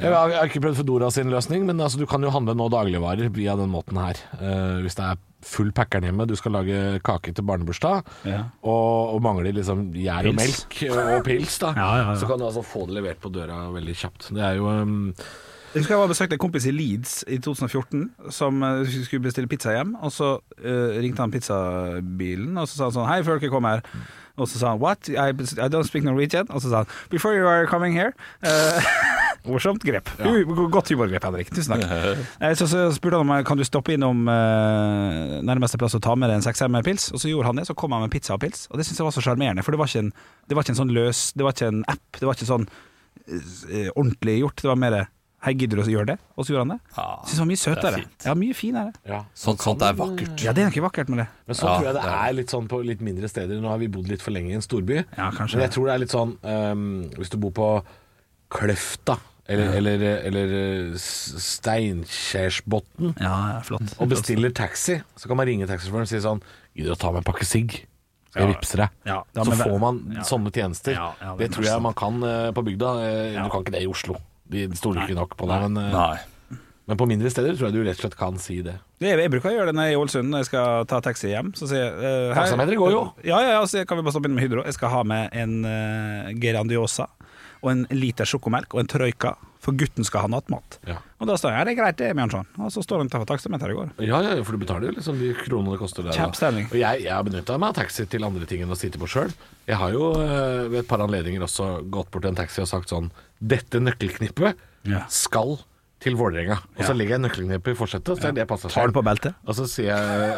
Har, 0.00 0.32
jeg 0.32 0.38
har 0.38 0.50
ikke 0.50 0.62
prøvd 0.64 0.80
Fedora 0.80 1.12
sin 1.14 1.30
løsning, 1.30 1.62
men 1.68 1.78
altså, 1.78 2.00
du 2.00 2.08
kan 2.10 2.26
jo 2.26 2.32
handle 2.34 2.56
nå 2.58 2.66
dagligvarer 2.74 3.30
via 3.36 3.54
den 3.58 3.70
måten 3.70 4.00
her. 4.02 4.18
Uh, 4.40 4.82
hvis 4.82 4.98
det 4.98 5.06
er 5.06 5.22
full 5.46 5.70
packeren 5.76 6.04
hjemme, 6.08 6.26
du 6.28 6.34
skal 6.38 6.52
lage 6.58 7.00
kake 7.06 7.32
til 7.36 7.44
barnebursdag, 7.48 8.02
Ja. 8.28 8.42
og, 8.62 9.14
og 9.14 9.22
mangler 9.24 9.52
liksom 9.56 9.88
gjær 9.96 10.28
og 10.30 10.34
melk 10.38 10.80
og, 10.90 11.24
pils, 11.24 11.58
da, 11.62 11.72
Ja, 11.80 11.90
ja, 12.00 12.08
ja. 12.10 12.16
så 12.20 12.26
kan 12.28 12.38
du 12.42 12.46
altså 12.48 12.62
få 12.66 12.86
det 12.90 12.98
levert 13.00 13.20
på 13.22 13.32
døra 13.32 13.62
veldig 13.72 13.94
kjapt. 13.96 14.30
Det 14.36 14.42
er 14.44 14.58
jo 14.60 14.68
um, 14.68 15.14
Jeg 15.74 15.80
husker 15.84 15.94
jeg 15.94 16.00
var 16.02 16.08
besøkte 16.10 16.34
en 16.34 16.42
kompis 16.42 16.66
i 16.66 16.72
Leeds 16.74 17.12
i 17.30 17.38
2014 17.38 18.08
som 18.34 18.62
eh, 18.66 18.80
skulle 19.06 19.22
bestille 19.22 19.46
pizza 19.48 19.70
hjem. 19.76 19.92
Og 20.02 20.10
så 20.12 20.32
uh, 20.42 20.96
ringte 20.98 21.22
han 21.22 21.30
pizzabilen, 21.30 22.56
og 22.58 22.66
så 22.66 22.74
sa 22.76 22.88
han 22.88 22.96
sånn 22.96 23.06
Hei, 23.10 23.20
før 23.22 23.38
dere 23.38 23.52
kommer 23.52 23.78
her. 23.78 23.84
Og 24.40 24.48
så 24.50 24.58
sa 24.58 24.72
han 24.74 24.80
What? 24.82 25.06
I, 25.12 25.30
I 25.30 25.68
don't 25.70 25.86
speak 25.86 26.02
Norwegian. 26.06 26.50
Og 26.50 26.62
så 26.64 26.72
sa 26.72 26.82
han 26.82 26.90
Before 27.12 27.36
you 27.38 27.46
are 27.46 27.66
coming 27.70 27.94
here 27.94 28.10
eh, 28.42 28.90
Morsomt 29.46 29.82
grep. 29.86 30.10
Ja. 30.20 30.32
Godt 30.72 30.90
humorgrep, 30.92 31.24
Henrik. 31.24 31.50
Tusen 31.54 31.74
takk. 31.76 31.86
Eh, 32.40 32.54
Så, 32.58 32.66
så 32.70 32.86
spurte 32.94 33.16
han 33.20 33.26
om 33.28 33.32
eh, 33.36 33.42
kan 33.46 33.56
du 33.60 33.64
stoppe 33.64 33.94
innom 33.94 34.26
eh, 34.28 35.38
nærmeste 35.46 35.78
plass 35.80 35.94
og 35.98 36.02
ta 36.04 36.14
med 36.18 36.30
deg 36.30 36.40
en 36.40 36.46
sekser 36.46 36.68
med 36.72 36.84
pils. 36.86 37.10
Og 37.14 37.20
så 37.22 37.30
gjorde 37.32 37.50
han 37.52 37.60
det. 37.62 37.66
Så 37.70 37.76
kom 37.78 37.92
han 37.96 38.04
med 38.04 38.12
pizza 38.14 38.34
og 38.36 38.42
pils. 38.44 38.66
Og 38.70 38.78
det 38.80 38.86
syntes 38.88 39.00
jeg 39.02 39.08
var 39.08 39.16
så 39.16 39.24
sjarmerende, 39.24 39.64
for 39.66 39.72
det 39.76 39.80
var, 39.82 39.90
ikke 39.92 40.04
en, 40.06 40.12
det 40.50 40.56
var 40.58 40.66
ikke 40.66 40.74
en 40.76 40.80
sånn 40.82 40.94
løs 40.96 41.22
Det 41.36 41.46
var 41.46 41.56
ikke 41.56 41.70
en 41.72 41.82
app. 41.88 42.20
Det 42.20 42.28
var 42.28 42.36
ikke 42.38 42.50
sånn 42.52 42.68
eh, 43.30 43.88
ordentlig 43.96 44.38
gjort. 44.42 44.62
Det 44.62 44.70
var 44.72 44.78
mer 44.88 45.00
Hei, 45.40 45.54
gidder 45.56 45.78
du 45.78 45.86
å 45.86 45.88
gjøre 45.88 46.04
det? 46.10 46.14
Og 46.36 46.44
så 46.44 46.52
gjorde 46.52 46.66
han 46.66 46.72
det. 46.74 46.82
Ja, 46.98 47.04
Synes 47.24 47.30
det 47.32 47.40
var 47.40 47.46
mye 47.48 47.60
søtere. 47.62 48.00
er. 48.02 48.08
Ja, 48.26 48.32
mye 48.36 48.56
finere. 48.58 48.90
ja. 49.08 49.20
Sånt, 49.32 49.62
sånt 49.64 49.80
er 49.86 49.94
vakkert. 49.96 50.34
Ja, 50.44 50.52
det 50.52 50.66
er 50.66 50.68
noe 50.68 50.82
vakkert 50.84 51.08
med 51.08 51.22
det. 51.22 51.24
Men 51.48 51.56
så 51.56 51.64
Ja, 51.64 51.76
tror 51.78 51.86
jeg 51.88 51.94
det 51.96 52.02
er 52.04 52.18
er 52.26 52.34
litt 52.36 52.52
sånn 52.52 52.66
på 52.68 52.80
litt 52.84 53.00
mindre 53.00 53.30
steder. 53.32 53.56
Nå 53.64 53.70
har 53.72 53.80
vi 53.80 53.88
bodd 53.88 54.10
litt 54.12 54.20
for 54.20 54.36
lenge 54.36 54.52
i 54.52 54.58
en 54.58 54.66
storby. 54.66 54.98
Ja, 55.16 55.30
kanskje. 55.32 55.56
Men 55.56 55.64
jeg 55.64 55.72
tror 55.78 55.88
det 55.88 55.94
er 55.94 56.02
litt 56.04 56.12
sånn 56.12 56.34
um, 56.44 56.84
Hvis 57.16 57.32
du 57.32 57.38
bor 57.40 57.54
på 57.56 57.70
Kløfta 58.50 59.18
eller, 59.50 59.72
eller, 59.80 60.02
eller 60.28 60.52
eh, 60.54 60.98
Steinkjersbotn 61.00 63.16
Ja, 63.18 63.32
ja, 63.56 63.60
flott. 63.66 63.96
og 63.98 64.10
bestiller 64.12 64.52
taxi, 64.54 65.00
så 65.18 65.30
kan 65.30 65.40
man 65.40 65.48
ringe 65.48 65.66
taxisjåføren 65.66 66.06
og 66.06 66.10
si 66.12 66.20
sånn 66.22 66.42
Gidder 66.76 66.92
du 66.92 66.94
å 66.94 67.00
ta 67.02 67.10
med 67.10 67.24
en 67.24 67.26
pakke 67.26 67.46
sigg? 67.48 67.80
Skal 68.30 68.44
jeg 68.44 68.46
Ja. 68.46 68.52
vippse 68.54 68.78
deg? 68.78 68.92
Ja, 69.10 69.16
ja, 69.34 69.44
så 69.44 69.56
får 69.58 69.78
man 69.82 69.96
ja. 70.14 70.22
sånne 70.22 70.52
tjenester. 70.54 70.94
Ja, 70.94 71.08
ja, 71.18 71.32
det 71.34 71.48
det 71.48 71.56
tror 71.56 71.66
jeg 71.66 71.82
man 71.82 71.96
kan 71.98 72.22
eh, 72.22 72.52
på 72.54 72.62
bygda. 72.62 72.90
Eh, 73.02 73.32
Ja. 73.34 73.42
Du 73.42 73.50
kan 73.50 73.64
ikke 73.64 73.74
det 73.74 73.82
i 73.82 73.88
Oslo. 73.90 74.20
De 74.46 74.68
stoler 74.78 75.02
ikke 75.02 75.18
nok 75.18 75.34
på 75.36 75.48
deg. 75.50 75.66
Men, 75.66 75.90
Nei. 75.90 76.18
men 76.86 76.96
på 76.96 77.08
mindre 77.10 77.26
steder 77.30 77.58
tror 77.58 77.70
jeg 77.70 77.74
du 77.74 77.82
rett 77.82 77.98
og 77.98 78.04
slett 78.06 78.14
kan 78.16 78.38
si 78.38 78.60
det. 78.62 78.76
Det, 79.02 79.18
jeg 79.18 79.32
bruker 79.34 79.50
å 79.50 79.56
gjøre 79.56 79.66
det 79.66 79.74
når 79.74 79.88
jeg 79.88 79.90
er 79.90 79.98
i 79.98 80.02
Ålesund 80.04 80.30
når 80.30 80.44
jeg 80.44 80.50
skal 80.52 80.86
ta 80.86 81.00
taxi 81.02 81.34
hjem. 81.34 81.50
Så 81.58 81.66
sier 81.66 81.82
jeg 81.82 81.92
uh, 81.98 82.38
hei. 82.38 82.76
Går 82.78 82.94
jo. 82.94 83.02
Ja, 83.26 83.42
ja, 83.42 83.50
ja, 83.58 83.66
så 83.66 83.82
kan 83.82 83.98
vi 83.98 84.06
bare 84.06 84.14
stoppe 84.14 84.30
inn 84.30 84.38
med 84.38 84.46
Hydro. 84.46 84.62
Jeg 84.62 84.78
skal 84.78 84.94
ha 84.94 85.02
med 85.02 85.34
en 85.34 85.64
uh, 85.66 86.30
Gerandiosa 86.38 87.10
og 87.62 87.70
en 87.74 87.86
liter 87.92 88.24
sjokomelk 88.28 88.74
og 88.74 88.80
en 88.82 88.88
trøyka, 88.90 89.34
for 89.60 89.76
gutten 89.76 90.06
skal 90.08 90.22
ha 90.24 90.28
nattmat. 90.32 90.78
Ja. 90.88 90.94
Og 91.20 91.28
da 91.28 91.34
står 91.36 91.52
jeg 91.52 91.58
ja, 91.60 91.64
det 91.68 91.72
er 91.74 91.78
greit, 91.82 91.98
det, 92.00 92.06
Bjørnson. 92.16 92.46
Og 92.64 92.70
så 92.72 92.80
står 92.84 93.02
han 93.02 93.10
utenfor 93.12 93.28
taksameteret 93.28 93.74
i 93.74 93.76
går. 93.76 93.90
Ja, 94.08 94.20
ja, 94.24 94.38
for 94.46 94.56
du 94.56 94.62
betaler 94.62 94.88
jo 94.88 94.94
liksom 94.96 95.18
de 95.20 95.34
kronene 95.36 95.74
det 95.74 95.80
koster 95.82 96.06
der. 96.06 96.16
Kjempestemning. 96.16 96.70
Og 96.72 96.78
jeg, 96.80 97.02
jeg 97.04 97.12
har 97.12 97.26
benytta 97.26 97.58
meg 97.60 97.74
av 97.74 97.80
taxi 97.82 98.06
til 98.08 98.24
andre 98.24 98.48
ting 98.48 98.64
enn 98.64 98.72
å 98.72 98.78
sitte 98.80 99.00
på 99.02 99.08
sjøl. 99.12 99.34
Jeg 99.68 99.76
har 99.82 99.92
jo 99.92 100.14
eh, 100.16 100.64
ved 100.72 100.78
et 100.80 100.88
par 100.88 101.04
anledninger 101.04 101.44
også 101.44 101.68
gått 101.92 102.08
bort 102.14 102.24
til 102.24 102.32
en 102.32 102.40
taxi 102.40 102.64
og 102.64 102.70
sagt 102.72 102.88
sånn 102.94 103.12
Dette 103.40 103.80
nøkkelknippet 103.84 104.56
Ja. 104.88 105.04
skal 105.12 105.58
til 106.00 106.14
Vålerenga. 106.16 106.56
Og 106.78 106.82
så 106.84 106.90
Ja. 106.90 106.96
legger 106.96 107.10
jeg 107.18 107.20
nøkkelknippet 107.26 107.72
i 107.72 107.76
forsetet, 107.76 108.18
så 108.18 108.28
er 108.28 108.32
det 108.32 108.48
Tar 108.48 108.86
du 108.88 108.92
på 108.92 109.02
beltet? 109.04 109.34
Og 109.46 109.54
så, 109.54 109.64
jeg, 109.84 109.92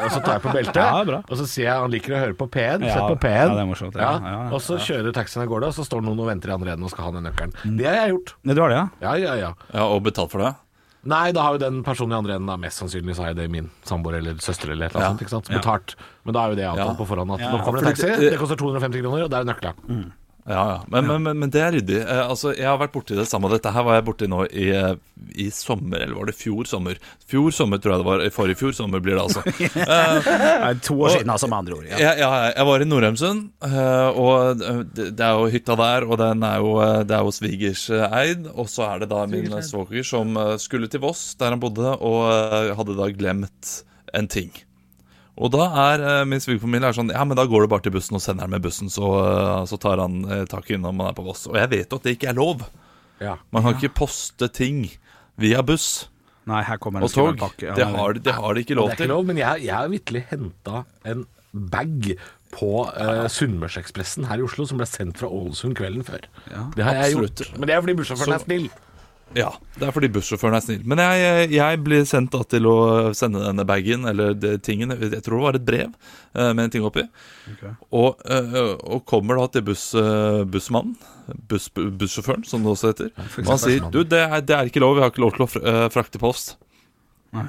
og 0.05 0.11
så 0.11 0.21
tar 0.25 0.33
jeg 0.35 0.43
på 0.43 0.53
beltet, 0.59 0.75
Ja, 0.77 1.05
bra. 1.05 1.23
og 1.29 1.37
så 1.39 1.47
sier 1.47 1.65
jeg 1.71 1.81
han 1.81 1.91
liker 1.91 2.13
å 2.17 2.19
høre 2.19 2.35
på 2.35 2.49
P1. 2.51 2.83
Ja, 2.83 2.95
Sett 2.95 3.09
på 3.15 3.19
P1. 3.23 3.49
ja, 3.49 3.55
det 3.55 3.67
morsomt, 3.71 3.95
ja. 3.95 4.51
Og 4.51 4.61
så 4.61 4.77
kjører 4.83 5.13
taxien 5.15 5.43
av 5.45 5.49
gårde, 5.49 5.67
og 5.71 5.75
så 5.75 5.85
står 5.87 6.03
noen 6.03 6.19
og 6.19 6.27
venter 6.27 6.51
i 6.51 6.53
andre 6.59 6.73
enden 6.75 6.85
og 6.85 6.91
skal 6.91 7.05
ha 7.05 7.11
den 7.13 7.25
nøkkelen. 7.31 7.55
Det 7.79 7.87
har 7.87 7.95
jeg 8.07 8.15
gjort. 8.17 8.35
Det 8.45 8.55
du 8.57 8.61
har 8.63 8.69
det, 8.75 8.77
ja? 8.77 8.89
Ja, 9.01 9.15
ja, 9.15 9.35
ja. 9.35 9.53
Ja, 9.73 9.85
Og 9.87 10.03
betalt 10.03 10.31
for 10.35 10.39
det? 10.43 10.55
Nei, 11.05 11.33
da 11.35 11.43
har 11.43 11.53
jo 11.57 11.59
den 11.59 11.83
personen 11.83 12.13
i 12.15 12.19
andre 12.19 12.35
enden 12.39 12.47
da 12.47 12.55
mest 12.57 12.79
sannsynlig 12.79 13.17
så 13.19 13.25
har 13.25 13.33
jeg 13.35 13.37
det 13.41 13.51
min 13.51 13.71
samboer 13.85 14.19
eller 14.21 14.35
søster 14.39 14.71
eller 14.71 14.87
et 14.87 14.95
eller 14.95 15.09
annet 15.09 15.23
ikke 15.25 15.31
sant? 15.35 15.49
Ja. 15.51 15.59
Betalt. 15.59 15.97
Men 16.25 16.35
da 16.37 16.45
er 16.45 16.51
jo 16.53 16.55
det 16.61 16.67
avtalt 16.69 16.93
Ja. 16.93 16.95
på 16.95 17.07
forhånd 17.11 17.33
at 17.35 17.41
Ja, 17.41 17.51
nå 17.51 17.65
kommer 17.65 17.81
det 17.83 17.89
en 17.89 17.95
taxi, 17.95 18.21
det- 18.31 18.39
koster 18.39 18.55
250 18.57 19.03
kroner, 19.03 19.25
og 19.25 19.31
det 19.31 19.39
er 19.41 19.45
nøkla. 19.51 20.13
Ja, 20.45 20.63
ja. 20.73 20.79
Men, 20.91 21.07
men, 21.07 21.23
men, 21.23 21.39
men 21.39 21.51
det 21.55 21.61
er 21.63 21.75
ryddig. 21.77 22.01
Eh, 22.03 22.21
altså, 22.27 22.51
jeg 22.57 22.67
har 22.67 22.79
vært 22.81 22.95
borti 22.97 23.15
det 23.15 23.29
samme. 23.31 23.51
Dette 23.53 23.71
her 23.71 23.85
var 23.87 23.99
jeg 24.01 24.07
borti 24.09 24.27
nå 24.31 24.41
i, 24.51 24.65
eh, 24.75 24.97
i 25.39 25.47
sommer, 25.55 26.03
eller 26.03 26.19
var 26.19 26.31
det 26.31 26.35
fjor 26.35 26.67
sommer? 26.67 26.99
Fjor 27.31 27.55
sommer, 27.55 27.79
tror 27.79 27.95
jeg 27.95 28.03
det 28.03 28.09
var. 28.09 28.25
Forrige 28.35 28.59
fjor 28.59 28.75
sommer 28.75 29.03
blir 29.05 29.15
det, 29.15 29.23
altså. 29.23 29.45
Nei, 30.65 30.73
to 30.83 30.97
år 30.99 31.15
siden, 31.15 31.31
altså, 31.31 31.51
med 31.53 31.59
andre 31.61 31.79
ord. 31.79 31.87
Ja. 31.93 32.01
Jeg, 32.03 32.23
jeg, 32.25 32.55
jeg 32.57 32.69
var 32.73 32.85
i 32.85 32.89
Nordheimsund, 32.91 33.45
eh, 33.69 34.23
og 34.25 34.65
det 34.99 35.13
det 35.23 35.29
er 35.29 35.39
jo 35.39 35.53
hytta 35.53 35.77
der, 35.79 36.09
og 36.09 36.19
den 36.19 36.43
er 36.47 36.59
jo, 36.65 36.75
eh, 36.83 36.99
det 37.07 37.15
er 37.17 37.23
jo 37.29 37.35
svigers 37.37 37.85
eh, 37.95 38.19
eid. 38.23 38.51
Og 38.57 38.67
så 38.73 38.89
er 38.89 39.05
det 39.05 39.13
da 39.13 39.23
min 39.31 39.55
svoger 39.63 40.07
som 40.07 40.35
eh, 40.41 40.57
skulle 40.63 40.91
til 40.91 41.05
Voss, 41.05 41.37
der 41.39 41.55
han 41.55 41.63
bodde, 41.63 41.95
og 42.03 42.27
eh, 42.33 42.73
hadde 42.79 42.99
da 42.99 43.09
glemt 43.15 43.77
en 44.13 44.27
ting. 44.31 44.51
Og 45.41 45.49
da 45.55 45.65
er 45.89 46.03
eh, 46.05 46.25
min 46.29 46.43
svigerfamilie 46.45 46.91
er 46.91 46.97
sånn 46.97 47.13
Ja, 47.15 47.23
men 47.25 47.39
da 47.39 47.47
går 47.49 47.65
du 47.65 47.71
bare 47.73 47.85
til 47.87 47.95
bussen 47.95 48.19
og 48.19 48.23
sender 48.25 48.45
den 48.45 48.53
med 48.57 48.65
bussen, 48.67 48.91
så, 48.93 49.07
eh, 49.23 49.63
så 49.71 49.79
tar 49.81 50.03
han 50.03 50.19
eh, 50.29 50.43
tak 50.51 50.69
i 50.71 50.77
når 50.81 50.93
man 50.99 51.09
er 51.09 51.17
på 51.17 51.25
Voss. 51.25 51.47
Og 51.49 51.57
jeg 51.57 51.71
vet 51.73 51.89
jo 51.95 52.01
at 52.01 52.09
det 52.09 52.17
ikke 52.19 52.29
er 52.35 52.37
lov. 52.37 52.67
Ja. 53.23 53.39
Man 53.55 53.65
kan 53.65 53.79
ikke 53.79 53.95
poste 54.03 54.49
ting 54.53 54.85
via 55.41 55.63
buss 55.65 56.09
Nei, 56.51 56.59
her 56.67 56.79
kommer 56.83 57.05
og 57.07 57.13
tog. 57.15 57.37
en. 57.39 57.43
Ja, 57.63 57.75
Det 57.79 57.87
har, 57.87 58.17
det 58.19 58.33
har 58.35 58.55
de 58.55 58.65
ikke 58.65 58.75
Det 58.75 58.83
er 58.83 58.95
ikke 58.97 59.05
til. 59.05 59.13
lov, 59.15 59.27
men 59.29 59.39
jeg, 59.39 59.63
jeg 59.63 59.77
har 59.77 59.91
vitterlig 59.93 60.25
henta 60.27 60.81
en 61.07 61.21
bag 61.53 62.17
på 62.53 62.71
uh, 62.91 63.29
Sunnmørsekspressen 63.31 64.27
her 64.27 64.43
i 64.43 64.45
Oslo 64.45 64.67
som 64.69 64.81
ble 64.81 64.89
sendt 64.91 65.21
fra 65.23 65.31
Ålesund 65.31 65.77
kvelden 65.79 66.03
før. 66.05 66.27
det 66.75 66.83
har 66.85 66.99
jeg 66.99 67.15
gjort. 67.15 67.45
Men 67.57 67.71
det 67.71 67.77
er 67.77 67.85
fordi 67.85 67.95
bussjåføren 68.01 68.35
er 68.35 68.43
snill. 68.43 68.67
Ja, 69.37 69.51
det 69.79 69.87
er 69.87 69.95
fordi 69.95 70.11
bussjåføren 70.13 70.57
er 70.57 70.65
snill. 70.65 70.83
Men 70.89 71.01
jeg, 71.01 71.47
jeg 71.55 71.81
blir 71.85 72.05
sendt 72.09 72.35
da 72.35 72.43
til 72.49 72.69
å 72.69 72.77
sende 73.17 73.45
denne 73.45 73.65
bagen, 73.69 74.05
eller 74.09 74.37
det, 74.37 74.59
tingen 74.67 74.93
Jeg 74.97 75.23
tror 75.25 75.39
det 75.39 75.47
var 75.47 75.59
et 75.59 75.67
brev 75.69 75.87
eh, 75.89 76.51
med 76.53 76.67
en 76.67 76.75
ting 76.75 76.85
oppi. 76.87 77.07
Og, 77.91 78.21
eh, 78.29 78.59
og 78.83 79.05
kommer 79.09 79.41
da 79.41 79.49
til 79.55 79.67
buss, 79.71 79.87
eh, 79.99 80.43
bussmannen, 80.53 80.97
buss, 81.49 81.71
bussjåføren, 81.73 82.45
som 82.49 82.67
det 82.67 82.75
også 82.75 82.93
heter. 82.93 83.15
Og 83.45 83.55
han 83.55 83.63
sier 83.63 83.89
du, 83.93 84.03
det 84.05 84.25
er, 84.27 84.39
det 84.45 84.59
er 84.59 84.71
ikke 84.71 84.85
lov, 84.85 84.99
vi 84.99 85.07
har 85.07 85.15
ikke 85.15 85.25
lov 85.25 85.37
til 85.37 85.49
å 85.49 85.89
frakte 85.95 86.21
post. 86.23 86.57
Nei. 87.33 87.49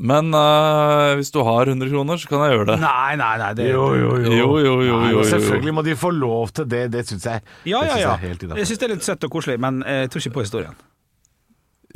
Men 0.00 0.32
uh, 0.32 1.12
hvis 1.18 1.28
du 1.34 1.42
har 1.44 1.68
100 1.68 1.90
kroner, 1.92 2.20
så 2.20 2.30
kan 2.30 2.44
jeg 2.46 2.56
gjøre 2.56 2.66
det. 2.70 2.76
Nei, 2.80 3.16
nei, 3.20 3.32
nei. 3.42 3.50
Det, 3.58 3.68
Jo, 3.68 3.90
jo, 3.92 4.14
jo, 4.24 4.32
jo, 4.32 4.48
jo, 4.64 4.74
jo, 4.88 5.00
jo. 5.12 5.24
Selvfølgelig 5.28 5.74
må 5.76 5.84
de 5.84 5.96
få 6.00 6.10
lov 6.16 6.54
til 6.56 6.68
det. 6.72 6.86
Det 6.94 7.04
syns 7.08 7.28
jeg. 7.28 7.44
Ja, 7.68 7.82
det 7.84 7.90
ja, 7.90 7.92
synes 7.92 8.04
ja. 8.06 8.16
jeg. 8.32 8.60
Jeg 8.62 8.70
syns 8.70 8.80
det 8.80 8.88
er 8.88 8.94
litt 8.94 9.08
søtt 9.08 9.28
og 9.28 9.34
koselig, 9.36 9.58
men 9.60 9.82
jeg 9.84 10.12
tror 10.12 10.24
ikke 10.24 10.36
på 10.38 10.46
historien. 10.46 10.78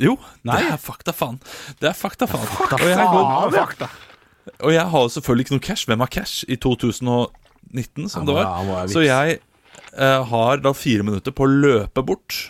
Jo, 0.01 0.15
Nei. 0.47 0.57
det 0.57 0.71
er 0.75 0.79
fakta 0.81 1.13
faen. 1.13 1.37
Det 1.81 1.89
er 1.91 1.97
fakta 1.97 2.29
faen. 2.29 2.47
Fakta 2.49 2.79
og, 2.79 2.87
jeg 2.89 3.11
går, 3.11 3.27
faen, 3.53 3.83
ja. 3.85 4.49
og 4.65 4.73
jeg 4.73 4.85
har 4.93 5.11
selvfølgelig 5.17 5.47
ikke 5.47 5.57
noe 5.57 5.65
cash. 5.67 5.89
Hvem 5.89 6.05
har 6.05 6.13
cash 6.13 6.45
i 6.47 6.57
2019, 6.57 8.09
som 8.13 8.29
det 8.29 8.37
var? 8.37 8.87
Så 8.93 9.05
jeg 9.05 9.37
uh, 9.97 10.21
har 10.31 10.63
da 10.63 10.73
fire 10.77 11.05
minutter 11.05 11.35
på 11.35 11.45
å 11.45 11.51
løpe 11.51 12.05
bort 12.05 12.43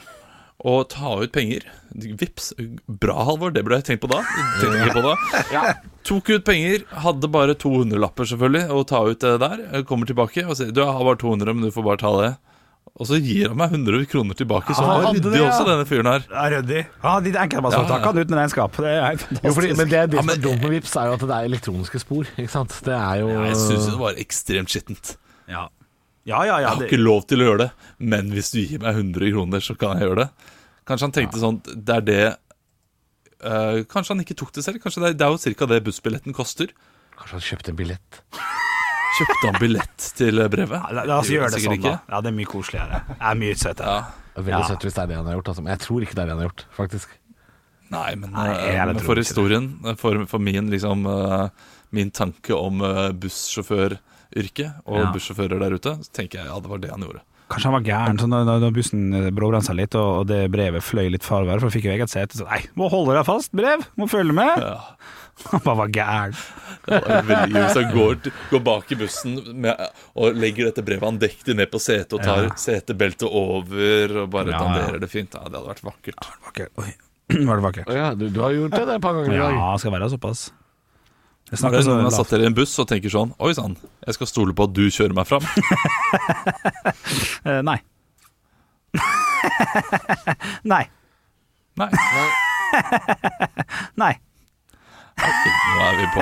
og 0.61 0.89
ta 0.93 1.15
ut 1.23 1.31
penger. 1.33 1.65
Vips. 1.91 2.51
Bra, 2.85 3.17
Halvor. 3.25 3.53
Det 3.53 3.63
burde 3.65 3.81
jeg 3.81 3.87
tenkt 3.89 4.03
på 4.05 4.11
da. 4.11 4.21
Tenkt 4.61 4.93
på 4.93 5.03
da. 5.05 5.15
Tok 6.07 6.29
ut 6.29 6.45
penger. 6.45 6.85
Hadde 7.03 7.31
bare 7.33 7.57
200-lapper, 7.57 8.29
selvfølgelig, 8.29 8.67
å 8.69 8.85
ta 8.87 9.01
ut 9.09 9.25
det 9.25 9.35
der. 9.41 9.65
Kommer 9.89 10.09
tilbake 10.09 10.45
og 10.45 10.57
sier 10.59 10.73
du, 10.73 10.83
jeg 10.83 10.97
har 10.97 11.07
bare 11.07 11.21
200, 11.21 11.57
men 11.57 11.67
du 11.67 11.73
får 11.73 11.87
bare 11.89 12.01
ta 12.03 12.13
det. 12.19 12.31
Og 13.01 13.07
så 13.07 13.17
gir 13.23 13.49
han 13.49 13.57
meg 13.57 13.73
100 13.73 14.05
kroner 14.11 14.37
tilbake. 14.37 14.75
Så 14.75 14.83
han 14.85 15.03
var 15.05 15.15
ryddig 15.15 15.39
ja. 15.39 15.47
også, 15.47 15.65
denne 15.65 15.85
fyren 15.89 16.09
her. 16.11 16.25
Ja, 16.27 16.45
Ryddig. 16.57 16.81
Ja, 17.01 17.13
de 17.23 17.33
enkeltmannsforetakene 17.45 18.25
uten 18.25 18.37
regnskap. 18.37 18.79
Det 18.83 18.91
er 18.91 19.21
fantastisk. 19.21 19.45
Jo, 19.47 19.53
fordi, 19.57 19.69
men 19.79 19.91
det, 19.93 20.01
det 20.11 20.19
Ja, 20.19 20.25
som 20.25 20.33
er 20.33 20.41
dumt 20.43 20.65
med 20.65 20.75
Vips 20.75 20.95
er 20.99 21.09
jo 21.09 21.15
at 21.15 21.23
det 21.23 21.37
er 21.37 21.49
elektroniske 21.49 22.01
spor. 22.03 22.29
Ikke 22.35 22.51
sant? 22.51 22.75
Det 22.85 22.97
er 22.97 23.21
jo 23.23 23.31
Ja, 23.31 23.45
jeg 23.47 23.61
syns 23.63 23.87
det 23.87 23.99
var 24.01 24.19
ekstremt 24.21 24.73
skittent. 24.73 25.15
Ja, 25.49 25.69
ja, 26.29 26.39
ja. 26.45 26.59
Jeg 26.61 26.69
har 26.69 26.79
det, 26.81 26.87
ikke 26.89 27.01
lov 27.01 27.25
til 27.29 27.41
å 27.41 27.49
gjøre 27.49 27.65
det, 27.65 27.69
men 28.13 28.31
hvis 28.35 28.51
du 28.53 28.59
gir 28.61 28.81
meg 28.83 28.99
100 28.99 29.33
kroner, 29.33 29.63
så 29.65 29.75
kan 29.79 29.97
jeg 29.97 30.09
gjøre 30.09 30.23
det. 30.25 30.47
Kanskje 30.87 31.07
han 31.07 31.13
tenkte 31.13 31.39
sånn 31.39 31.59
Det 31.61 31.93
er 31.93 32.05
det 32.05 32.21
uh, 33.45 33.83
Kanskje 33.89 34.15
han 34.15 34.23
ikke 34.23 34.35
tok 34.39 34.49
det 34.55 34.63
selv. 34.65 34.81
Kanskje 34.83 35.03
det 35.03 35.11
er, 35.11 35.19
det 35.19 35.27
er 35.27 35.35
jo 35.35 35.53
ca. 35.59 35.67
det 35.71 35.83
bussbilletten 35.85 36.35
koster. 36.37 36.73
Kanskje 37.17 37.37
han 37.37 37.45
kjøpte 37.49 37.73
en 37.73 37.79
billett. 37.79 38.21
Kjøpte 39.19 39.43
han 39.45 39.59
billett 39.61 40.09
til 40.17 40.43
brevet? 40.49 40.77
ja, 40.77 40.95
la, 40.97 41.05
la 41.09 41.19
oss 41.21 41.29
gjøre 41.31 41.51
det 41.53 41.61
sånn, 41.61 41.77
sånn, 41.77 41.87
da. 41.89 41.97
Ja, 42.09 42.21
det 42.23 42.31
er 42.31 42.37
mye 42.37 42.49
koseligere. 42.49 43.01
Det 43.11 43.17
er 43.31 43.39
mye 43.41 43.57
søtere. 43.59 43.95
Ja. 43.97 44.21
Veldig 44.37 44.61
Ja. 44.61 44.67
søtt 44.69 44.85
hvis 44.87 44.95
det 44.95 45.01
er 45.03 45.09
det 45.11 45.17
han 45.19 45.27
har 45.27 45.35
gjort. 45.35 45.51
Altså. 45.51 45.63
Men 45.65 45.73
jeg 45.75 45.83
tror 45.85 46.05
ikke 46.05 46.15
det 46.15 46.23
er 46.23 46.29
det 46.29 46.35
han 46.35 46.41
har 46.41 46.49
gjort, 46.49 46.65
faktisk. 46.77 47.17
Nei, 47.91 48.15
men, 48.15 48.31
Nei, 48.31 48.47
eh, 48.55 48.75
jeg 48.77 48.87
men 48.87 49.03
for 49.03 49.19
historien, 49.19 49.65
eh, 49.83 49.97
for, 49.99 50.23
for 50.31 50.39
min 50.39 50.69
liksom 50.71 51.03
uh, 51.09 51.49
Min 51.91 52.07
tanke 52.15 52.55
om 52.55 52.79
uh, 52.79 53.11
bussjåføryrket 54.31 54.81
og 54.87 54.97
Ja. 54.97 55.11
bussjåfører 55.11 55.59
der 55.59 55.73
ute, 55.75 55.97
så 56.03 56.11
tenker 56.13 56.39
jeg 56.39 56.47
ja, 56.47 56.59
det 56.59 56.69
var 56.69 56.77
det 56.79 56.89
han 56.91 57.01
gjorde. 57.01 57.21
Kanskje 57.51 57.67
han 57.67 57.73
var 57.73 57.83
gæren 57.83 58.17
så 58.19 58.27
da, 58.31 58.59
da 58.59 58.69
bussen 58.71 59.33
bråbremsa 59.35 59.73
litt, 59.75 59.93
og, 59.95 60.21
og 60.21 60.27
det 60.27 60.49
brevet 60.51 60.81
fløy 60.81 61.09
litt 61.11 61.23
farver, 61.23 61.59
for 61.59 61.67
han 61.67 61.71
fikk 61.73 61.83
jo 61.89 61.91
eget 61.91 62.09
sete. 62.09 62.37
Så 62.39 62.45
nei, 62.47 62.61
må 62.79 62.87
holde 62.89 63.13
deg 63.17 63.25
fast, 63.27 63.51
brev! 63.51 63.83
Må 63.99 64.07
følge 64.07 64.31
med! 64.33 64.57
Ja. 64.61 64.77
Han 65.51 65.59
bare 65.63 65.77
var 65.79 65.87
gæren. 65.89 66.33
Det 66.85 67.47
hvis 67.49 67.73
han 67.79 67.87
går, 67.95 68.17
går 68.51 68.59
bak 68.61 68.91
i 68.91 68.95
bussen 68.99 69.39
med, 69.63 69.79
og 70.13 70.35
legger 70.37 70.67
dette 70.67 70.83
brevet 70.85 71.07
andektig 71.07 71.55
ned 71.57 71.71
på 71.71 71.79
setet 71.81 72.13
og 72.13 72.21
tar 72.21 72.43
Ja. 72.43 72.51
setebeltet 72.61 73.25
over 73.25 74.13
og 74.21 74.29
bare 74.29 74.51
Ja, 74.51 74.59
ja. 74.59 74.59
danderer 74.61 74.99
det 75.01 75.09
fint. 75.09 75.33
Ja, 75.33 75.47
det 75.49 75.57
hadde 75.57 75.71
vært 75.71 75.81
vakkert. 75.87 76.27
Vakker. 76.45 76.67
Oi, 76.77 76.93
var 77.47 77.57
det 77.57 77.63
vakkert? 77.65 77.89
Ja, 77.95 78.13
du, 78.13 78.27
du 78.29 78.39
har 78.43 78.51
gjort 78.53 78.71
det, 78.75 78.85
det 78.85 78.95
et 78.99 79.01
par 79.01 79.13
ganger 79.17 79.33
i 79.33 79.39
dag. 79.41 79.55
Ja, 79.57 79.71
skal 79.81 79.95
være 79.97 80.09
såpass. 80.13 80.51
Jeg 81.51 81.59
snakker 81.59 81.81
det 81.81 81.83
er 81.83 81.89
noen 81.91 82.05
har 82.05 82.07
lavt. 82.07 82.15
satt 82.21 82.29
dere 82.31 82.45
i 82.45 82.47
en 82.47 82.55
buss 82.55 82.77
og 82.79 82.85
tenker 82.87 83.11
sånn 83.11 83.33
Oi 83.43 83.49
sann, 83.57 83.73
jeg 84.07 84.15
skal 84.15 84.27
stole 84.29 84.53
på 84.55 84.63
at 84.69 84.73
du 84.77 84.85
kjører 84.87 85.11
meg 85.17 85.27
fram. 85.27 85.43
Eh, 87.41 87.57
nei. 87.65 87.73
nei. 90.71 90.83
Nei, 91.81 91.89
Nei. 94.01 94.13
nå 95.17 95.81
er 95.87 95.95
vi 95.97 96.05
på. 96.13 96.19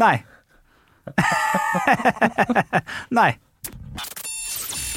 Nei. 0.00 0.16
nei. 3.20 3.30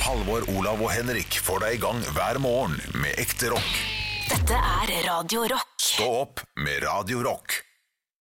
Halvor, 0.02 0.42
Olav 0.56 0.80
og 0.82 0.90
Henrik 0.96 1.36
får 1.44 1.58
deg 1.66 1.72
i 1.78 1.82
gang 1.84 2.00
hver 2.16 2.40
morgen 2.44 2.76
med 3.04 3.12
ekte 3.22 3.52
rock. 3.54 3.72
Dette 4.32 4.56
er 4.56 4.88
Radio 5.10 5.42
Rock. 5.52 5.76
Stå 5.84 6.08
opp 6.24 6.38
med 6.64 6.78
Radio 6.88 7.18
Rock. 7.28 7.48